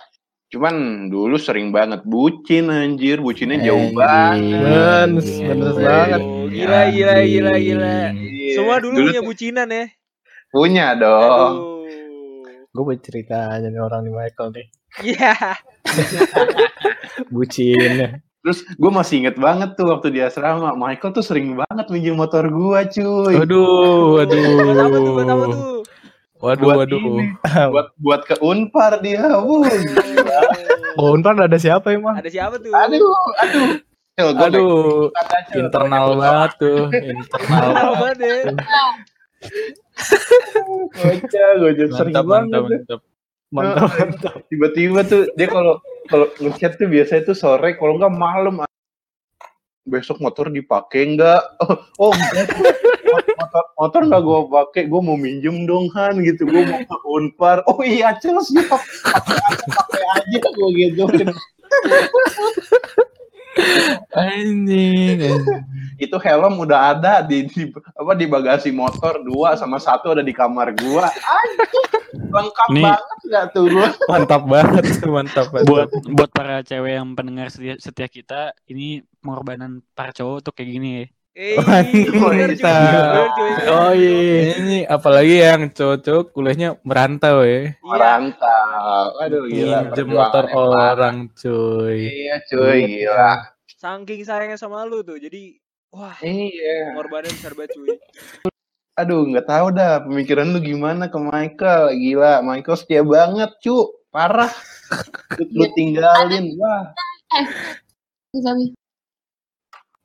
Cuman 0.49 1.07
dulu 1.13 1.37
sering 1.37 1.69
banget 1.77 2.01
bucin 2.09 2.73
anjir, 2.73 3.21
bucinnya 3.21 3.61
jauh 3.61 3.93
banget. 3.93 5.13
Bener, 5.13 5.73
banget. 5.77 6.21
Gila, 6.49 6.81
gila, 6.89 7.17
gila, 7.21 7.55
gila. 7.61 7.97
Iya. 8.17 8.55
Semua 8.57 8.77
dulu, 8.81 8.97
punya 8.97 9.21
tuh 9.21 9.29
bucinan 9.29 9.69
ya. 9.69 9.87
punya 10.49 10.87
dong. 10.97 11.53
Aduh. 11.53 11.79
Gue 12.73 12.83
mau 12.85 12.97
cerita 12.97 13.53
aja 13.53 13.69
nih 13.69 13.81
orang 13.81 14.09
di 14.09 14.13
Michael 14.13 14.49
nih. 14.57 14.67
Iya. 15.05 15.35
Bucin. 17.35 18.23
Terus 18.41 18.65
gue 18.65 18.91
masih 18.93 19.15
inget 19.21 19.37
banget 19.37 19.77
tuh 19.77 19.93
waktu 19.93 20.15
di 20.15 20.25
asrama, 20.25 20.73
Michael 20.73 21.13
tuh 21.13 21.25
sering 21.25 21.59
banget 21.59 21.93
minjem 21.93 22.17
motor 22.17 22.49
gue 22.49 22.81
cuy. 22.97 23.35
Waduh. 23.37 24.25
Buat 24.25 24.33
apa 24.33 24.97
tuh? 24.97 25.13
Buat 25.13 25.29
apa 25.29 25.45
tuh? 25.53 25.78
Waduh, 26.39 26.65
Buat 26.65 26.77
waduh. 26.87 27.01
ini. 27.01 27.25
buat 27.75 27.87
buat 27.99 28.21
ke 28.25 28.35
Unpar 28.39 29.03
dia. 29.03 29.27
Wuh. 29.39 29.67
Oh, 30.99 31.15
Unpar 31.15 31.39
ada 31.39 31.55
siapa 31.55 31.95
emang? 31.95 32.19
Ada 32.19 32.27
siapa 32.27 32.59
tuh? 32.59 32.75
aduh, 32.75 33.15
aduh. 33.39 33.71
Gua 34.19 34.51
Aduh, 34.51 35.15
Cel. 35.47 35.63
internal 35.63 36.19
banget 36.19 36.51
tuh, 36.59 36.91
internal. 36.91 37.71
Banget 37.95 38.19
ya. 38.19 38.35
Bocah, 40.91 41.49
gojek 41.57 41.89
sering 41.95 42.15
Mantap, 42.15 42.25
banget. 42.27 42.51
mantap, 42.51 42.59
tuh. 42.59 42.67
mantap. 42.67 43.01
Mantap, 43.49 43.89
mantap. 44.03 44.35
Tiba-tiba 44.51 45.01
tuh 45.07 45.23
dia 45.35 45.47
kalau 45.47 45.79
kalau 46.11 46.27
ngechat 46.37 46.75
tuh 46.75 46.91
biasanya 46.91 47.23
tuh 47.25 47.37
sore, 47.39 47.79
kalau 47.79 47.95
nggak 47.95 48.11
malam. 48.13 48.55
Besok 49.87 50.19
motor 50.19 50.51
dipakai 50.51 51.15
nggak? 51.15 51.43
Oh, 51.63 51.79
oh 51.97 52.13
enggak. 52.13 52.47
Motor 53.59 53.99
motor 53.99 54.03
nggak 54.07 54.23
gue 54.23 54.41
pakai, 54.53 54.83
gue 54.87 55.01
mau 55.03 55.17
minjem 55.19 55.67
dong 55.67 55.91
Han 55.97 56.23
gitu, 56.23 56.47
gue 56.47 56.63
mau 56.63 56.81
ke 56.85 56.97
Unpar. 57.09 57.65
Oh 57.67 57.81
iya, 57.83 58.15
Cel 58.21 58.39
siap. 58.45 58.69
Pakai 58.71 60.05
aja, 60.19 60.39
gue 60.45 60.69
gitu. 60.77 61.03
Anjing, 64.15 65.19
itu 65.99 66.17
helm 66.23 66.63
udah 66.63 66.95
ada 66.95 67.27
di, 67.27 67.51
di 67.51 67.67
apa 67.99 68.15
di 68.15 68.31
bagasi 68.31 68.71
motor 68.71 69.19
dua 69.27 69.59
sama 69.59 69.83
satu 69.83 70.15
ada 70.15 70.23
di 70.23 70.31
kamar 70.31 70.79
gua 70.79 71.11
Anjing, 71.11 71.91
lengkap 72.31 72.69
Nih. 72.71 72.87
banget 72.87 73.19
nggak 73.27 73.45
tuh 73.51 73.67
gua 73.67 73.89
Mantap 74.07 74.43
banget, 74.47 74.85
mantap 75.11 75.47
banget. 75.51 75.67
Buat 75.67 75.89
buat 76.07 76.31
para 76.31 76.63
cewek 76.63 77.03
yang 77.03 77.19
pendengar 77.19 77.51
setia, 77.51 77.75
setia 77.83 78.07
kita, 78.07 78.55
ini 78.71 79.03
pengorbanan 79.19 79.83
para 79.91 80.15
cowok 80.15 80.39
tuh 80.47 80.53
kayak 80.55 80.71
gini 80.71 80.89
ya. 81.03 81.05
Eh. 81.39 81.55
Oh 83.71 83.95
iya, 83.95 84.59
ini 84.59 84.83
apalagi 84.83 85.39
yang 85.39 85.71
cowok-cowok 85.71 86.35
kuliahnya 86.35 86.83
merantau 86.83 87.47
ya. 87.47 87.71
Iya. 87.71 87.79
merantau 87.79 89.15
aduh 89.23 89.47
gila 89.47 89.95
Pinjem 89.95 90.19
motor 90.19 90.45
orang, 90.51 91.31
cuy. 91.39 92.11
iya 92.11 92.43
cuy 92.43 92.79
gila 92.91 93.55
Saking 93.79 94.27
sayangnya 94.27 94.59
sama 94.59 94.83
lu 94.83 95.07
tuh. 95.07 95.15
Jadi, 95.23 95.55
wah, 95.95 96.19
iya 96.27 96.91
pengorbanan 96.91 97.31
besar 97.31 97.55
banget 97.55 97.71
cuy. 97.79 97.95
aduh 98.99 99.23
nggak 99.31 99.47
tahu 99.47 99.67
dah 99.71 100.03
pemikiran 100.03 100.51
lu 100.51 100.59
gimana 100.59 101.07
ke 101.07 101.23
Michael 101.23 101.95
gila 101.95 102.43
Michael 102.43 102.75
setia 102.83 103.07
banget 103.07 103.55
cu 103.63 103.95
parah 104.11 104.51
lu, 105.55 105.71
tinggalin 105.79 106.51
wah 106.59 106.91
Tapi 108.35 108.75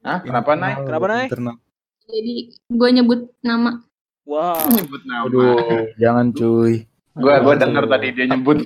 Hah, 0.03 0.19
kenapa 0.19 0.51
naik 0.53 0.83
Kenapa, 0.83 1.05
Nay? 1.07 1.25
Internal. 1.25 1.55
jadi 2.03 2.33
gue 2.69 2.89
nyebut 2.91 3.19
nama. 3.39 3.79
Wah, 4.23 4.59
nyebut 4.67 5.01
nama 5.03 5.23
Aduh, 5.25 5.87
jangan 5.95 6.31
cuy. 6.31 6.83
gua 7.13 7.39
gua 7.39 7.55
denger 7.55 7.85
tadi 7.85 8.07
dia 8.11 8.25
nyebut 8.25 8.57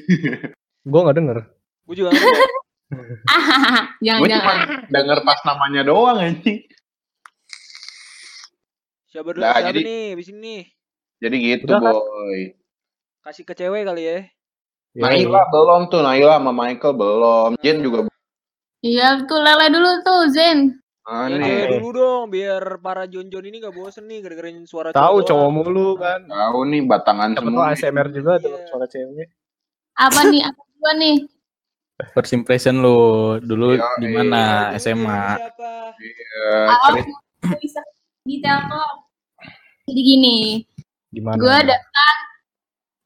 Gue 0.88 1.00
gak 1.02 1.16
denger. 1.16 1.38
gue 1.84 1.96
juga 1.96 2.10
nggak 2.10 2.24
jangan 4.06 4.20
gua 4.20 4.28
cuma 4.30 4.40
jangan. 4.48 4.68
denger 4.88 5.18
pas 5.22 5.40
namanya 5.44 5.82
doang 5.84 6.18
anjing 6.18 6.60
Siapa 9.08 9.30
dulu? 9.30 9.42
Nah, 9.42 9.54
siapa 9.54 9.68
jadi- 9.70 9.84
nih? 9.84 10.06
Abis 10.14 10.28
ini. 10.30 10.56
jadi 11.18 11.36
gitu 11.36 11.64
Udah 11.66 11.80
boy 11.92 12.42
Kasih 13.20 13.44
ke 13.44 13.54
cewek 13.54 13.84
kali 13.84 14.04
ya. 14.04 14.18
Ya, 14.94 15.04
Naila 15.04 15.44
belum 15.48 15.82
tuh, 15.88 16.00
Naila 16.00 16.40
sama 16.40 16.50
Michael 16.50 16.96
belum. 16.96 17.50
Jen 17.60 17.78
juga. 17.82 18.08
Iya 18.80 19.22
tuh 19.22 19.38
Lele 19.38 19.68
dulu 19.68 19.92
tuh 20.02 20.32
Zen. 20.32 20.80
Cewek 21.08 21.80
dulu 21.80 21.90
dong, 21.96 22.24
biar 22.28 22.84
para 22.84 23.08
Jon-Jon 23.08 23.48
ini 23.48 23.64
gak 23.64 23.72
bosen 23.72 24.12
nih 24.12 24.20
gara-gara 24.20 24.52
suara 24.68 24.90
Tahu 24.92 25.24
cowok 25.24 25.50
mulu 25.50 25.96
kan. 25.96 26.28
Tahu 26.28 26.60
nih 26.68 26.84
batangan 26.84 27.32
Siapa 27.32 27.48
tahu 27.48 27.56
semua. 27.56 27.72
ASMR 27.72 28.08
juga 28.12 28.32
tuh 28.38 28.52
Iya. 28.52 28.68
suara 28.68 28.86
cewek. 28.86 29.28
Apa 29.96 30.20
nih? 30.28 30.42
Apa 30.44 30.62
gua 30.76 30.92
nih? 30.94 31.16
First 32.12 32.36
impression 32.36 32.84
lu 32.84 33.00
dulu 33.40 33.74
Iya, 33.74 33.88
di 33.98 34.06
iya. 34.06 34.14
mana 34.14 34.44
Dulu 34.70 34.78
SMA? 34.78 35.24
Iya, 35.96 36.52
Oh, 36.68 36.80
cerita. 36.92 37.08
gua 37.40 37.56
bisa 37.58 37.82
di 38.22 38.36
Telkom. 38.38 38.96
Jadi 39.88 40.02
gini, 40.04 40.38
Gimana? 41.16 41.40
gue 41.40 41.58
daftar 41.64 42.14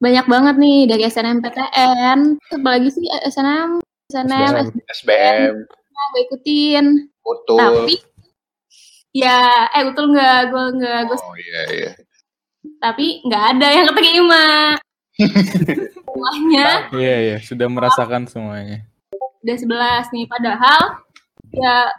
banyak 0.02 0.26
banget 0.26 0.54
nih 0.58 0.78
dari 0.90 1.02
SNMPTN, 1.06 2.18
apalagi 2.50 2.90
sih 2.90 3.06
SNM, 3.22 3.78
SNM, 4.10 4.52
SBM. 4.58 4.74
SBM, 4.90 5.54
Gue 5.92 6.20
ikutin. 6.24 6.84
betul. 7.22 7.58
Tapi 7.58 7.94
ya, 9.12 9.68
eh 9.70 9.82
betul 9.86 10.10
nggak? 10.10 10.40
Gue 10.48 10.64
nggak, 10.80 11.00
gue 11.06 11.16
Oh 11.20 11.36
iya 11.36 11.60
iya. 11.70 11.90
tapi 12.78 13.20
nggak 13.22 13.44
ada 13.56 13.68
yang 13.68 13.86
keterima. 13.90 14.44
Semuanya 16.12 16.68
Iya 16.92 17.16
iya, 17.20 17.36
sudah 17.38 17.66
merasakan 17.68 18.24
semuanya. 18.26 18.84
udah 19.42 19.56
11 19.58 20.14
nih, 20.14 20.24
padahal 20.30 21.02
ya 21.50 21.90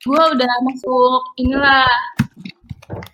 gue 0.00 0.22
udah 0.34 0.52
masuk 0.66 1.22
inilah 1.38 1.86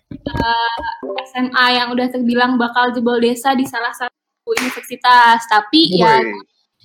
eh, 0.09 0.81
SMA 1.29 1.67
yang 1.77 1.93
udah 1.93 2.09
terbilang 2.09 2.57
bakal 2.57 2.89
jebol 2.91 3.21
desa 3.21 3.53
di 3.53 3.69
salah 3.69 3.93
satu 3.93 4.17
universitas, 4.49 5.45
tapi 5.47 5.93
ya 5.93 6.25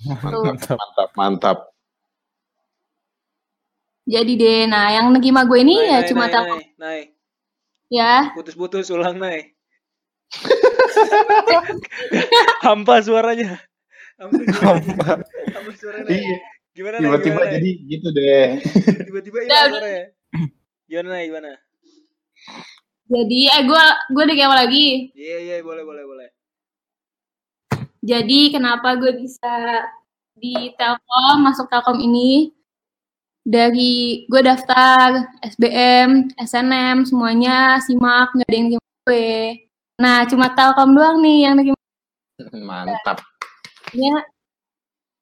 Woi, 0.04 0.20
tuh, 0.28 0.42
Mantap. 0.44 0.76
mantap 0.76 1.10
mantap. 1.16 1.58
Jadi 4.12 4.32
deh. 4.36 4.60
Nah, 4.68 4.92
yang 4.92 5.08
negima 5.08 5.48
gue 5.48 5.64
ini 5.64 5.80
Nay, 5.80 5.88
ya 5.88 5.98
nay, 6.04 6.08
cuma 6.12 6.28
nay, 6.28 6.60
nay. 6.76 7.00
ya. 7.88 8.28
Putus-putus 8.36 8.92
ulang, 8.92 9.16
Nay. 9.16 9.56
Hampa 12.64 13.00
suaranya. 13.00 13.56
Hampa 14.20 14.40
suaranya. 14.52 15.24
Hampa 15.56 15.72
suaranya. 15.72 16.08
Nay. 16.12 16.20
Iya. 16.20 16.36
Gimana? 16.72 16.96
Tiba-tiba 17.00 17.42
jadi 17.56 17.70
gitu 17.88 18.08
deh. 18.12 18.48
Tiba-tiba 19.08 19.36
udah. 19.48 19.64
suaranya. 19.72 20.04
Gimana, 20.88 21.08
Nay? 21.16 21.24
Gimana? 21.32 21.52
Jadi 23.12 23.40
eh 23.44 23.62
gue 23.68 23.84
gue 24.12 24.22
udah 24.24 24.36
kayak 24.36 24.56
lagi. 24.56 24.86
Iya, 25.12 25.36
iya, 25.40 25.56
boleh, 25.60 25.84
boleh, 25.84 26.04
boleh. 26.04 26.28
Jadi 28.02 28.50
kenapa 28.50 28.98
gue 28.98 29.14
bisa 29.20 29.52
di 30.32 30.74
Telkom 30.74 31.44
masuk 31.44 31.70
Telkom 31.70 32.02
ini 32.02 32.50
dari 33.42 34.22
gue 34.26 34.40
daftar 34.40 35.26
SBM, 35.42 36.30
SNM 36.38 37.02
semuanya 37.04 37.78
simak 37.78 38.30
nggak 38.32 38.46
ada 38.46 38.56
yang 38.56 38.68
nerima 38.70 38.90
gue. 39.02 39.34
Nah 39.98 40.18
cuma 40.26 40.46
Telkom 40.54 40.94
doang 40.94 41.18
nih 41.18 41.38
yang 41.44 41.54
nerima 41.58 41.74
Mantap. 42.62 43.18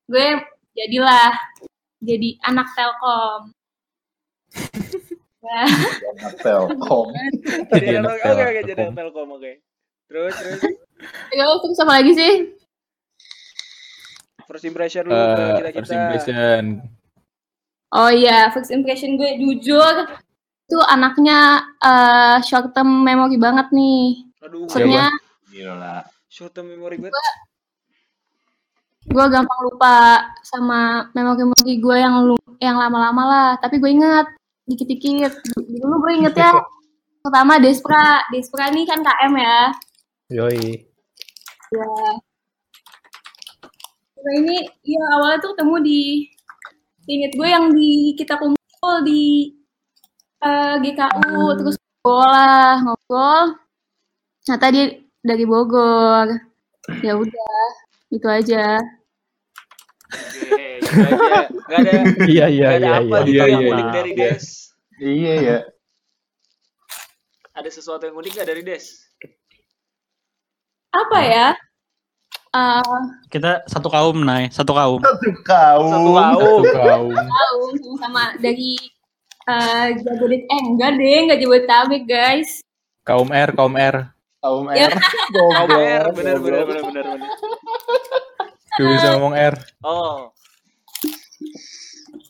gue 0.07 0.29
jadilah 0.73 1.33
jadi 2.01 2.29
anak 2.43 2.69
Telkom. 2.73 3.41
Nah, 5.41 5.65
Telkom. 6.37 7.17
Jadi 7.73 7.97
anak 7.97 8.21
anak 8.21 8.29
Oke, 8.29 8.45
oke, 8.45 8.61
Telkom. 8.61 8.69
jadi 8.69 8.81
anak 8.85 8.95
Telkom, 8.95 9.29
oke. 9.33 9.53
Terus, 10.05 10.35
terus. 10.37 10.61
ya, 11.33 11.45
terus 11.49 11.81
apa 11.81 11.93
lagi 11.97 12.13
sih? 12.13 12.33
First 14.45 14.69
impression 14.69 15.09
lu 15.09 15.17
ke 15.17 15.17
Eh, 15.17 15.51
kita-kita. 15.57 15.81
first 15.81 15.95
impression. 15.97 16.63
Oh 17.91 18.07
iya, 18.07 18.51
first 18.55 18.71
impression 18.71 19.19
gue 19.19 19.35
jujur 19.37 19.95
itu 20.71 20.79
anaknya 20.87 21.59
eh, 21.83 22.39
short 22.47 22.71
term 22.71 23.03
memory 23.03 23.35
banget 23.35 23.67
nih. 23.75 24.31
Aduh, 24.47 24.71
Maksudnya 24.71 25.11
Gila. 25.51 26.07
short 26.31 26.55
term 26.55 26.71
memory 26.71 26.97
banget. 26.99 27.15
gue 29.01 29.27
gampang 29.27 29.61
lupa 29.67 30.23
sama 30.45 31.09
memori-memori 31.17 31.83
gue 31.83 31.97
yang 31.99 32.15
lu- 32.23 32.55
yang 32.63 32.79
lama-lama 32.79 33.23
lah. 33.27 33.51
Tapi 33.59 33.83
gue 33.83 33.91
inget 33.91 34.27
dikit-dikit. 34.65 35.35
Dulu 35.59 35.95
gue 35.99 36.13
inget 36.23 36.35
ya. 36.37 36.55
Pertama 37.27 37.59
Despra, 37.59 38.23
Despra 38.31 38.71
nih 38.71 38.87
kan 38.87 39.03
KM 39.03 39.35
ya. 39.35 39.59
Yoi. 40.31 40.87
Ya. 41.75 41.91
Nah, 44.21 44.35
ini 44.37 44.57
ya 44.85 45.03
awalnya 45.17 45.39
tuh 45.41 45.51
ketemu 45.57 45.75
di 45.83 46.01
inget 47.09 47.33
gue 47.37 47.49
yang 47.49 47.73
di 47.73 48.13
kita 48.19 48.37
kumpul 48.37 48.95
di 49.07 49.55
eh, 50.41 50.75
GKU 50.81 51.57
terus 51.61 51.77
ngobrol 52.01 52.25
lah 52.25 52.77
ngobrol. 52.85 53.45
Ternyata 54.45 54.67
dia 54.73 54.85
dari 55.21 55.45
Bogor. 55.45 56.27
Ya 57.05 57.13
udah, 57.15 57.65
itu 58.09 58.27
aja. 58.27 58.81
Oke, 60.11 60.83
gitu. 60.83 61.07
Gak 61.71 61.79
ada, 61.87 61.93
Iya 62.27 62.47
iya 62.51 62.69
iya 62.83 62.91
apa 62.99 63.23
iya. 63.23 63.27
gitu 63.29 63.37
Iya, 63.37 63.45
yang 63.47 63.63
iya, 63.63 63.71
unik 63.71 63.87
iya. 63.87 63.95
dari 63.95 64.13
Des. 64.17 64.45
Iya 64.99 65.35
ya. 65.39 65.59
Ada 67.55 67.71
sesuatu 67.71 68.09
yang 68.11 68.17
unik 68.19 68.33
gak 68.43 68.49
dari 68.49 68.63
Des? 68.67 68.85
Apa 70.91 71.19
ya? 71.23 71.47
Eh, 72.51 72.83
Kita 73.31 73.63
satu 73.63 73.87
kaum, 73.87 74.27
Nay. 74.27 74.51
Satu 74.51 74.75
kaum. 74.75 74.99
Satu 74.99 75.31
kau. 75.47 75.83
Satu 75.87 76.11
Satu 76.11 76.67
kaum. 76.75 77.15
kaum. 77.15 77.73
sama 78.03 78.35
dari 78.39 78.75
eh 79.47 79.87
Jabodet 79.97 80.43
eh 80.47 80.61
enggak 80.63 80.99
deh 80.99 81.17
enggak 81.27 81.39
Jabodetabek 81.39 82.03
guys 82.07 82.61
Kaum 83.03 83.31
R, 83.31 83.51
kaum 83.55 83.75
R. 83.75 84.11
Kaum 84.41 84.67
Ya. 84.73 84.89
R. 84.89 84.93
Kaum 85.35 85.71
R, 85.71 86.03
Goblok, 86.05 86.17
bener, 86.17 86.37
bener, 86.43 86.63
goblok. 86.65 86.67
bener, 86.67 86.83
bener, 86.87 87.05
bener. 87.07 87.31
Gue 88.77 88.87
bisa 88.95 89.07
ngomong 89.15 89.35
R. 89.37 89.55
Oh, 89.83 90.31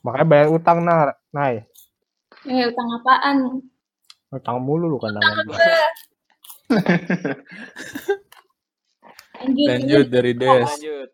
Makanya 0.00 0.26
bayar 0.26 0.48
utang 0.48 0.78
nah, 0.80 1.12
Nay. 1.30 1.64
eh 2.44 2.64
utang 2.68 2.88
apaan 2.92 3.36
Utang 4.30 4.58
mulu 4.62 4.86
lu 4.86 4.96
kan 4.96 5.12
namanya. 5.12 5.56
Lanjut 9.40 9.66
Lanjut 9.68 10.06
dari 10.08 10.32
Des. 10.34 10.68
lanjut. 10.68 11.08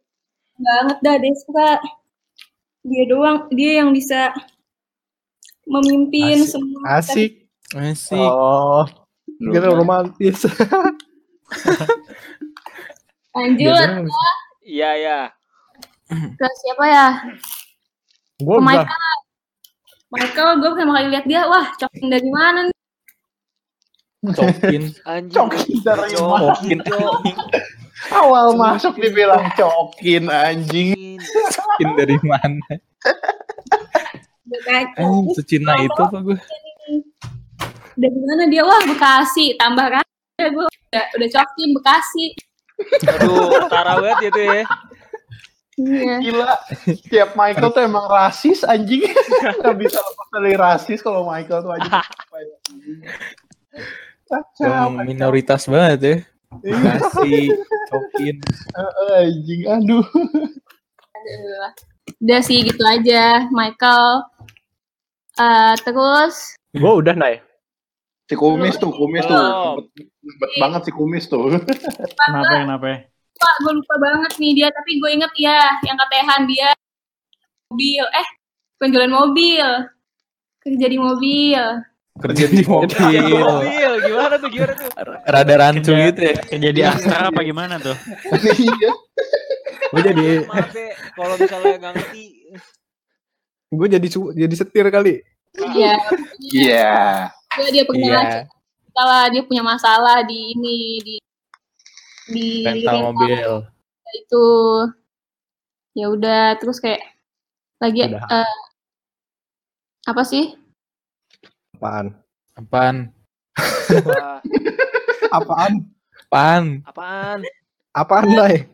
banget 0.56 0.98
dah 1.00 1.14
deh 1.16 1.34
suka 1.36 1.68
dia 2.82 3.04
doang 3.06 3.44
dia 3.52 3.82
yang 3.84 3.90
bisa 3.90 4.32
memimpin 5.64 6.42
Asik. 6.42 6.50
semua 6.50 6.80
Asik. 6.96 7.32
Asik. 7.74 8.30
Oh, 8.30 8.86
kira 9.42 9.68
romantis. 9.70 10.46
lanjut 13.34 13.88
Iya, 14.62 14.90
iya. 14.96 15.18
ke 16.10 16.46
siapa 16.62 16.84
ya 16.86 17.06
Gue 18.38 18.58
udah. 18.58 18.64
Michael 18.64 19.16
Michael 20.08 20.50
gue 20.58 20.70
pertama 20.72 20.92
kali 20.96 21.08
lihat 21.10 21.26
dia 21.26 21.42
wah 21.46 21.66
cokin 21.76 22.06
dari 22.08 22.30
mana 22.30 22.60
nih 22.66 22.74
Cokin. 24.26 24.90
Anjing. 25.06 25.34
Cokin 25.38 25.76
dari 25.86 26.10
Cok, 26.10 26.26
Cokin. 26.26 26.78
Awal 28.16 28.56
masuk 28.56 28.96
dibilang 28.96 29.52
cokin 29.52 30.32
anjing. 30.32 31.20
Cokin 31.52 31.88
dari 32.00 32.16
mana? 32.24 32.72
Eh, 34.96 35.22
secina 35.36 35.74
itu 35.84 36.00
apa 36.00 36.18
gue? 36.22 36.38
dari 37.96 38.18
mana 38.22 38.44
dia 38.46 38.62
wah 38.62 38.84
Bekasi 38.84 39.56
tambah 39.56 39.88
kan 39.88 40.04
ya 40.36 40.48
gue 40.52 40.66
udah, 40.68 41.04
udah 41.16 41.28
cokin 41.32 41.70
Bekasi 41.80 42.26
Aduh, 43.08 43.56
ketara 43.64 43.96
banget 44.04 44.28
itu 44.28 44.40
ya. 44.44 44.62
iya 45.80 46.14
Gila. 46.20 46.52
Tiap 47.08 47.30
Michael 47.32 47.72
tuh 47.72 47.82
emang 47.88 48.04
rasis 48.04 48.68
anjing. 48.68 49.00
Gak 49.64 49.76
bisa 49.80 49.96
lepas 49.96 50.28
dari 50.28 50.52
rasis 50.60 51.00
kalau 51.00 51.24
Michael 51.24 51.64
tuh 51.64 51.72
anjing. 51.72 51.96
Kacau. 54.28 54.92
Minoritas 55.08 55.64
banget 55.72 56.00
ya. 56.04 56.16
Kasih 56.62 57.52
cokin. 57.90 58.36
anjing. 59.20 59.60
Aduh. 59.66 60.06
Aduh. 61.14 61.70
Udah 62.22 62.40
sih 62.40 62.62
gitu 62.64 62.82
aja, 62.86 63.50
Michael. 63.50 64.24
Eh 65.36 65.74
terus 65.84 66.56
Gue 66.76 66.92
udah 67.00 67.14
Nay. 67.16 67.40
Si 68.26 68.34
kumis 68.34 68.74
tuh, 68.76 68.90
kumis 68.90 69.22
tuh. 69.22 69.38
Oh. 69.38 69.78
Banget 70.58 70.90
si 70.90 70.92
kumis 70.92 71.30
tuh. 71.30 71.56
Kenapa, 72.26 72.66
kenapa? 72.66 73.06
Pak, 73.36 73.54
gue 73.62 73.72
lupa 73.76 73.94
banget 74.00 74.32
nih 74.40 74.52
dia, 74.56 74.68
tapi 74.72 74.98
gue 74.98 75.10
inget 75.12 75.32
ya, 75.36 75.60
yang 75.84 75.96
katehan 76.00 76.48
dia 76.48 76.72
mobil, 77.68 78.04
eh 78.16 78.28
penjualan 78.80 79.12
mobil, 79.12 79.68
kerja 80.64 80.86
di 80.88 80.98
mobil. 80.98 81.62
Kerja 82.16 82.44
di 82.46 82.58
Iya, 82.58 82.66
mobil. 82.66 83.22
mobil. 83.36 83.92
Gimana 84.02 84.34
tuh? 84.36 84.48
Gimana 84.48 84.72
tuh? 84.74 84.88
Rada 85.22 85.54
rancu 85.54 85.90
Kerja- 85.90 86.06
gitu 86.06 86.20
ya. 86.22 86.34
Kerja 86.42 86.70
di 86.70 86.80
Astra 86.82 87.16
apa 87.28 87.40
gimana 87.40 87.74
tuh? 87.76 87.96
Iya. 88.56 88.90
Gue 89.86 90.00
jadi 90.02 90.26
Maaf 90.42 90.72
ya, 90.72 90.90
kalau 91.14 91.34
misalnya 91.36 91.74
nggak 91.78 91.92
ngerti. 91.94 92.24
gue 93.68 93.86
jadi 93.90 94.06
jadi 94.34 94.54
setir 94.54 94.86
kali. 94.88 95.20
Iya, 95.56 95.94
Iya. 96.46 96.94
dia, 97.54 97.68
dia 97.72 97.84
punya 97.84 98.04
Iya, 98.06 98.20
masalah, 98.86 99.22
dia 99.28 99.42
punya 99.42 99.62
masalah 99.62 100.16
di 100.22 100.38
ini 100.52 100.76
di 101.00 101.14
di 102.26 102.46
rental 102.62 102.96
mobil. 103.06 103.50
itu. 104.16 104.46
Ya 105.92 106.06
udah, 106.08 106.56
terus 106.56 106.76
kayak 106.76 107.00
lagi 107.78 108.04
eh, 108.04 108.52
apa 110.04 110.22
sih? 110.22 110.56
Apaan? 111.76 112.06
Apaan? 112.56 112.96
Apaan? 115.28 115.72
Apaan? 116.24 116.62
apaan? 116.88 117.38
Apaan, 117.92 118.26
Dai? 118.32 118.64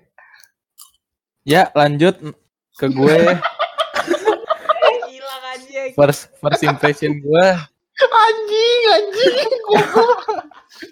Ya, 1.43 1.67
lanjut 1.75 2.15
ke 2.79 2.87
gue. 2.87 3.19
Hilang 5.11 5.45
anjing. 5.51 5.91
First 5.99 6.31
first 6.39 6.63
impression 6.63 7.19
gue. 7.19 7.47
Anjing, 8.07 8.83
anjing. 8.95 9.51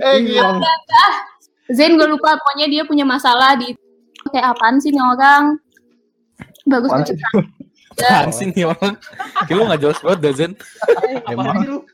eh, 0.03 0.17
gila. 0.27 0.59
Zain 1.71 1.95
gue 1.95 2.09
lupa, 2.11 2.35
pokoknya 2.43 2.67
dia 2.67 2.83
punya 2.83 3.07
masalah 3.07 3.55
di 3.55 3.71
kayak 4.35 4.59
apaan 4.59 4.83
sih 4.83 4.91
nih 4.91 4.99
orang? 4.99 5.63
Bagus 6.67 6.91
Apaan 6.91 7.07
banget. 7.07 7.47
Apaan 8.03 8.31
sih 8.35 8.51
nih 8.51 8.67
orang? 8.67 8.99
Kayak 9.47 9.55
lu 9.55 9.63
gak 9.71 9.79
jelas 9.79 9.99
banget 10.03 10.35
Zen. 10.35 10.53
Sih 10.59 11.67
lu? 11.71 11.87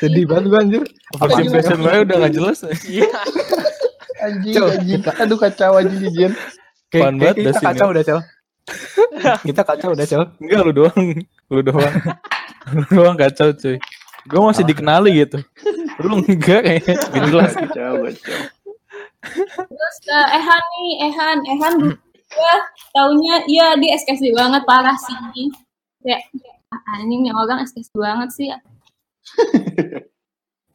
Sedih 0.00 0.24
banget 0.24 0.44
gue 0.48 0.58
anjir. 0.58 0.82
First 1.16 1.38
impression 1.40 1.78
gue 1.84 1.94
udah 2.08 2.16
gak 2.26 2.32
jelas. 2.34 2.58
Iya. 2.84 3.10
Anjing, 4.16 4.54
Cel, 4.56 4.66
anjing. 4.72 5.02
Aduh 5.20 5.38
kacau 5.38 5.72
anjing 5.76 6.00
Jen. 6.16 6.32
Kayak, 6.88 7.10
kayak 7.20 7.34
kita 7.36 7.60
kacau 7.60 7.86
udah, 7.92 8.02
Cel. 8.02 8.20
kita 9.44 9.62
kacau 9.62 9.88
udah, 9.92 10.06
Cel. 10.08 10.22
Enggak, 10.40 10.60
lu 10.64 10.72
doang. 10.72 11.04
Lu 11.52 11.60
doang. 11.60 11.94
lu 12.72 12.82
doang 12.90 13.16
kacau, 13.20 13.52
cuy. 13.52 13.76
Gue 14.26 14.40
masih 14.42 14.64
dikenali 14.64 15.12
gitu. 15.22 15.38
Lu 16.00 16.24
enggak 16.24 16.64
kayaknya. 16.64 16.94
Gak 16.96 17.22
jelas. 17.28 17.52
Kacau, 17.54 17.92
kacau. 18.08 18.40
Terus 19.46 19.96
eh, 20.06 20.28
Ehan 20.38 20.62
nih, 20.72 20.92
Ehan, 21.10 21.38
Ehan 21.44 21.74
gue 22.26 22.54
taunya 22.90 23.34
iya 23.46 23.66
dia 23.78 23.96
SKSD 23.96 24.34
banget 24.34 24.62
parah 24.66 24.96
sih. 24.98 25.16
Kayak 26.02 26.20
ah, 26.72 26.80
anjing 26.98 27.22
nih 27.22 27.34
orang 27.34 27.62
SKSD 27.64 27.94
banget 27.96 28.28
sih. 28.34 28.48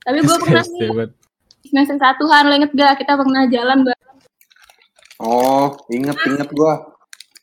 Tapi 0.02 0.18
gue 0.20 0.38
pernah 0.44 0.64
nih 0.64 0.90
semester 1.64 1.96
satu 1.96 2.26
Han, 2.26 2.46
lo 2.46 2.56
inget 2.56 2.72
gak 2.72 2.98
kita 2.98 3.14
pernah 3.14 3.46
jalan 3.46 3.80
bareng 3.82 4.10
Oh, 5.18 5.78
inget 5.88 6.18
inget 6.26 6.50
gua. 6.50 6.82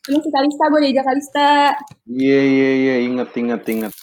sama 0.01 0.19
si 0.19 0.27
Kalista, 0.27 0.67
gue 0.67 0.81
diajak 0.81 1.05
Kalista 1.05 1.49
Iya 2.03 2.39
iya 2.41 2.69
iya 2.75 2.95
inget 2.99 3.29
inget 3.31 3.61
inget. 3.65 3.93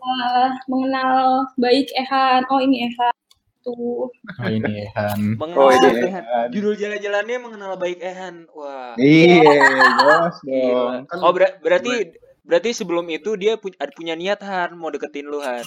eh, 0.00 0.48
mengenal 0.64 1.44
baik 1.56 1.90
Ehan. 1.92 2.46
Oh 2.46 2.56
ini 2.56 2.86
Ehan. 2.86 3.12
Tuh. 3.60 4.06
Oh 4.08 4.48
ini 4.48 4.86
Han. 4.88 5.34
Mengenal 5.34 5.58
Oh, 5.60 5.68
ini 5.68 5.88
Ehan. 6.00 6.24
Ehan. 6.24 6.46
Judul 6.48 6.74
jalan-jalannya 6.74 7.36
mengenal 7.36 7.74
baik 7.74 7.98
Ehan. 7.98 8.46
Wah. 8.48 8.94
Iya, 8.96 9.66
jelas 9.92 10.34
Gila. 10.40 10.64
dong. 10.64 10.94
Kan 11.04 11.16
Oh 11.20 11.30
ber- 11.30 11.58
berarti 11.58 11.92
berarti 12.46 12.70
sebelum 12.72 13.04
itu 13.08 13.34
dia 13.34 13.54
pu- 13.54 13.74
ada 13.74 13.90
punya 13.90 14.14
niat 14.14 14.38
Han 14.40 14.74
mau 14.74 14.88
deketin 14.88 15.26
lu 15.26 15.38
Han. 15.38 15.66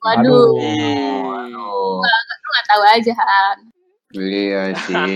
Waduh. 0.00 0.54
Aduh. 0.56 2.00
lu 2.00 2.48
gak 2.50 2.66
tahu 2.66 2.82
aja 2.84 3.12
Han. 3.12 3.58
Iya 4.10 4.62
sih. 4.80 5.12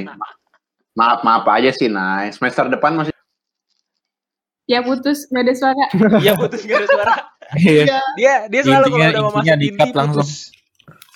Maaf 0.92 1.22
maaf 1.22 1.46
aja 1.46 1.70
sih, 1.70 1.86
Nay. 1.86 2.30
Semester 2.30 2.66
depan 2.66 2.94
masih 2.94 3.14
Ya 4.66 4.82
putus, 4.82 5.24
gak 5.28 5.42
ada 5.46 5.54
suara. 5.54 5.84
Iya 6.18 6.34
putus 6.34 6.60
gak 6.62 6.76
ada 6.76 6.88
suara. 6.88 7.14
Iya. 7.54 8.02
Dia 8.18 8.32
dia 8.46 8.60
selalu 8.60 8.86
Intinya- 8.90 9.08
kalau 9.08 9.08
udah 9.08 9.22
mau 9.24 9.34
masuk 9.38 9.56
inti 9.56 9.88
langsung. 9.94 10.20
putus. 10.20 10.32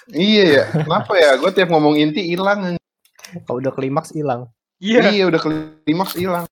Iya 0.09 0.45
ya. 0.47 0.65
Kenapa 0.79 1.13
ya? 1.15 1.31
Gue 1.37 1.51
tiap 1.51 1.69
ngomong 1.69 1.95
inti 1.95 2.23
hilang. 2.25 2.79
Kalau 3.43 3.59
udah 3.59 3.71
klimaks 3.71 4.13
hilang. 4.13 4.49
Iya. 4.79 5.11
Iya, 5.11 5.25
udah 5.27 5.41
klimaks 5.41 6.15
hilang. 6.15 6.45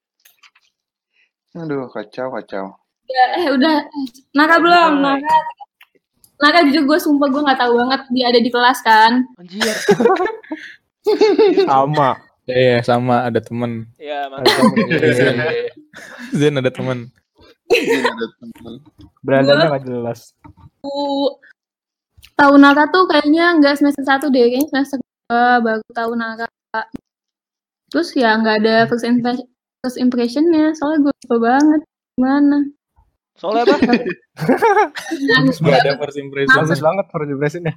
Aduh, 1.53 1.89
kacau 1.89 2.31
kacau. 2.33 2.79
Ya, 3.11 3.25
eh 3.43 3.47
udah. 3.51 3.77
Naka 4.39 4.57
belum? 4.63 4.93
Naka. 5.03 5.35
Naka 6.41 6.59
jujur 6.71 6.83
gue 6.87 6.99
sumpah 7.03 7.29
gue 7.29 7.43
gak 7.43 7.61
tahu 7.61 7.73
banget 7.77 8.01
dia 8.15 8.25
ada 8.31 8.41
di 8.41 8.51
kelas 8.51 8.79
kan. 8.87 9.13
Anjir. 9.37 9.61
Sama. 11.71 12.11
Iya, 12.51 12.83
sama 12.83 13.31
ada 13.31 13.39
temen. 13.39 13.87
Ya, 13.95 14.27
mantap. 14.27 14.75
Zen, 15.15 15.37
Zen 16.35 16.55
ada 16.59 16.71
temen. 16.73 17.07
Ini 17.71 18.03
ada 18.03 18.27
temen. 18.43 18.73
Berandanya 19.23 19.79
gak 19.79 19.87
jelas. 19.87 20.35
Aku 20.83 21.39
tahu 22.35 22.55
Naka 22.59 22.91
tuh 22.91 23.07
kayaknya 23.07 23.55
nggak 23.61 23.79
semester 23.79 24.03
satu 24.03 24.33
deh, 24.33 24.51
kayaknya 24.51 24.67
semester 24.67 24.99
dua 25.31 25.63
baru 25.63 25.85
tahu 25.95 26.13
Naka. 26.19 26.49
Terus 27.93 28.09
ya 28.19 28.35
nggak 28.41 28.57
ada 28.65 28.75
first 28.91 29.07
impression, 29.07 29.47
first 29.85 29.99
impressionnya, 30.01 30.75
soalnya 30.75 31.07
gue 31.07 31.13
lupa 31.27 31.37
banget 31.39 31.81
gimana. 32.19 32.59
Soalnya 33.41 33.65
apa? 33.65 33.77
Gak 35.65 35.79
ada 35.81 35.93
first 35.97 36.19
impression. 36.21 36.61
Bagus 36.61 36.81
banget 36.85 37.07
first 37.09 37.31
impression-nya. 37.33 37.75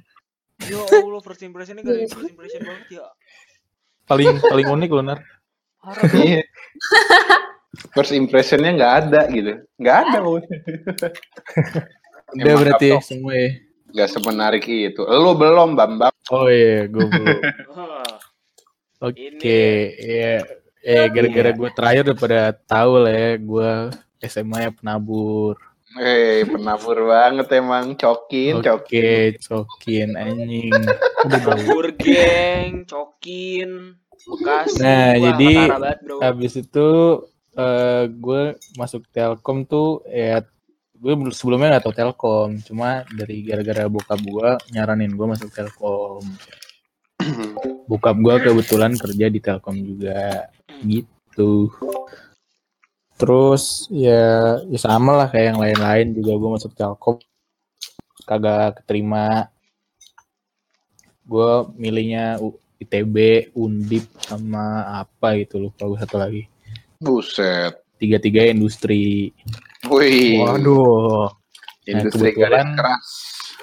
Ya 0.68 0.78
Allah, 0.84 1.20
first 1.24 1.42
impression 1.42 1.80
ini 1.80 1.88
gak 1.88 1.96
ada 1.96 2.08
first 2.12 2.28
impression 2.28 2.60
banget 2.68 3.00
ya. 3.00 3.06
Paling 4.04 4.36
paling 4.44 4.66
unik 4.68 4.90
lu, 4.92 5.00
Nar. 5.00 5.24
Parah. 5.80 6.04
Iya. 6.12 6.44
First 7.96 8.12
impressionnya 8.12 8.70
nggak 8.76 8.94
ada 9.08 9.20
gitu. 9.32 9.52
Nggak 9.80 9.96
ada. 10.04 10.18
Boy. 10.20 10.44
Udah 12.36 12.54
berarti 12.60 12.88
kapok. 12.92 13.04
semua 13.08 13.32
ya. 13.32 13.50
Nggak 13.94 14.08
semenarik 14.12 14.64
itu. 14.68 15.02
Lu 15.02 15.32
belum, 15.32 15.74
Bambang. 15.74 16.12
Oh 16.28 16.46
iya, 16.48 16.84
gue 16.86 17.04
belum. 17.08 17.40
Oke, 19.00 19.40
Ini. 19.40 19.40
ya. 20.00 20.34
Eh, 20.84 21.08
gara-gara 21.08 21.50
gue 21.56 21.70
terakhir 21.72 22.02
udah 22.12 22.18
pada 22.20 22.40
tahu 22.68 22.92
lah 23.08 23.14
ya, 23.16 23.32
gue 23.40 23.70
SMA 24.22 24.68
ya 24.68 24.70
penabur. 24.70 25.58
Hei, 25.94 26.42
penabur 26.46 27.06
banget 27.06 27.46
emang. 27.54 27.94
Cokin, 27.94 28.58
cokin. 28.60 28.74
Oke, 28.82 29.38
cokin 29.38 30.08
anjing. 30.18 30.74
Kabur 31.44 31.94
geng, 31.96 32.84
cokin, 32.84 33.94
Bekasi. 34.24 34.80
Nah, 34.82 35.12
Wah, 35.14 35.16
jadi 35.32 35.52
banget, 35.70 35.98
bro. 36.04 36.16
Habis 36.20 36.52
itu 36.60 36.88
eh 37.54 38.10
gue 38.10 38.58
masuk 38.74 39.06
Telkom 39.14 39.62
tuh 39.62 40.02
ya 40.10 40.42
gue 40.98 41.12
belum- 41.14 41.36
sebelumnya 41.36 41.76
nggak 41.76 41.84
tahu 41.86 41.94
Telkom, 41.94 42.50
cuma 42.64 43.04
dari 43.12 43.44
gara-gara 43.44 43.86
bokap 43.86 44.18
gue 44.24 44.48
nyaranin 44.72 45.12
gue 45.12 45.26
masuk 45.28 45.52
Telkom. 45.52 46.24
Bokap 47.88 48.16
gue 48.16 48.34
kebetulan 48.40 48.96
kerja 48.96 49.26
di 49.28 49.38
Telkom 49.38 49.76
juga, 49.76 50.48
gitu. 50.82 51.68
Terus 53.14 53.86
ya, 53.94 54.58
ya 54.66 54.78
sama 54.78 55.14
lah 55.14 55.28
kayak 55.30 55.54
yang 55.54 55.60
lain-lain 55.62 56.06
juga 56.18 56.32
gue 56.34 56.50
masuk 56.58 56.72
Telkom 56.74 57.16
kagak 58.26 58.82
keterima. 58.82 59.48
Gue 61.24 61.68
milihnya 61.78 62.36
ITB, 62.82 63.48
Undip 63.56 64.10
sama 64.20 64.84
apa 65.06 65.38
gitu 65.40 65.62
lupa 65.62 65.88
gue 65.88 65.98
satu 66.02 66.16
lagi. 66.20 66.42
Buset. 67.00 67.80
Tiga-tiga 67.96 68.50
industri. 68.50 69.30
Wih. 69.88 70.42
Waduh. 70.42 71.30
Industri 71.86 72.32
kebetulan- 72.34 72.74
garis 72.74 72.76
keras. 72.76 73.08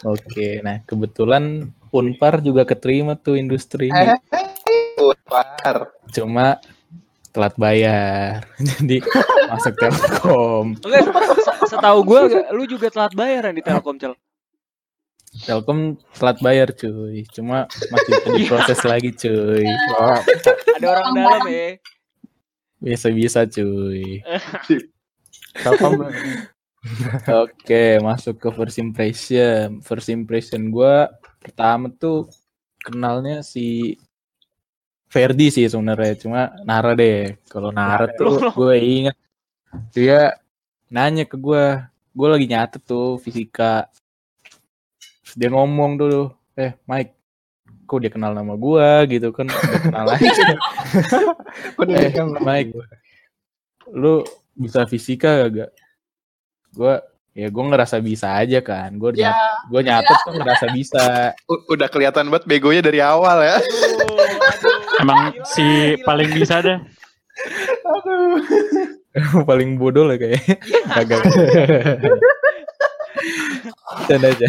Oke, 0.02 0.48
nah 0.66 0.82
kebetulan 0.90 1.70
Unpar 1.94 2.42
juga 2.42 2.66
keterima 2.66 3.14
tuh 3.20 3.38
industri. 3.38 3.92
Eh, 3.92 4.18
Par. 5.28 5.92
Cuma 6.10 6.58
telat 7.32 7.56
bayar. 7.56 8.44
Jadi 8.80 9.00
masuk 9.52 9.74
Telkom. 9.80 10.76
Enggak, 10.84 11.06
setahu 11.68 12.00
gue 12.04 12.20
lu 12.56 12.64
juga 12.68 12.88
telat 12.92 13.14
bayaran 13.16 13.56
di 13.56 13.64
Telkom, 13.64 13.98
Cel. 13.98 14.14
Telkom 15.48 15.96
telat 16.16 16.38
bayar 16.44 16.76
cuy. 16.76 17.24
Cuma 17.32 17.66
masih 17.68 18.14
diproses 18.36 18.80
lagi 18.84 19.16
cuy. 19.16 19.64
Wah, 19.96 20.20
Ada 20.76 20.88
orang 20.92 21.08
dalam 21.16 21.44
ya. 21.48 21.68
Bisa-bisa 22.84 23.48
cuy. 23.48 24.20
Telkom 25.64 26.12
Oke, 27.46 28.02
masuk 28.02 28.42
ke 28.42 28.50
first 28.52 28.78
impression. 28.82 29.80
First 29.86 30.10
impression 30.10 30.74
gue 30.74 31.08
pertama 31.40 31.94
tuh 31.94 32.26
kenalnya 32.82 33.46
si 33.46 33.96
Ferdi 35.12 35.52
sih 35.52 35.68
sebenarnya. 35.68 36.16
Cuma 36.16 36.42
Nara 36.64 36.96
deh. 36.96 37.36
Kalau 37.46 37.70
Nara 37.70 38.08
tuh 38.10 38.40
gue 38.58 38.76
inget 38.80 39.16
dia 39.92 40.40
nanya 40.88 41.28
ke 41.28 41.36
gue. 41.36 41.84
Gue 42.12 42.28
lagi 42.28 42.48
nyatet 42.48 42.82
tuh 42.82 43.20
fisika. 43.20 43.92
Terus 45.24 45.36
Dia 45.36 45.48
ngomong 45.48 45.96
dulu, 45.96 46.28
eh 46.54 46.76
Mike, 46.84 47.12
kok 47.84 48.00
dia 48.00 48.12
kenal 48.12 48.32
nama 48.32 48.52
gue 48.54 48.88
gitu 49.10 49.32
kan? 49.32 49.48
Udah 49.48 49.80
kenal 49.80 50.06
dia 51.88 52.00
Eh, 52.08 52.12
Mike. 52.40 52.72
Lu 53.88 54.24
bisa 54.52 54.84
fisika 54.84 55.48
gak? 55.48 55.72
Gue 56.72 57.00
ya 57.32 57.48
gue 57.48 57.64
ngerasa 57.64 58.04
bisa 58.04 58.36
aja 58.36 58.60
kan 58.60 58.92
gue 58.92 59.16
Ya. 59.16 59.32
gue 59.72 59.80
nyatet 59.80 60.20
tuh 60.20 60.36
ngerasa 60.36 60.68
bisa 60.68 61.32
U- 61.48 61.64
udah 61.72 61.88
kelihatan 61.88 62.28
banget 62.28 62.44
begonya 62.44 62.84
dari 62.84 63.00
awal 63.00 63.40
ya. 63.40 63.56
Emang 65.02 65.34
si 65.46 65.66
paling 66.02 66.30
bisa 66.32 66.62
dah. 66.62 66.80
paling 69.44 69.76
bodoh 69.76 70.06
lah 70.06 70.16
kayak 70.16 70.40
kagak 70.88 71.20
Canda 74.08 74.30
aja 74.30 74.48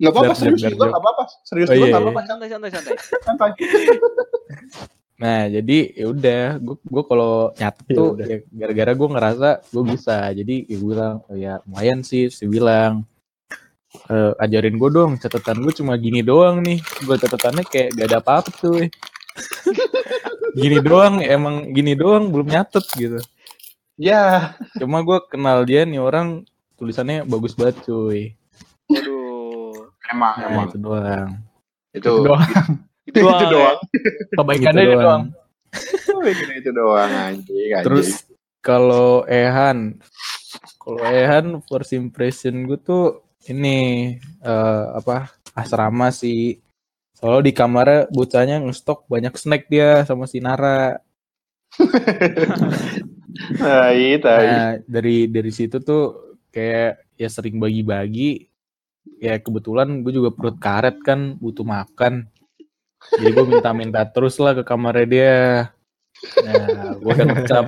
Nggak 0.00 0.10
apa-apa 0.10 0.34
serius 0.34 0.58
dar, 0.58 0.68
juga 0.68 0.84
nggak 0.88 0.98
apa-apa 0.98 1.22
serius 1.46 1.68
Oh, 1.68 1.72
juga 1.72 1.78
iya, 1.78 1.88
iya. 1.88 1.96
apa-apa 2.00 2.20
santai 2.24 2.48
santai 2.48 2.70
santai. 2.72 2.94
santai. 3.22 3.50
nah 5.22 5.46
jadi 5.46 5.78
ya 5.94 6.06
udah 6.10 6.42
gue 6.58 6.76
gue 6.82 7.02
kalau 7.06 7.32
nyatet 7.54 7.84
Ya 7.86 7.94
tuh 7.94 8.08
udah. 8.10 8.26
ya 8.26 8.38
gara-gara 8.50 8.92
gue 8.92 9.08
ngerasa 9.12 9.48
gue 9.70 9.84
bisa 9.86 10.16
jadi 10.34 10.54
ya 10.66 10.74
gue 10.74 10.88
bilang 10.88 11.14
oh 11.22 11.36
ya 11.36 11.54
lumayan 11.62 11.98
sih 12.02 12.26
saya 12.26 12.48
bilang 12.50 13.06
"Eh, 14.08 14.32
ajarin 14.40 14.76
gue 14.80 14.90
dong 14.92 15.12
catatan 15.20 15.62
gue 15.62 15.72
cuma 15.76 15.96
gini 16.00 16.24
doang 16.24 16.64
nih 16.64 16.80
gue 16.80 17.16
catatannya 17.16 17.64
kayak 17.68 17.88
gak 17.96 18.06
ada 18.08 18.18
apa-apa 18.24 18.50
tuh 18.56 18.78
gini 20.62 20.78
doang 20.80 21.20
emang 21.20 21.70
gini 21.72 21.92
doang 21.96 22.32
belum 22.32 22.48
nyatet 22.48 22.84
gitu 22.96 23.20
Ya. 24.00 24.56
cuma 24.80 25.04
gue 25.04 25.20
kenal 25.28 25.62
dia 25.68 25.84
nih 25.84 26.00
orang 26.00 26.48
tulisannya 26.80 27.28
bagus 27.28 27.52
banget 27.54 27.84
cuy 27.84 28.34
Waduh. 28.88 29.92
Emang 30.12 30.34
nah, 30.36 30.48
emang 30.48 30.66
itu 30.68 30.78
doang 30.80 31.30
itu 31.92 32.08
doang. 32.08 32.40
itu, 33.08 33.18
itu 33.20 33.46
doang. 33.52 33.78
Kebaikannya 34.32 34.82
itu 34.82 34.96
doang. 34.96 35.22
itu, 36.24 36.44
itu 36.56 36.70
doang 36.72 37.10
anjing. 37.12 37.70
anjing. 37.76 37.84
Terus 37.84 38.08
kalau 38.64 39.24
Ehan, 39.28 40.00
kalau 40.80 41.00
Ehan 41.04 41.60
first 41.68 41.92
impression 41.92 42.64
gue 42.64 42.80
tuh 42.80 43.20
ini 43.50 43.76
eh, 44.20 44.84
apa 44.92 45.32
asrama 45.56 46.14
sih. 46.14 46.60
Soalnya 47.16 47.42
di 47.46 47.52
kamarnya 47.54 48.00
bocahnya 48.10 48.56
ngestok 48.66 49.06
banyak 49.06 49.34
snack 49.38 49.70
dia 49.70 50.02
sama 50.06 50.26
si 50.26 50.42
Nara. 50.42 50.98
tai 53.58 54.18
tai. 54.24 54.46
Nah, 54.46 54.72
dari 54.84 55.30
dari 55.30 55.50
situ 55.54 55.78
tuh 55.80 56.36
kayak 56.50 57.16
ya 57.16 57.28
sering 57.30 57.62
bagi-bagi. 57.62 58.50
Ya 59.18 59.38
kebetulan 59.38 60.02
gue 60.02 60.14
juga 60.14 60.30
perut 60.34 60.58
karet 60.58 60.98
kan 61.02 61.38
butuh 61.38 61.66
makan. 61.66 62.26
Jadi 63.18 63.30
gue 63.34 63.46
minta-minta 63.46 64.06
terus 64.06 64.38
lah 64.38 64.54
ke 64.54 64.62
kamarnya 64.62 65.06
dia. 65.06 65.38
Nah, 66.42 66.94
gue 67.02 67.10
udah 67.10 67.26
ngecap 67.34 67.64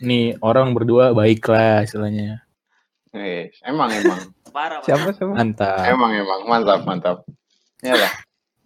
nih 0.00 0.40
orang 0.40 0.72
berdua 0.72 1.12
baik 1.12 1.44
lah 1.48 1.84
istilahnya. 1.84 2.40
Eh, 3.12 3.48
emang 3.64 3.88
emang 3.88 4.20
Parah. 4.50 4.80
Siapa 4.82 5.12
siapa? 5.12 5.32
Mantap. 5.34 5.84
emang 5.86 6.10
emang 6.12 6.40
mantap 6.46 6.80
mantap. 6.84 7.16
Ya 7.80 7.94
lah. 7.94 8.12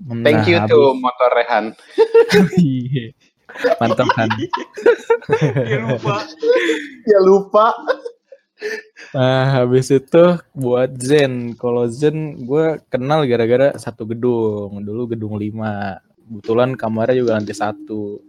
Nah, 0.03 0.25
Thank 0.27 0.51
you 0.51 0.59
habis- 0.59 0.71
to 0.73 0.81
motor 0.99 1.31
Rehan. 1.31 1.65
Iya. 2.59 3.15
Mantap 3.79 4.09
kan. 4.17 4.29
Ya 5.69 5.79
lupa. 5.79 6.17
Ya 7.07 7.19
lupa. 7.21 7.67
Nah, 9.13 9.45
habis 9.61 9.91
itu 9.91 10.25
buat 10.55 10.91
Zen. 10.97 11.55
Kalau 11.55 11.85
Zen 11.87 12.43
gue 12.43 12.81
kenal 12.89 13.27
gara-gara 13.29 13.75
satu 13.77 14.09
gedung. 14.09 14.81
Dulu 14.81 15.13
gedung 15.13 15.37
5. 15.37 16.01
Kebetulan 16.23 16.75
kamarnya 16.75 17.19
juga 17.19 17.37
lantai 17.37 17.55
satu. 17.55 18.23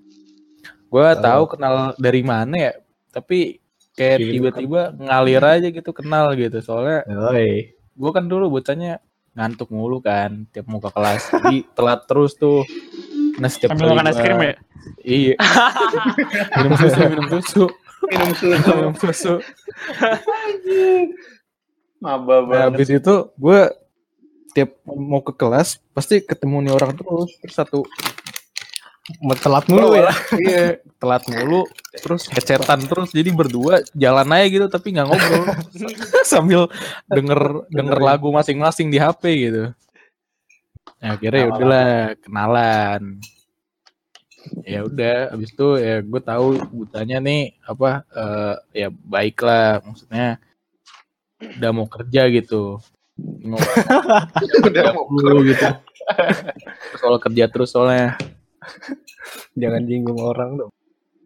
Gue 0.91 1.07
tahu 1.17 1.43
kenal 1.55 1.95
dari 1.97 2.21
mana 2.21 2.69
ya. 2.69 2.73
Tapi 3.09 3.62
kayak 3.93 4.17
Iya. 4.17 4.31
tiba-tiba 4.31 4.81
ngalir 4.93 5.43
aja 5.43 5.67
gitu 5.69 5.91
kenal 5.91 6.33
gitu. 6.33 6.57
Soalnya 6.59 7.05
Oi. 7.29 7.73
gue 7.73 8.11
kan 8.11 8.25
dulu 8.25 8.49
bocahnya 8.51 8.97
ngantuk 9.33 9.69
mulu 9.69 9.97
kan 9.97 10.45
tiap 10.49 10.65
mau 10.65 10.77
ke 10.77 10.89
kelas. 10.89 11.29
Jadi 11.31 11.65
telat 11.71 12.05
terus 12.05 12.33
tuh. 12.33 12.61
Nah, 13.33 13.49
setiap 13.49 13.73
Sambil 13.73 13.87
kali 13.87 13.97
makan 13.97 14.07
es 14.07 14.19
krim 14.19 14.39
ya. 14.39 14.53
Iya. 14.99 15.35
minum 16.55 16.73
susu, 16.75 16.99
minum 17.07 17.27
susu. 17.31 17.65
Minum 18.03 18.31
susu. 18.31 18.69
minum 18.77 18.95
susu. 18.95 19.33
Maba 21.97 22.35
Nah, 22.35 22.41
banget. 22.43 22.63
habis 22.67 22.89
itu 22.91 23.15
gue 23.33 23.59
tiap 24.53 24.69
mau 24.85 25.17
ke 25.19 25.33
kelas 25.33 25.81
pasti 25.89 26.21
ketemu 26.21 26.69
nih 26.69 26.73
orang 26.73 26.93
terus 26.93 27.31
terus 27.41 27.55
satu 27.55 27.79
telat 29.43 29.67
mulu 29.67 29.99
ya. 29.99 30.11
iya 30.39 30.79
telat 30.95 31.23
mulu 31.27 31.67
terus 31.91 32.31
hecetan 32.31 32.87
terus 32.87 33.11
jadi 33.11 33.29
berdua 33.35 33.83
jalan 33.91 34.27
aja 34.31 34.47
gitu 34.47 34.65
tapi 34.71 34.95
nggak 34.95 35.07
ngobrol. 35.11 35.43
Sambil 36.31 36.61
denger 37.11 37.67
denger 37.67 37.99
lagu 37.99 38.31
masing-masing 38.31 38.87
di 38.87 38.97
HP 38.99 39.23
gitu. 39.51 39.63
Nah, 41.03 41.19
akhirnya 41.19 41.39
ya 41.43 41.47
udahlah 41.51 41.91
kenalan. 42.23 43.01
Ya 44.63 44.79
udah 44.83 45.35
habis 45.35 45.51
itu 45.55 45.67
ya 45.79 46.03
gue 46.03 46.21
tahu 46.23 46.47
butanya 46.71 47.19
nih 47.23 47.55
apa 47.63 48.03
eh, 48.11 48.55
ya 48.71 48.87
baik 48.91 49.39
lah 49.43 49.83
maksudnya 49.83 50.39
udah 51.59 51.69
mau 51.75 51.87
kerja 51.91 52.31
gitu. 52.31 52.79
Mau 53.19 53.59
Udah 54.67 54.95
mau 54.95 55.05
dulu 55.11 55.43
gitu 55.51 55.67
soal 56.99 57.17
kerja 57.21 57.45
terus 57.47 57.71
soalnya 57.71 58.17
Jangan 59.59 59.83
jinggung 59.85 60.19
orang 60.19 60.51
dong. 60.59 60.71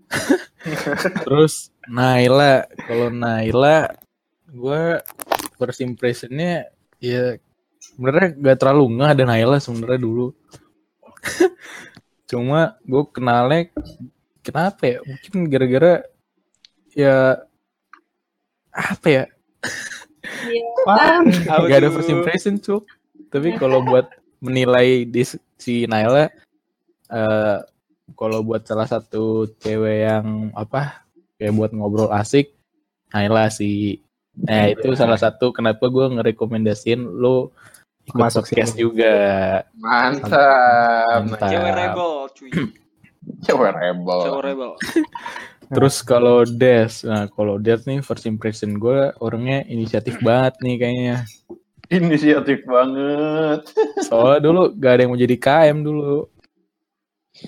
terus 1.28 1.72
Naila. 1.88 2.68
Kalau 2.88 3.08
Naila 3.12 3.92
gue 4.48 4.84
first 5.60 5.84
impressionnya 5.84 6.72
ya 7.04 7.36
sebenarnya 7.78 8.38
gak 8.40 8.58
terlalu 8.64 8.98
nggak 8.98 9.12
ada 9.18 9.24
Naila 9.26 9.58
sebenarnya 9.60 10.00
dulu. 10.02 10.28
Cuma 12.30 12.76
gue 12.84 13.04
kenalnya 13.12 13.72
kenapa 14.44 14.84
ya? 14.86 14.98
Mungkin 15.04 15.34
gara-gara 15.50 15.94
ya 16.94 17.42
apa 18.72 19.08
ya? 19.08 19.24
Apaan? 20.88 21.32
gak 21.68 21.80
ada 21.84 21.90
first 21.92 22.12
impression 22.12 22.56
cuk 22.60 22.84
tapi 23.28 23.56
kalau 23.60 23.84
buat 23.84 24.08
menilai 24.40 25.04
di 25.04 25.24
si 25.58 25.84
Naila 25.90 26.30
eh 27.12 27.58
kalau 28.16 28.39
buat 28.43 28.64
salah 28.64 28.88
satu 28.88 29.51
cewek 29.60 30.08
yang 30.08 30.51
apa 30.55 31.03
kayak 31.36 31.53
buat 31.55 31.72
ngobrol 31.76 32.12
asik 32.16 32.55
Naila 33.12 33.51
sih 33.51 33.99
nah 34.38 34.70
itu 34.70 34.93
salah 34.93 35.18
satu 35.18 35.49
kenapa 35.49 35.89
gue 35.89 36.05
ngerekomendasiin 36.14 37.01
lo 37.01 37.49
ikut 38.08 38.22
Masuk 38.22 38.47
podcast 38.47 38.72
sini. 38.78 38.82
juga 38.88 39.16
Mantap. 39.76 41.28
Mantap. 41.28 41.51
Cewek 41.51 41.74
rebel, 41.76 42.12
cuy. 42.32 42.49
Cewek 43.43 43.72
rebel. 43.76 44.20
Cewek 44.24 44.43
rebel. 44.47 44.72
terus 45.76 45.99
kalau 45.99 46.47
Des 46.47 47.03
nah 47.03 47.28
kalau 47.28 47.60
Des 47.60 47.84
nih 47.84 47.99
first 47.99 48.24
impression 48.24 48.80
gue 48.80 49.12
orangnya 49.20 49.68
inisiatif 49.68 50.16
banget 50.24 50.55
nih 50.64 50.76
kayaknya 50.80 51.18
Inisiatif 51.88 52.68
banget. 52.68 53.64
soalnya 54.08 54.43
dulu 54.43 54.76
gak 54.76 54.91
ada 54.95 55.01
yang 55.08 55.12
mau 55.16 55.20
jadi 55.20 55.36
KM 55.39 55.78
dulu 55.84 56.28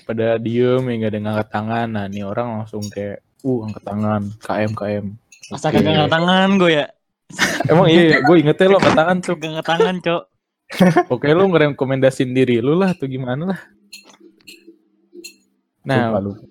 pada 0.04 0.36
diem 0.36 0.82
ya 0.82 0.94
gak 0.98 1.10
ada 1.10 1.18
ngangkat 1.20 1.48
tangan 1.50 1.88
nah 1.90 2.04
nih 2.06 2.22
orang 2.22 2.62
langsung 2.62 2.82
kayak 2.86 3.20
uh 3.42 3.60
angkat 3.66 3.82
tangan 3.82 4.22
KM 4.38 4.72
KM 4.74 5.06
Masa 5.50 5.66
Oke. 5.68 5.82
kagak 5.82 5.92
angkat 5.96 6.12
tangan 6.14 6.48
gue 6.56 6.70
ya. 6.70 6.86
emang 7.70 7.86
iya 7.86 8.18
gue 8.22 8.36
ingetnya 8.38 8.66
lo 8.66 8.76
angkat 8.78 8.96
tangan 8.96 9.16
tuh 9.18 9.34
Kagak 9.34 9.50
angkat 9.50 9.66
tangan, 9.66 9.94
Cok. 10.02 10.22
oke 11.14 11.26
lu 11.26 11.44
ngerekomendasin 11.50 12.30
diri 12.30 12.58
lu 12.58 12.74
lah 12.74 12.94
atau 12.94 13.06
gimana 13.06 13.42
lah 13.50 13.60
nah 15.80 16.14
Lupa, 16.14 16.20
lupa. 16.22 16.42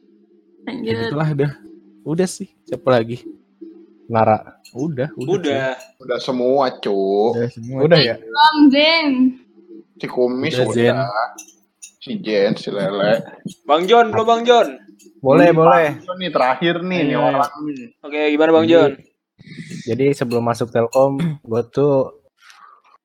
Itulah 0.84 1.28
udah 1.32 1.52
udah 2.04 2.28
sih 2.28 2.50
siapa 2.64 2.90
lagi 2.90 3.24
Nara. 4.06 4.58
udah 4.74 5.14
udah 5.14 5.30
Udah. 5.38 5.70
Udah 6.02 6.18
semua, 6.18 6.74
Cuk. 6.82 7.38
udah 7.38 7.50
semua 7.54 7.80
Udah 7.86 8.00
ya? 8.02 8.16
Om 8.18 8.58
Zen. 8.70 9.08
Si 9.96 10.08
Kumis 10.10 10.54
Udah, 10.58 10.66
udah. 10.66 10.74
Zen. 10.74 10.98
Si 12.00 12.16
Jen, 12.18 12.56
si 12.56 12.72
Lele. 12.72 13.20
Bang 13.64 13.84
John, 13.84 14.10
belum 14.10 14.24
Bang 14.24 14.44
John. 14.44 14.80
Boleh, 15.20 15.52
Ini 15.52 15.54
boleh. 15.54 15.88
Ini 16.00 16.28
terakhir 16.32 16.80
nih, 16.80 17.02
nih 17.06 17.12
Iya. 17.12 17.20
orang 17.20 17.52
nih. 17.66 17.88
Oke, 18.00 18.20
gimana 18.32 18.52
Bang 18.52 18.68
John? 18.68 18.92
Jadi 19.84 20.06
sebelum 20.14 20.42
masuk 20.42 20.72
Telkom, 20.72 21.20
gue 21.44 21.62
tuh 21.68 22.24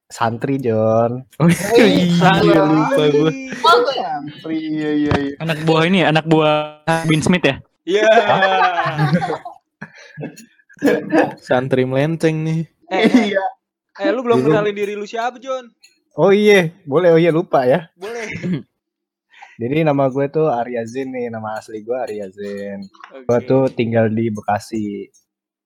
santri 0.07 0.63
John. 0.63 1.27
oh 1.37 1.49
iya 1.77 2.63
lupa 2.71 3.03
gue 3.11 3.31
Oh, 3.59 3.77
gue. 3.83 3.95
Santri, 3.99 4.57
iya, 4.63 4.91
iya, 4.95 5.15
iya. 5.21 5.35
Anak 5.43 5.67
buah 5.67 5.83
ini 5.85 5.99
ya, 6.01 6.15
anak 6.15 6.25
buah 6.25 6.55
Bin 7.05 7.19
Smith 7.19 7.43
ya. 7.43 7.59
Iya. 7.83 8.07
santri 11.41 11.83
melenceng 11.83 12.43
nih 12.43 12.61
Eh, 12.87 13.01
eh, 13.01 13.33
Iya. 13.33 13.45
eh, 13.97 14.11
lu 14.13 14.23
belum 14.23 14.39
kenalin 14.41 14.71
diri 14.71 14.95
lu 14.95 15.03
siapa, 15.03 15.41
John? 15.41 15.67
Oh 16.15 16.31
iya, 16.31 16.71
boleh. 16.85 17.11
Oh 17.11 17.19
iya 17.19 17.33
lupa 17.33 17.65
ya. 17.65 17.91
Boleh. 17.97 18.29
Jadi 19.55 19.87
nama 19.87 20.11
gue 20.11 20.27
tuh 20.31 20.51
Arya 20.51 20.83
Zen 20.83 21.15
nih, 21.15 21.31
nama 21.31 21.59
asli 21.59 21.83
gue 21.87 21.95
Arya 21.95 22.27
Zen. 22.31 22.83
Gue 23.27 23.39
Oke. 23.39 23.47
tuh 23.47 23.63
tinggal 23.71 24.11
di 24.11 24.31
Bekasi. 24.31 25.07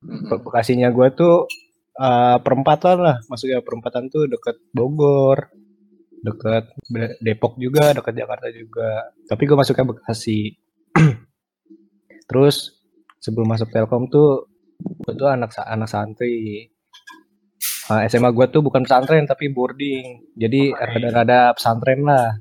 Be- 0.05 0.43
Bekasinya 0.45 0.93
gue 0.93 1.09
tuh 1.17 1.49
eh, 1.99 2.37
perempatan 2.39 2.97
lah 3.03 3.17
masuknya 3.27 3.59
perempatan 3.67 4.07
tuh 4.07 4.31
deket 4.31 4.63
Bogor 4.71 5.51
deket 6.23 6.71
Depok 7.19 7.59
juga 7.59 7.91
deket 7.95 8.15
Jakarta 8.15 8.47
juga 8.55 9.11
tapi 9.27 9.43
gue 9.43 9.59
masuknya 9.59 9.91
Bekasi 9.91 10.55
terus 12.31 12.79
sebelum 13.19 13.51
masuk 13.51 13.75
Telkom 13.75 14.07
tuh 14.07 14.47
gue 14.79 15.15
tuh 15.19 15.27
anak 15.27 15.51
anak 15.67 15.91
santri 15.91 16.71
Eh, 17.89 18.05
SMA 18.13 18.37
gue 18.37 18.47
tuh 18.53 18.61
bukan 18.61 18.85
pesantren 18.85 19.25
tapi 19.25 19.49
boarding 19.49 20.37
jadi 20.37 20.77
rada-rada 20.77 21.57
pesantren 21.57 22.05
lah. 22.05 22.37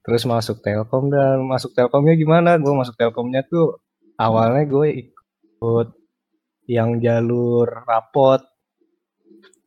Terus 0.00 0.22
masuk 0.24 0.58
Telkom 0.58 1.08
dan 1.08 1.42
masuk 1.42 1.70
Telkomnya 1.70 2.14
gimana 2.14 2.56
gue 2.56 2.70
masuk 2.70 2.94
Telkomnya 2.94 3.44
tuh 3.44 3.78
awalnya 4.16 4.64
gue 4.64 4.86
ikut 5.02 5.88
yang 6.66 6.98
jalur 6.98 7.66
rapot 7.84 8.40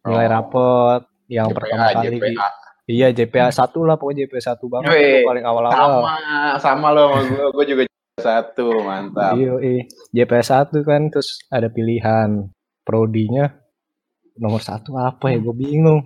nilai 0.04 0.26
Oh. 0.26 0.32
rapot 0.32 1.02
yang 1.28 1.48
JPA, 1.48 1.56
pertama 1.56 1.86
kali 1.90 2.08
di 2.10 2.20
JPA. 2.20 2.48
iya 2.86 3.08
JPA 3.10 3.48
satu 3.50 3.80
lah 3.82 3.96
pokoknya 3.96 4.26
JPA 4.26 4.42
satu 4.46 4.66
banget 4.68 4.92
tuh 4.92 5.24
paling 5.24 5.46
awal-awal 5.46 6.04
Sama, 6.04 6.16
sama 6.60 6.88
lo 6.92 7.04
sama 7.10 7.20
gue. 7.24 7.46
Gue 7.52 7.66
juga 7.66 7.82
satu, 8.16 8.68
mantap. 8.80 9.34
iya 9.36 9.54
iya 9.60 9.84
JPA 10.14 10.44
satu 10.44 10.84
kan 10.84 11.08
terus 11.08 11.40
ada 11.48 11.68
pilihan 11.68 12.52
prodinya 12.84 13.48
nomor 14.36 14.60
satu 14.60 14.98
apa 14.98 15.30
ya 15.30 15.40
gue 15.40 15.56
bingung 15.56 16.04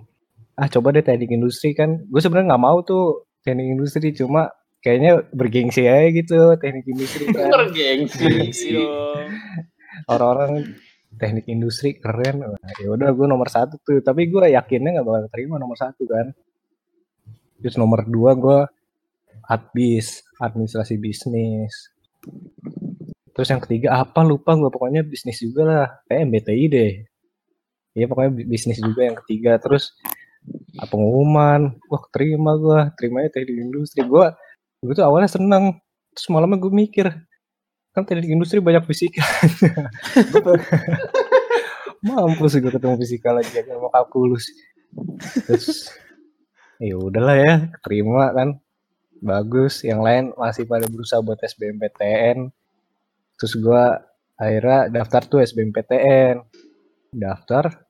ah 0.54 0.66
coba 0.66 0.90
deh 0.90 1.02
teknik 1.02 1.30
industri 1.30 1.72
kan 1.72 2.02
gue 2.02 2.20
sebenarnya 2.20 2.54
nggak 2.54 2.62
mau 2.62 2.78
tuh 2.82 3.27
teknik 3.48 3.72
industri 3.72 4.12
cuma 4.12 4.52
kayaknya 4.84 5.24
bergengsi 5.32 5.88
aja 5.88 6.12
gitu 6.12 6.38
teknik 6.60 6.84
industri 6.84 7.24
kan. 7.32 7.48
Bergengsi. 7.48 8.76
orang-orang 10.06 10.76
teknik 11.16 11.48
industri 11.48 11.96
keren. 11.96 12.44
Wah, 12.44 12.72
ya 12.76 12.92
udah 12.92 13.08
gue 13.10 13.26
nomor 13.26 13.48
satu 13.48 13.80
tuh. 13.80 14.04
Tapi 14.04 14.28
gue 14.28 14.52
yakinnya 14.52 15.00
nggak 15.00 15.06
bakal 15.08 15.24
terima 15.32 15.56
nomor 15.56 15.74
satu 15.74 16.04
kan. 16.04 16.30
Terus 17.58 17.74
nomor 17.74 18.04
dua 18.06 18.36
gue 18.36 18.58
adbis 19.48 20.22
administrasi 20.38 20.94
bisnis. 21.00 21.90
Terus 23.32 23.48
yang 23.48 23.62
ketiga 23.62 23.98
apa 23.98 24.22
lupa 24.22 24.54
gue 24.54 24.70
pokoknya 24.70 25.02
bisnis 25.02 25.40
juga 25.40 25.62
lah. 25.64 25.86
Kayak 26.06 26.20
MBTI 26.28 26.64
deh. 26.68 26.92
Iya 27.98 28.06
pokoknya 28.06 28.30
bi- 28.30 28.46
bisnis 28.46 28.78
juga 28.78 29.10
yang 29.10 29.16
ketiga. 29.18 29.58
Terus 29.58 29.96
pengumuman. 30.90 31.76
Wah 31.90 32.02
terima 32.12 32.54
gue 32.56 32.78
terimanya 32.98 33.28
teknik 33.34 33.58
industri. 33.58 34.04
Gue 34.04 34.32
gue 34.82 34.94
tuh 34.94 35.06
awalnya 35.06 35.30
seneng. 35.30 35.78
Terus 36.14 36.26
malamnya 36.32 36.58
gue 36.58 36.72
mikir 36.72 37.06
kan 37.94 38.02
teknik 38.06 38.30
industri 38.30 38.62
banyak 38.62 38.84
fisika. 38.86 39.22
Mampus 42.06 42.58
gue 42.58 42.70
ketemu 42.70 42.94
fisika 43.00 43.34
lagi 43.34 43.50
sama 43.52 43.88
kalkulus. 43.90 44.46
Terus 45.46 45.92
ya 46.78 46.94
udahlah 46.96 47.36
ya 47.36 47.54
terima 47.82 48.30
kan. 48.34 48.60
Bagus 49.18 49.82
yang 49.82 50.06
lain 50.06 50.30
masih 50.38 50.62
pada 50.62 50.86
berusaha 50.86 51.18
buat 51.18 51.42
SBMPTN 51.42 52.54
terus 53.38 53.54
gua 53.62 54.02
akhirnya 54.34 54.90
daftar 54.90 55.22
tuh 55.26 55.38
SBMPTN 55.46 56.42
daftar 57.14 57.86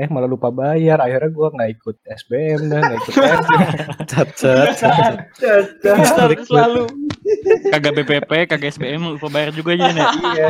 eh 0.00 0.08
malah 0.08 0.24
lupa 0.26 0.48
bayar 0.50 0.96
akhirnya 0.98 1.28
gua 1.28 1.48
nggak 1.50 1.70
ikut 1.72 1.96
SBM 2.06 2.60
dan 2.66 2.80
nggak 2.80 2.98
ikut 2.98 3.14
TN. 3.14 3.38
Cacat. 4.06 4.68
Selalu- 5.78 6.40
selalu 6.42 6.82
Kagak 7.68 7.92
BPP, 7.94 8.30
kagak 8.46 8.70
SBM, 8.70 9.14
lupa 9.14 9.28
bayar 9.28 9.52
juga 9.52 9.70
aja 9.72 9.86
nih. 9.88 10.06
iya 10.34 10.48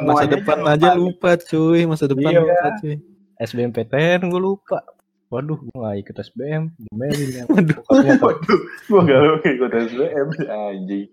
Masa 0.00 0.24
depan 0.26 0.58
aja 0.64 0.94
lupa 0.94 1.34
cuy, 1.36 1.84
masa 1.84 2.06
depan 2.06 2.30
Iya. 2.30 2.40
lupa 2.40 2.68
cuy. 2.78 2.94
SBMPTN 3.38 4.20
gue 4.24 4.40
lupa 4.40 4.80
waduh 5.28 5.56
gue 5.58 5.72
nggak 5.72 5.96
ikut 5.98 6.16
SBM 6.22 6.62
diomelin 6.78 7.28
ya 7.32 7.44
Bokapnya 7.48 8.14
tuh, 8.20 8.36
Gue 8.86 9.00
gak 9.02 9.18
lo 9.18 9.34
ikut 9.42 9.72
SBM 9.72 10.28
anjing. 10.44 11.08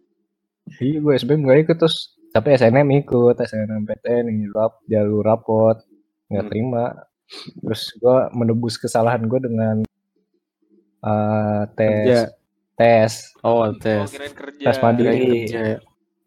iya 0.78 0.98
gue 1.00 1.14
SBM 1.16 1.42
gak 1.42 1.60
ikut 1.64 1.78
terus 1.78 1.98
tapi 2.30 2.54
SNM 2.54 2.86
ikut 3.00 3.34
SNMPTN 3.34 4.28
ini 4.28 4.46
rap 4.48 4.78
jalur 4.86 5.24
rapot 5.24 5.80
nggak 6.28 6.38
Hmm. 6.38 6.52
terima 6.52 6.84
terus 7.60 7.94
gue 7.94 8.18
menebus 8.32 8.76
kesalahan 8.76 9.22
gue 9.22 9.40
dengan 9.40 9.76
eh, 11.02 11.62
tes 11.74 11.94
Kerja. 11.96 12.22
tes 12.76 13.12
Oh, 13.40 13.64
Oh, 13.64 13.72
tes. 13.74 14.08
kirain 14.10 14.34
kerja. 14.34 14.64
Tes 14.66 14.78
mandiri. 14.80 15.18
Kerja 15.46 15.62
ya. 15.68 15.78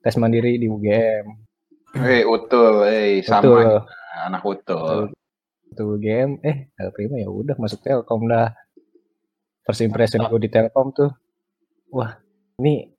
tes 0.00 0.14
mandiri 0.16 0.56
di 0.56 0.66
UGM 0.66 1.26
Hei, 1.94 2.24
utul, 2.24 2.84
hei, 2.84 3.20
sama 3.20 3.44
Betul. 3.44 3.68
anak 4.22 4.42
utul. 4.42 5.12
itu 5.66 5.82
UGM 5.86 6.30
eh 6.40 6.68
terima 6.90 7.16
ya 7.16 7.28
udah 7.28 7.56
masuk 7.56 7.80
Telkom 7.80 8.26
dah 8.26 8.52
first 9.62 9.80
impression 9.80 10.20
gue 10.22 10.38
di 10.38 10.48
Telkom 10.48 10.90
tuh 10.90 11.08
wah 11.88 12.16
ini 12.58 12.92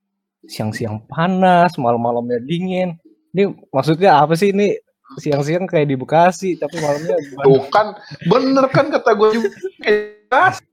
siang-siang 0.43 1.05
panas 1.05 1.73
malam-malamnya 1.75 2.37
dingin 2.39 2.97
ini 3.29 3.43
maksudnya 3.69 4.19
apa 4.19 4.33
sih 4.33 4.49
ini 4.49 4.73
siang-siang 5.19 5.69
kayak 5.69 5.87
di 5.91 5.97
Bekasi 5.99 6.57
tapi 6.57 6.79
malamnya 6.79 7.15
di 7.19 7.29
Bandung. 7.35 7.45
Tuh 7.45 7.61
kan, 7.69 7.87
bener 8.27 8.65
kan 8.73 8.85
kata 8.89 9.11
gue 9.13 9.29
juga. 9.37 9.49
Kayak 9.83 10.63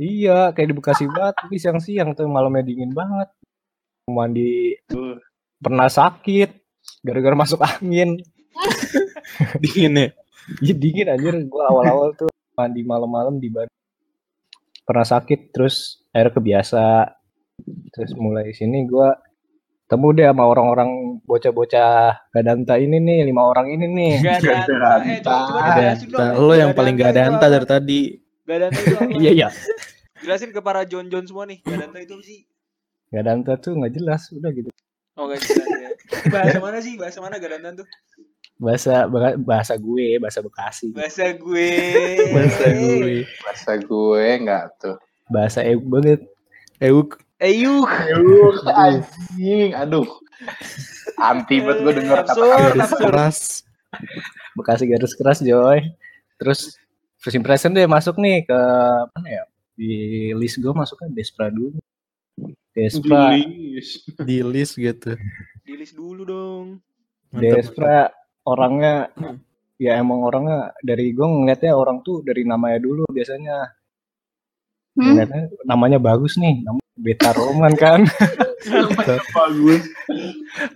iya 0.00 0.50
kayak 0.50 0.68
di 0.72 0.76
Bekasi 0.76 1.04
banget 1.10 1.34
tapi 1.38 1.54
siang-siang 1.60 2.16
tuh 2.16 2.26
malamnya 2.26 2.66
dingin 2.66 2.90
banget 2.90 3.30
mandi 4.10 4.74
pernah 5.62 5.86
sakit 5.86 6.50
gara-gara 7.06 7.38
masuk 7.38 7.62
angin 7.62 8.18
Dingin 9.62 9.96
ya. 9.96 10.08
Iya 10.60 10.74
dingin 10.74 11.08
anjir 11.08 11.34
gua 11.46 11.70
awal-awal 11.70 12.14
tuh 12.18 12.30
mandi 12.58 12.82
malam-malam 12.82 13.38
di 13.38 13.48
Bandung. 13.48 13.80
Pernah 14.82 15.06
sakit 15.06 15.54
terus 15.54 16.02
akhirnya 16.10 16.34
kebiasa. 16.36 16.84
Terus 17.94 18.12
mulai 18.18 18.50
sini 18.52 18.84
gua 18.88 19.14
temu 19.90 20.08
deh 20.16 20.24
sama 20.24 20.44
orang-orang 20.48 21.20
bocah-bocah 21.26 22.16
gadanta 22.32 22.80
ini 22.80 22.96
nih, 22.98 23.28
lima 23.28 23.44
orang 23.44 23.70
ini 23.70 23.86
nih. 23.90 24.12
Ada. 24.24 25.04
Eh, 25.04 25.20
coba, 25.20 25.94
coba 26.00 26.24
lo 26.38 26.54
yang 26.56 26.72
paling 26.72 26.96
gak 26.96 27.12
ada 27.16 27.20
itu 27.20 27.28
anta 27.34 27.46
apa? 27.46 27.54
dari 27.54 27.66
tadi. 27.68 28.00
Gak 28.48 28.56
ada 28.56 28.66
itu 28.72 28.94
apa? 28.96 29.10
Iya 29.20 29.30
iya. 29.30 29.48
Jelasin 30.22 30.50
ke 30.54 30.60
para 30.62 30.86
John 30.86 31.10
John 31.10 31.26
semua 31.26 31.44
nih. 31.44 31.60
Gak 31.66 31.92
ada 31.92 32.00
itu 32.00 32.16
sih? 32.22 32.46
Gadanta 33.12 33.60
tuh 33.60 33.76
nggak 33.76 33.92
jelas, 33.92 34.32
udah 34.32 34.50
gitu. 34.56 34.70
Oh 35.20 35.28
gak 35.28 35.44
jelas 35.44 35.68
ya. 35.68 35.90
Bahasa 36.32 36.58
mana 36.62 36.78
sih? 36.80 36.94
Bahasa 36.96 37.18
mana 37.20 37.36
gak 37.36 37.52
ada 37.52 37.70
tuh? 37.76 37.88
Bahasa 38.56 39.10
bahasa 39.42 39.74
gue, 39.74 40.16
bahasa 40.22 40.38
Bekasi. 40.40 40.94
Bahasa 40.94 41.34
gue. 41.34 41.70
Bahasa 42.30 42.66
gue. 42.72 43.16
Bahasa 43.42 43.72
gue 43.76 44.24
enggak 44.38 44.64
tuh. 44.80 44.96
Bahasa 45.28 45.60
eh 45.66 45.76
banget. 45.76 46.24
Euk. 46.80 47.18
Eyuh. 47.42 47.82
Aduh, 48.14 48.54
anjing, 48.70 49.74
aduh. 49.74 50.06
Anti 51.18 51.58
banget 51.62 51.78
gue 51.82 51.92
denger 52.02 52.18
kata-kata 52.22 52.56
Garis 52.70 52.92
keras. 52.98 53.38
Bekasi 54.54 54.84
garis 54.86 55.14
keras 55.18 55.38
Joy. 55.42 55.82
Terus 56.38 56.78
first 57.18 57.38
impression 57.38 57.74
deh 57.74 57.86
masuk 57.86 58.18
nih 58.18 58.46
ke 58.46 58.60
mana 59.14 59.28
ya? 59.28 59.44
Di 59.74 59.92
list 60.34 60.58
gue 60.58 60.72
masuknya 60.74 61.10
Despra 61.14 61.50
dulu. 61.50 61.78
Despra. 62.74 63.34
Di 64.22 64.38
list 64.42 64.78
gitu. 64.78 65.18
Di 65.62 65.72
list 65.78 65.94
dulu 65.94 66.22
dong. 66.26 66.66
Mantap. 67.30 67.58
Despra 67.58 68.10
orangnya 68.42 69.10
ya 69.78 69.98
emang 69.98 70.26
orangnya 70.26 70.74
dari 70.82 71.10
gue 71.14 71.26
ngeliatnya 71.26 71.74
orang 71.74 72.02
tuh 72.02 72.22
dari 72.22 72.42
namanya 72.46 72.78
dulu 72.82 73.06
biasanya 73.10 73.70
Hmm? 74.92 75.16
Ngeliatnya 75.16 75.48
namanya 75.64 75.96
bagus 75.96 76.36
nih 76.36 76.60
namanya 76.60 76.81
Beta 76.92 77.32
Roman 77.32 77.72
kan? 77.72 78.04
Bagus. 79.32 79.82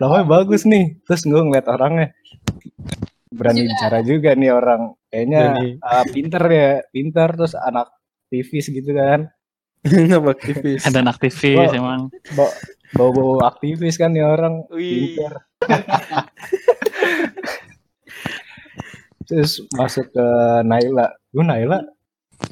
namanya 0.01 0.25
bagus 0.25 0.64
nih. 0.64 0.97
Terus 1.05 1.23
gue 1.29 1.41
ngeliat 1.41 1.69
orangnya. 1.69 2.17
Berani 3.29 3.69
bicara 3.69 4.01
juga 4.01 4.33
nih 4.33 4.51
orang. 4.53 4.97
Kayaknya 5.12 5.43
ah, 5.85 6.05
pinter 6.09 6.45
ya. 6.49 6.81
Pinter 6.89 7.29
terus 7.37 7.53
anak 7.55 7.93
aktivis 8.27 8.73
gitu 8.73 8.91
kan. 8.97 9.29
Kenapa 9.87 10.33
aktivis? 10.35 10.83
Ada 10.89 11.05
anak 11.05 11.21
aktivis 11.21 11.71
Oh. 11.71 11.77
emang. 11.77 12.09
bawa 12.95 13.11
bawa 13.12 13.51
aktivis 13.53 14.01
kan 14.01 14.17
nih 14.17 14.25
orang. 14.25 14.64
Wih. 14.73 15.21
pinter. 15.21 15.33
Terus 19.27 19.59
masuk 19.75 20.07
ke 20.14 20.27
Naila. 20.64 21.11
Gue 21.35 21.45
Naila? 21.45 21.83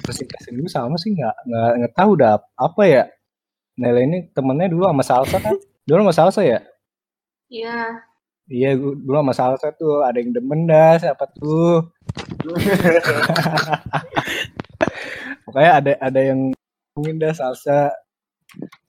Presentasi 0.05 0.53
dulu 0.53 0.69
sama 0.69 0.99
sih. 1.01 1.15
Nggak 1.15 1.35
nggak 1.49 1.71
nggak 1.81 1.95
tahu 1.97 2.13
dah 2.19 2.35
apa 2.59 2.83
ya 2.85 3.05
Naila 3.75 4.01
ini 4.01 4.19
temennya 4.31 4.69
dulu 4.69 4.85
sama 4.87 5.03
Salsa 5.03 5.37
kan 5.39 5.55
dulu 5.83 5.99
sama 6.05 6.13
Salsa 6.15 6.41
ya 6.43 6.59
Iya. 7.47 8.01
iya 8.47 8.71
gua 8.75 8.93
dulu 8.95 9.15
sama 9.21 9.33
Salsa 9.33 9.67
tuh 9.73 10.01
ada 10.01 10.17
yang 10.17 10.31
demen 10.31 10.65
dah 10.65 10.97
siapa 10.97 11.25
tuh 11.33 11.91
pokoknya 15.45 15.71
ada 15.81 15.91
ada 16.01 16.21
yang 16.21 16.41
ngomongin 16.95 17.17
dah 17.19 17.33
Salsa 17.33 17.91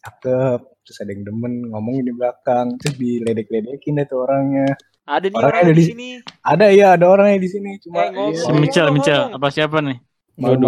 cakep 0.01 0.59
terus 0.85 0.97
ada 1.01 1.09
yang 1.09 1.23
demen 1.23 1.53
ngomongin 1.71 2.03
di 2.05 2.13
belakang 2.13 2.77
terus 2.77 2.93
diledek-ledekin 2.95 3.97
deh 3.97 4.05
tuh 4.05 4.23
orangnya 4.23 4.69
Ada 5.05 5.29
nih 5.29 5.37
Orangnya 5.37 5.53
orang 5.53 5.61
ada 5.61 5.73
di 5.73 5.83
sini. 5.85 6.07
Ada 6.41 6.65
iya, 6.73 6.87
ada 6.97 7.05
orangnya 7.05 7.37
di 7.37 7.45
sini. 7.45 7.77
Cuma 7.77 8.01
Eh, 8.01 8.09
ngomong. 8.09 8.33
Si 8.33 8.41
iya, 8.41 8.57
Michel, 8.57 8.85
ngomong, 8.89 8.97
Michel. 8.97 9.21
ngomong. 9.21 9.37
Apa 9.37 9.47
siapa 9.53 9.77
nih? 9.85 9.97
malu 10.35 10.67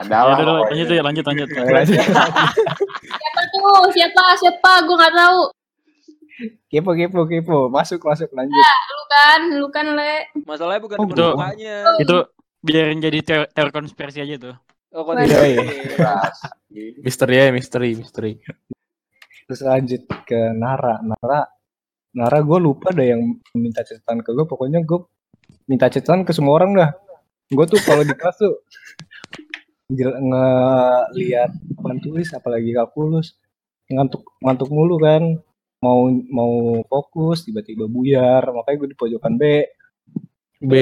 Waduh, 0.00 0.08
lah. 0.08 0.08
Ada 0.08 0.10
Ya 0.10 0.20
lah. 0.20 0.24
udah, 0.24 0.44
pokoknya. 0.46 0.64
lanjut 0.64 0.88
ya, 0.88 1.02
lanjut, 1.02 1.24
lanjut. 1.24 1.48
Siapa 3.10 3.40
tuh? 3.46 3.84
Siapa? 3.92 4.22
Siapa? 4.38 4.70
Gue 4.84 4.96
nggak 4.96 5.14
tahu. 5.14 5.40
Kepo 6.66 6.90
kepo 6.94 7.20
kepo. 7.26 7.58
Masuk 7.68 8.00
masuk 8.02 8.30
lanjut. 8.32 8.56
Lu 8.56 9.02
kan, 9.06 9.40
lu 9.52 9.68
kan 9.68 9.86
le. 9.92 10.14
Masalahnya 10.42 10.80
bukan 10.80 10.96
Oh, 10.96 11.06
itu. 11.06 11.26
mukanya. 11.36 11.76
Itu 11.98 12.16
biarin 12.60 12.98
jadi 12.98 13.18
teori, 13.20 13.46
teori 13.50 13.70
konspirasi 13.70 14.18
aja 14.20 14.36
tuh. 14.38 14.56
Oh. 14.90 15.04
Iya, 15.14 15.40
iya. 15.46 15.62
Keras. 15.92 16.36
Misteri 16.98 17.34
ya, 17.36 17.44
misteri, 17.50 17.94
misteri. 17.94 18.32
Terus 19.46 19.60
lanjut 19.62 20.02
ke 20.24 20.40
Nara. 20.52 20.98
Nara 21.00 21.44
Nara 22.10 22.38
gue 22.40 22.58
lupa 22.58 22.90
ada 22.90 23.04
yang 23.04 23.22
minta 23.52 23.84
catatan 23.84 24.18
ke 24.18 24.30
gue. 24.32 24.42
Pokoknya 24.44 24.80
gue 24.82 25.04
minta 25.66 25.86
catatan 25.86 26.24
ke 26.24 26.32
semua 26.32 26.56
orang 26.56 26.74
dah. 26.74 26.90
Gue 27.50 27.66
tuh 27.66 27.78
kalau 27.82 28.02
di 28.02 28.14
kelas 28.14 28.38
tuh 28.38 28.62
ngel- 29.90 30.20
ngeliat 30.22 31.50
papan 31.76 31.98
tulis 31.98 32.28
apalagi 32.30 32.70
kalkulus 32.70 33.34
ngantuk 33.90 34.22
ngantuk 34.38 34.70
mulu 34.70 34.96
kan 35.02 35.22
mau 35.82 36.06
mau 36.30 36.84
fokus 36.86 37.42
tiba-tiba 37.42 37.90
buyar 37.90 38.44
makanya 38.52 38.76
gue 38.84 38.88
di 38.92 38.98
pojokan 38.98 39.34
B 39.40 39.66
B. 40.60 40.72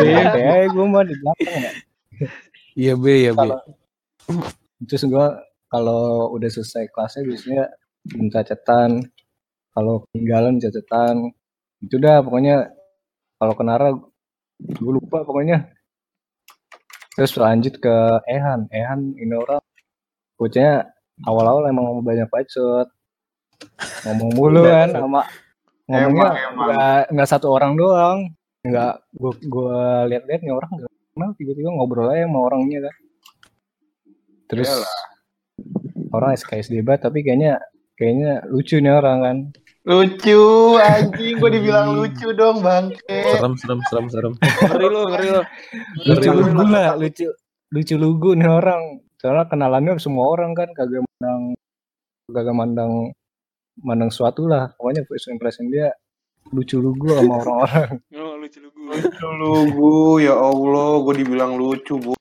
Lihat 0.00 0.24
gitu. 0.32 0.38
kayak 0.40 0.66
gue 0.72 0.84
mah 0.88 1.04
di 1.04 1.14
belakang 1.20 1.52
ya 1.60 1.72
Iya 2.78 2.94
B 2.96 3.04
ya 3.28 3.32
B. 3.36 3.40
terus 4.86 5.02
gue 5.04 5.26
kalau 5.68 6.32
udah 6.32 6.48
selesai 6.48 6.88
kelasnya 6.88 7.22
biasanya 7.28 7.62
minta 8.16 8.40
catatan 8.40 9.04
kalau 9.76 10.06
ketinggalan 10.08 10.56
catatan 10.56 11.34
itu 11.84 12.00
dah 12.00 12.24
pokoknya 12.24 12.72
kalau 13.38 13.54
kenara 13.54 13.94
gue 14.58 14.92
lupa 14.92 15.22
pokoknya. 15.22 15.70
Terus 17.14 17.34
lanjut 17.38 17.78
ke 17.78 17.94
Ehan. 18.26 18.66
Ehan 18.70 19.14
ini 19.18 19.34
orang 19.34 19.62
bocahnya 20.38 20.86
awal-awal 21.26 21.66
emang 21.70 22.02
banyak 22.02 22.30
bacot. 22.30 22.86
Ngomong 24.06 24.30
mulu 24.38 24.62
kan 24.66 24.90
sama 24.94 25.22
ngomongnya 25.88 26.30
nggak 26.54 27.00
nggak 27.14 27.28
satu 27.30 27.50
orang 27.54 27.74
doang. 27.74 28.18
Nggak 28.62 29.02
gue 29.14 29.32
gue 29.46 29.78
lihat-lihat 30.14 30.40
nih 30.42 30.54
orang 30.54 30.70
nggak 30.78 30.92
kenal 31.14 31.30
tiba-tiba 31.34 31.70
ngobrol 31.74 32.10
aja 32.10 32.26
sama 32.26 32.38
orangnya 32.42 32.78
kan. 32.86 32.94
Terus 34.48 34.70
Iyalah. 34.70 34.94
orang 36.14 36.30
SKS 36.38 36.70
debat 36.70 36.98
tapi 37.02 37.26
kayaknya 37.26 37.58
kayaknya 37.98 38.46
lucu 38.46 38.78
nih 38.78 38.94
orang 38.94 39.18
kan 39.22 39.36
Lucu 39.88 40.76
anjing, 40.76 41.40
gue 41.40 41.50
dibilang 41.56 41.96
lucu 41.96 42.28
dong 42.36 42.60
bangke. 42.60 43.24
Serem, 43.32 43.56
serem, 43.56 43.80
serem, 43.88 44.06
serem. 44.12 44.32
Ngeri 44.36 44.84
lu, 44.84 45.00
ngeri 45.08 45.28
lu. 45.32 45.42
lucu 46.04 46.28
lugu 46.28 46.62
lah 46.68 46.92
lucu 47.00 47.26
lucu 47.72 47.94
lugu 47.96 48.30
nih 48.36 48.48
orang 48.52 49.00
soalnya 49.16 49.48
kenalannya 49.48 49.96
semua 49.96 50.28
orang 50.28 50.52
kan 50.52 50.68
kagak 50.76 51.00
mandang 51.04 51.56
kagak 52.28 52.56
mandang 52.56 52.92
mandang 53.80 54.10
suatu 54.12 54.44
lah 54.44 54.72
pokoknya 54.76 55.08
first 55.08 55.32
impression 55.32 55.72
dia 55.72 55.92
lucu 56.52 56.80
lugu 56.80 57.12
sama 57.12 57.40
orang-orang 57.40 57.90
Oh, 58.20 58.36
lucu 58.36 58.58
lu 58.60 58.68
gue. 58.72 58.92
Lucu 58.92 59.28
lugu, 59.36 60.20
ya 60.24 60.34
Allah, 60.36 60.90
gue 61.04 61.14
dibilang 61.20 61.56
lucu, 61.60 62.00
bu. 62.00 62.12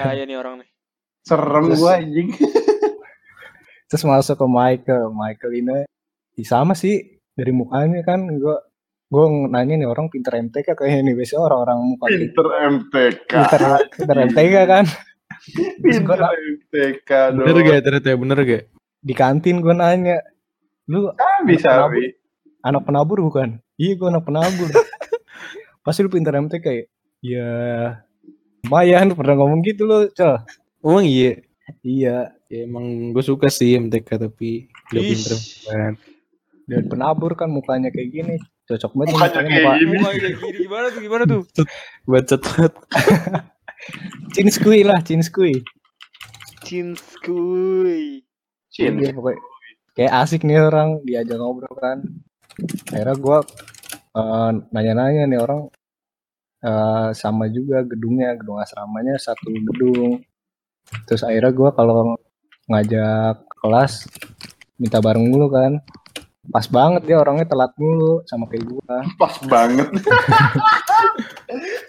Kaya 0.00 0.24
nih 0.24 0.36
orang 0.36 0.64
nih. 0.64 0.68
Serem 1.28 1.64
gue 1.72 1.92
anjing. 1.92 2.28
terus 3.88 4.04
masuk 4.04 4.36
ke 4.36 4.46
Michael 4.46 5.10
Michael 5.10 5.52
ini 5.56 5.78
ih, 6.36 6.46
sama 6.46 6.76
sih 6.76 7.18
dari 7.32 7.50
mukanya 7.50 8.04
kan 8.04 8.28
gua 8.36 8.60
gua 9.08 9.24
nanya 9.48 9.80
nih 9.80 9.88
orang 9.88 10.12
pinter 10.12 10.36
MTK 10.36 10.76
kayaknya 10.76 11.10
nih 11.10 11.14
biasanya 11.16 11.40
orang-orang 11.48 11.78
muka 11.80 12.04
Pinter 12.12 12.46
MTK. 12.68 13.30
pinter, 13.32 13.60
pinter 13.96 14.16
MTK 14.28 14.54
kan 14.68 14.84
Pinter 15.80 16.18
MTK 16.28 17.10
dong. 17.32 17.46
Bener 17.48 17.56
gak 17.64 17.80
ternyata 17.80 18.10
bener 18.20 18.38
gak? 18.44 18.64
di 18.98 19.14
kantin 19.14 19.62
gua 19.62 19.72
nanya 19.72 20.20
lu 20.90 21.08
Ah, 21.14 21.40
bisa, 21.46 21.70
Kenapa? 21.70 21.94
Bi. 21.94 22.10
anak 22.60 22.82
penabur 22.84 23.18
bukan 23.24 23.48
iya 23.78 23.94
gua 23.96 24.10
anak 24.12 24.26
penabur 24.26 24.68
pasti 25.86 26.02
lu 26.04 26.10
pinter 26.12 26.34
MTK 26.36 26.66
ya 26.66 26.84
ya 27.22 27.50
lumayan 28.66 29.14
pernah 29.14 29.34
ngomong 29.38 29.64
gitu 29.64 29.88
lo 29.88 30.10
cel 30.12 30.42
Emang 30.78 31.06
iya. 31.06 31.40
iya 31.82 32.37
Ya 32.48 32.64
emang 32.64 33.12
gue 33.12 33.24
suka 33.24 33.52
sih 33.52 33.76
MTK 33.76 34.08
tapi 34.28 34.72
gak 34.88 35.02
Ish. 35.04 35.08
pinter 35.08 35.36
banget. 35.68 35.96
dan 36.68 36.84
penabur 36.84 37.32
kan 37.32 37.48
mukanya 37.48 37.88
kayak 37.88 38.12
gini 38.12 38.36
cocok 38.68 38.92
banget 38.92 39.08
Mukanya 39.16 39.40
kayak 39.40 39.64
muka 39.88 40.10
gini. 40.12 40.28
Gini 40.36 40.58
gimana 40.64 40.86
tuh? 40.88 41.00
Gimana 41.00 41.24
tuh? 41.24 41.42
Bacot 42.04 42.40
banget. 42.44 42.74
cinskui 44.36 44.80
lah 44.84 45.00
cinskui 45.00 45.64
Cinskuy. 46.68 48.20
Cin. 48.68 49.00
Iya, 49.00 49.16
pokoknya 49.16 49.40
kayak 49.96 50.12
asik 50.20 50.44
nih 50.44 50.60
orang 50.60 51.00
diajak 51.02 51.40
ngobrol 51.40 51.72
kan. 51.80 52.04
Akhirnya 52.92 53.16
gua 53.16 53.38
eh, 54.12 54.50
nanya-nanya 54.74 55.24
nih 55.32 55.40
orang 55.40 55.60
eh, 56.60 57.08
sama 57.16 57.48
juga 57.48 57.82
gedungnya, 57.88 58.36
gedung 58.36 58.60
asramanya 58.60 59.16
satu 59.16 59.48
gedung. 59.48 60.20
Terus 61.08 61.24
akhirnya 61.24 61.52
gua 61.56 61.70
kalau 61.72 62.20
ngajak 62.68 63.40
kelas 63.64 64.04
minta 64.78 65.00
bareng 65.00 65.24
mulu 65.24 65.48
kan. 65.50 65.80
Pas 66.48 66.64
banget 66.64 67.04
dia 67.04 67.20
orangnya 67.20 67.44
telat 67.44 67.72
mulu 67.76 68.24
sama 68.24 68.48
kayak 68.48 68.64
gua. 68.68 68.96
Pas 69.20 69.34
banget. 69.44 69.88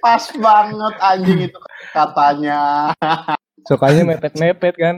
Pas 0.04 0.24
banget 0.36 0.96
anjing 1.00 1.40
itu 1.48 1.60
katanya. 1.96 2.92
Sukanya 3.68 4.04
mepet-mepet 4.08 4.76
kan. 4.76 4.96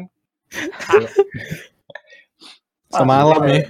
Semalam 2.89 3.41
ya. 3.49 3.69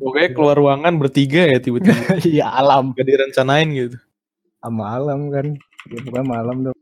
Pokoknya 0.00 0.30
keluar 0.34 0.56
ruangan 0.58 0.94
bertiga 0.98 1.46
ya 1.46 1.58
tiba-tiba. 1.62 2.18
Iya 2.24 2.50
alam 2.50 2.96
Gak 2.96 3.06
direncanain 3.06 3.68
gitu. 3.70 3.98
sama 4.58 4.98
alam 4.98 5.30
kan. 5.30 5.54
Ya, 5.86 5.98
pokoknya 6.02 6.26
malam 6.26 6.56
dong. 6.70 6.78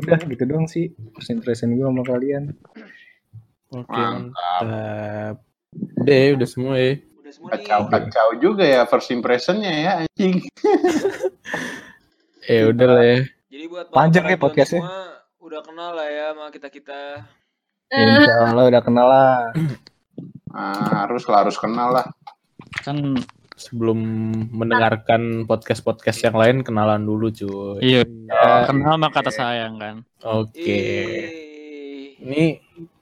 Udah 0.00 0.20
gitu 0.24 0.42
doang 0.48 0.64
sih. 0.64 0.96
Impression 1.28 1.76
gua 1.76 1.92
sama 1.92 2.02
kalian. 2.08 2.56
Oke 3.70 3.86
Mantap. 3.86 4.62
mantap. 4.66 5.36
Udah 6.02 6.16
ya, 6.16 6.28
udah 6.34 6.48
semua 6.48 6.74
ya. 6.74 6.92
Udah 7.22 7.32
semua 7.32 7.48
nih. 7.48 7.62
Kacau-kacau 7.62 8.28
juga 8.42 8.64
ya 8.66 8.82
first 8.84 9.10
impressionnya 9.10 9.72
ya 9.72 9.92
anjing. 10.04 10.42
Eh 12.42 12.66
udah 12.66 12.88
lah 12.88 13.04
ya. 13.04 13.18
Jadi 13.46 13.64
buat 13.68 13.86
Panjang 13.94 14.24
ya 14.26 14.34
penonton 14.34 14.42
podcastnya. 14.42 14.82
semua, 14.82 14.98
udah 15.38 15.60
kenal 15.62 15.90
lah 15.94 16.08
ya 16.08 16.24
sama 16.34 16.44
kita-kita. 16.50 17.00
Ya, 17.90 17.98
insya 18.18 18.34
Allah 18.48 18.64
udah 18.66 18.82
kenal 18.82 19.06
lah. 19.06 19.34
Ah, 20.50 21.06
harus 21.06 21.22
lah, 21.30 21.46
harus 21.46 21.54
kenal 21.54 21.94
lah. 21.94 22.10
Kan 22.82 23.22
Sebelum 23.54 24.02
mendengarkan 24.50 25.46
podcast-podcast 25.46 26.26
yang 26.26 26.34
lain 26.34 26.56
kenalan 26.66 27.06
dulu 27.06 27.30
cuy. 27.30 27.78
iya, 27.78 28.02
Ya, 28.26 28.66
kenal 28.66 28.98
maka 28.98 29.22
kata 29.22 29.30
sayang 29.30 29.78
kan. 29.78 29.96
Oke. 30.26 30.58
Ih. 30.58 32.18
Ini 32.18 32.44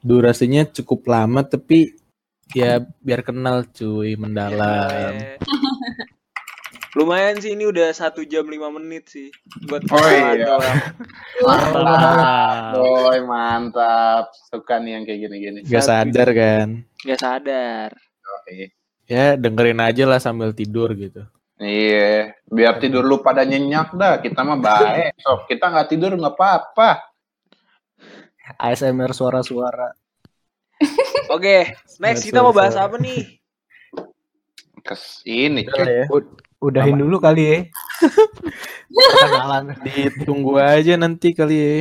durasinya 0.03 0.67
cukup 0.69 1.07
lama 1.11 1.43
tapi 1.43 1.95
ya 2.55 2.81
biar 3.03 3.21
kenal 3.27 3.67
cuy 3.69 4.17
mendalam. 4.17 5.13
Ya. 5.15 5.37
Lumayan 6.97 7.39
sih 7.39 7.55
ini 7.55 7.69
udah 7.69 7.95
satu 7.95 8.27
jam 8.27 8.49
lima 8.49 8.73
menit 8.75 9.13
sih 9.13 9.29
buat 9.69 9.85
Oh, 9.93 10.03
iya. 10.03 10.57
Mantap. 11.45 12.75
Boy, 12.75 13.19
mantap. 13.31 14.25
Suka 14.51 14.81
nih 14.83 14.99
yang 14.99 15.05
kayak 15.07 15.19
gini-gini. 15.29 15.61
Gak 15.69 15.85
sadar 15.87 16.29
kan. 16.33 16.83
Gak 17.05 17.21
sadar. 17.21 17.95
Oke. 18.41 18.75
Ya 19.07 19.39
dengerin 19.39 19.79
aja 19.79 20.05
lah 20.09 20.19
sambil 20.19 20.51
tidur 20.51 20.91
gitu. 20.97 21.23
Iya, 21.59 22.39
biar 22.47 22.79
tidur 22.79 23.03
lu 23.03 23.19
pada 23.19 23.43
nyenyak 23.43 23.95
dah. 23.95 24.23
Kita 24.23 24.47
mah 24.47 24.59
baik. 24.63 25.19
Sob, 25.19 25.47
kita 25.51 25.67
nggak 25.71 25.89
tidur 25.91 26.15
nggak 26.15 26.35
apa-apa. 26.39 27.08
ASMR 28.59 29.15
suara-suara. 29.15 29.95
Oke, 31.35 31.79
next 32.03 32.27
kita 32.27 32.43
mau 32.43 32.51
bahas 32.51 32.75
apa 32.75 32.99
nih? 32.99 33.39
Kes 34.83 35.23
ini, 35.23 35.63
Udah 35.63 35.75
cuy. 35.75 35.85
lah 35.87 35.95
ya. 35.95 36.05
Udahin 36.59 36.99
dulu 36.99 37.23
kali 37.23 37.43
ya. 37.47 37.59
Kenalan. 38.91 39.79
Ditunggu 39.87 40.59
aja 40.59 40.99
nanti 40.99 41.31
kali 41.31 41.57
ya. 41.57 41.75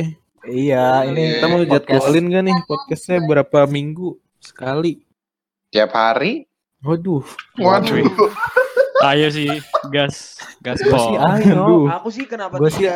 Iya, 0.48 0.86
ini 1.10 1.22
Kita 1.36 1.46
mau 1.50 1.62
jadwalin 1.66 2.30
gak 2.30 2.44
nih 2.46 2.56
podcastnya 2.64 3.18
berapa 3.26 3.66
minggu 3.66 4.16
sekali? 4.38 5.02
Tiap 5.74 5.90
hari. 5.92 6.46
Waduh. 6.86 7.26
Waduh. 7.58 8.06
Ayo 9.10 9.30
sih, 9.30 9.46
gas, 9.94 10.42
gas 10.58 10.82
Gue 10.82 10.98
sih 10.98 11.14
ayo. 11.14 11.86
Aku 11.86 12.10
sih 12.10 12.26
kenapa 12.26 12.58
Gua 12.58 12.66
sih-? 12.66 12.90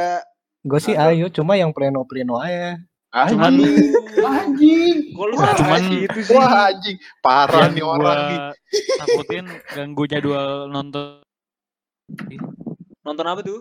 Gue 0.66 0.80
sih 0.82 0.98
ayo, 0.98 1.30
cuma 1.30 1.54
yang 1.54 1.70
pleno-pleno 1.70 2.42
aja. 2.42 2.74
Cuman- 3.12 3.52
Anjing, 3.52 3.92
anjing. 4.40 4.96
Kok 5.12 5.26
lu 5.28 5.34
Wah, 5.36 5.52
cuman- 5.52 5.84
gitu 6.00 6.18
sih? 6.18 6.32
Wah 6.32 6.52
anjing, 6.66 6.96
parah 7.20 7.68
yang 7.68 7.74
nih 7.74 7.84
orang 7.84 8.20
nih. 8.24 8.38
takutin 8.96 9.44
ganggu 9.68 10.02
jadwal 10.06 10.64
nonton 10.66 11.20
Nonton 13.02 13.26
apa 13.26 13.40
tuh? 13.40 13.60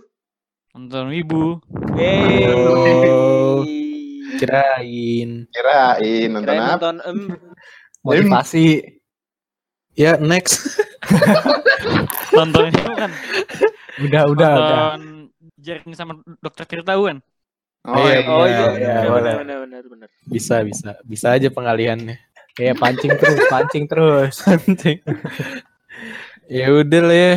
nonton 0.71 1.11
ibu. 1.11 1.59
Yeay. 1.93 2.47
Oh. 2.47 3.59
Kirain. 4.39 5.43
Kirain 5.51 6.27
nonton 6.31 6.47
Kirain 6.47 6.63
apa? 6.63 6.71
nonton 6.71 6.95
em 7.03 7.19
Motivasi. 8.01 8.79
Ya 9.91 10.15
next. 10.15 10.79
Nonton 12.31 12.71
itu 12.71 12.79
kan 12.87 13.11
Udah, 13.99 14.23
udah, 14.25 14.31
udah. 14.31 14.51
nonton 14.55 14.99
Jering 15.59 15.91
sama 15.91 16.15
Dokter 16.39 16.63
Tirtahuan. 16.63 17.19
Oh, 17.81 17.97
Iya, 17.97 18.13
iya. 18.13 18.29
Oh 18.29 18.45
iya, 18.45 18.57
Iya, 18.61 18.67
benar, 18.69 19.03
boleh. 19.09 19.35
benar, 19.41 19.57
benar, 19.65 19.83
benar. 19.89 20.09
Bisa 20.23 20.55
bisa 20.61 20.89
bisa 21.01 21.27
aja 21.33 21.49
pengalihannya. 21.49 22.17
Kayak 22.53 22.75
pancing 22.83 23.11
terus, 23.17 23.39
pancing 23.49 23.85
terus. 23.89 24.35
Penting. 24.45 24.97
ya 26.45 26.67
udah 26.69 27.01
lah 27.01 27.17
ya. 27.17 27.35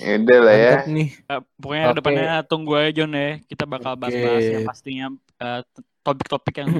Udah 0.00 0.38
lah 0.40 0.56
ya. 0.56 0.74
Nih. 0.88 1.08
Uh, 1.26 1.42
pokoknya 1.58 1.84
Oke. 1.90 1.96
depannya 1.98 2.24
tunggu 2.46 2.72
aja 2.78 2.90
John 2.96 3.12
ya. 3.12 3.42
Kita 3.44 3.64
bakal 3.66 3.92
bahas-bahas 3.94 4.40
Oke. 4.40 4.52
yang 4.54 4.64
pastinya 4.64 5.06
uh, 5.42 5.60
topik-topik 6.00 6.54
yang 6.62 6.70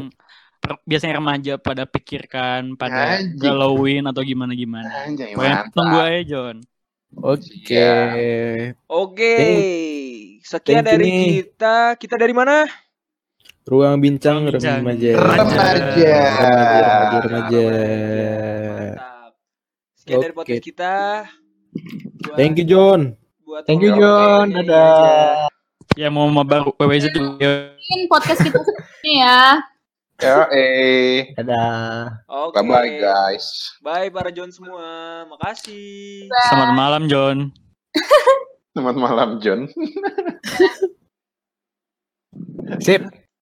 per- 0.56 0.80
biasanya 0.86 1.18
remaja 1.18 1.52
pada 1.58 1.84
pikirkan, 1.84 2.78
pada 2.78 3.20
Anjing. 3.20 3.36
galauin 3.36 4.04
atau 4.06 4.22
gimana-gimana. 4.22 4.88
Anjing 5.04 5.34
Pokoknya 5.34 5.56
mantap. 5.66 5.74
tunggu 5.74 5.98
aja 5.98 6.20
John. 6.24 6.56
Oke. 7.20 7.84
Oke. 8.86 9.32
Thank- 9.34 10.15
Sekian 10.46 10.86
thank 10.86 10.86
you 10.86 10.90
dari 10.94 11.06
nih. 11.10 11.26
kita. 11.42 11.76
Kita 11.98 12.14
dari 12.14 12.30
mana? 12.30 12.70
Ruang 13.66 13.98
bincang 13.98 14.46
Bincang. 14.46 14.78
remaja. 14.78 15.10
Remaja. 15.18 16.14
Remaja, 16.38 17.18
remaja. 17.18 17.64
Mantap. 17.66 19.32
Sekian 19.96 20.18
dari 20.22 20.30
Oke. 20.30 20.38
podcast 20.38 20.62
kita. 20.62 20.94
Buat- 22.22 22.36
Thank 22.38 22.54
you 22.56 22.64
John. 22.64 23.00
buat 23.42 23.62
Thank 23.66 23.82
you, 23.82 23.92
John. 23.92 24.46
iya 24.48 24.62
Dadah. 24.62 25.50
Ya 25.96 26.08
mau 26.08 26.28
mabar 26.28 26.62
WWZ 26.68 27.10
juga. 27.10 27.74
Mungkin 27.74 28.00
podcast 28.06 28.40
kita 28.40 28.58
ya. 29.02 29.58
Ya, 30.16 30.46
eh. 30.48 31.34
Dadah. 31.34 32.22
Oke. 32.24 32.56
Bye 32.56 32.70
bye 32.70 32.90
guys. 32.96 33.74
Bye 33.82 34.08
para 34.08 34.30
John 34.30 34.48
semua. 34.48 34.86
Makasih. 35.26 36.30
Selamat 36.46 36.70
malam 36.72 37.10
John. 37.10 37.50
Selamat 38.76 38.96
malam 39.00 39.30
John. 39.40 39.72
Sip. 42.84 43.08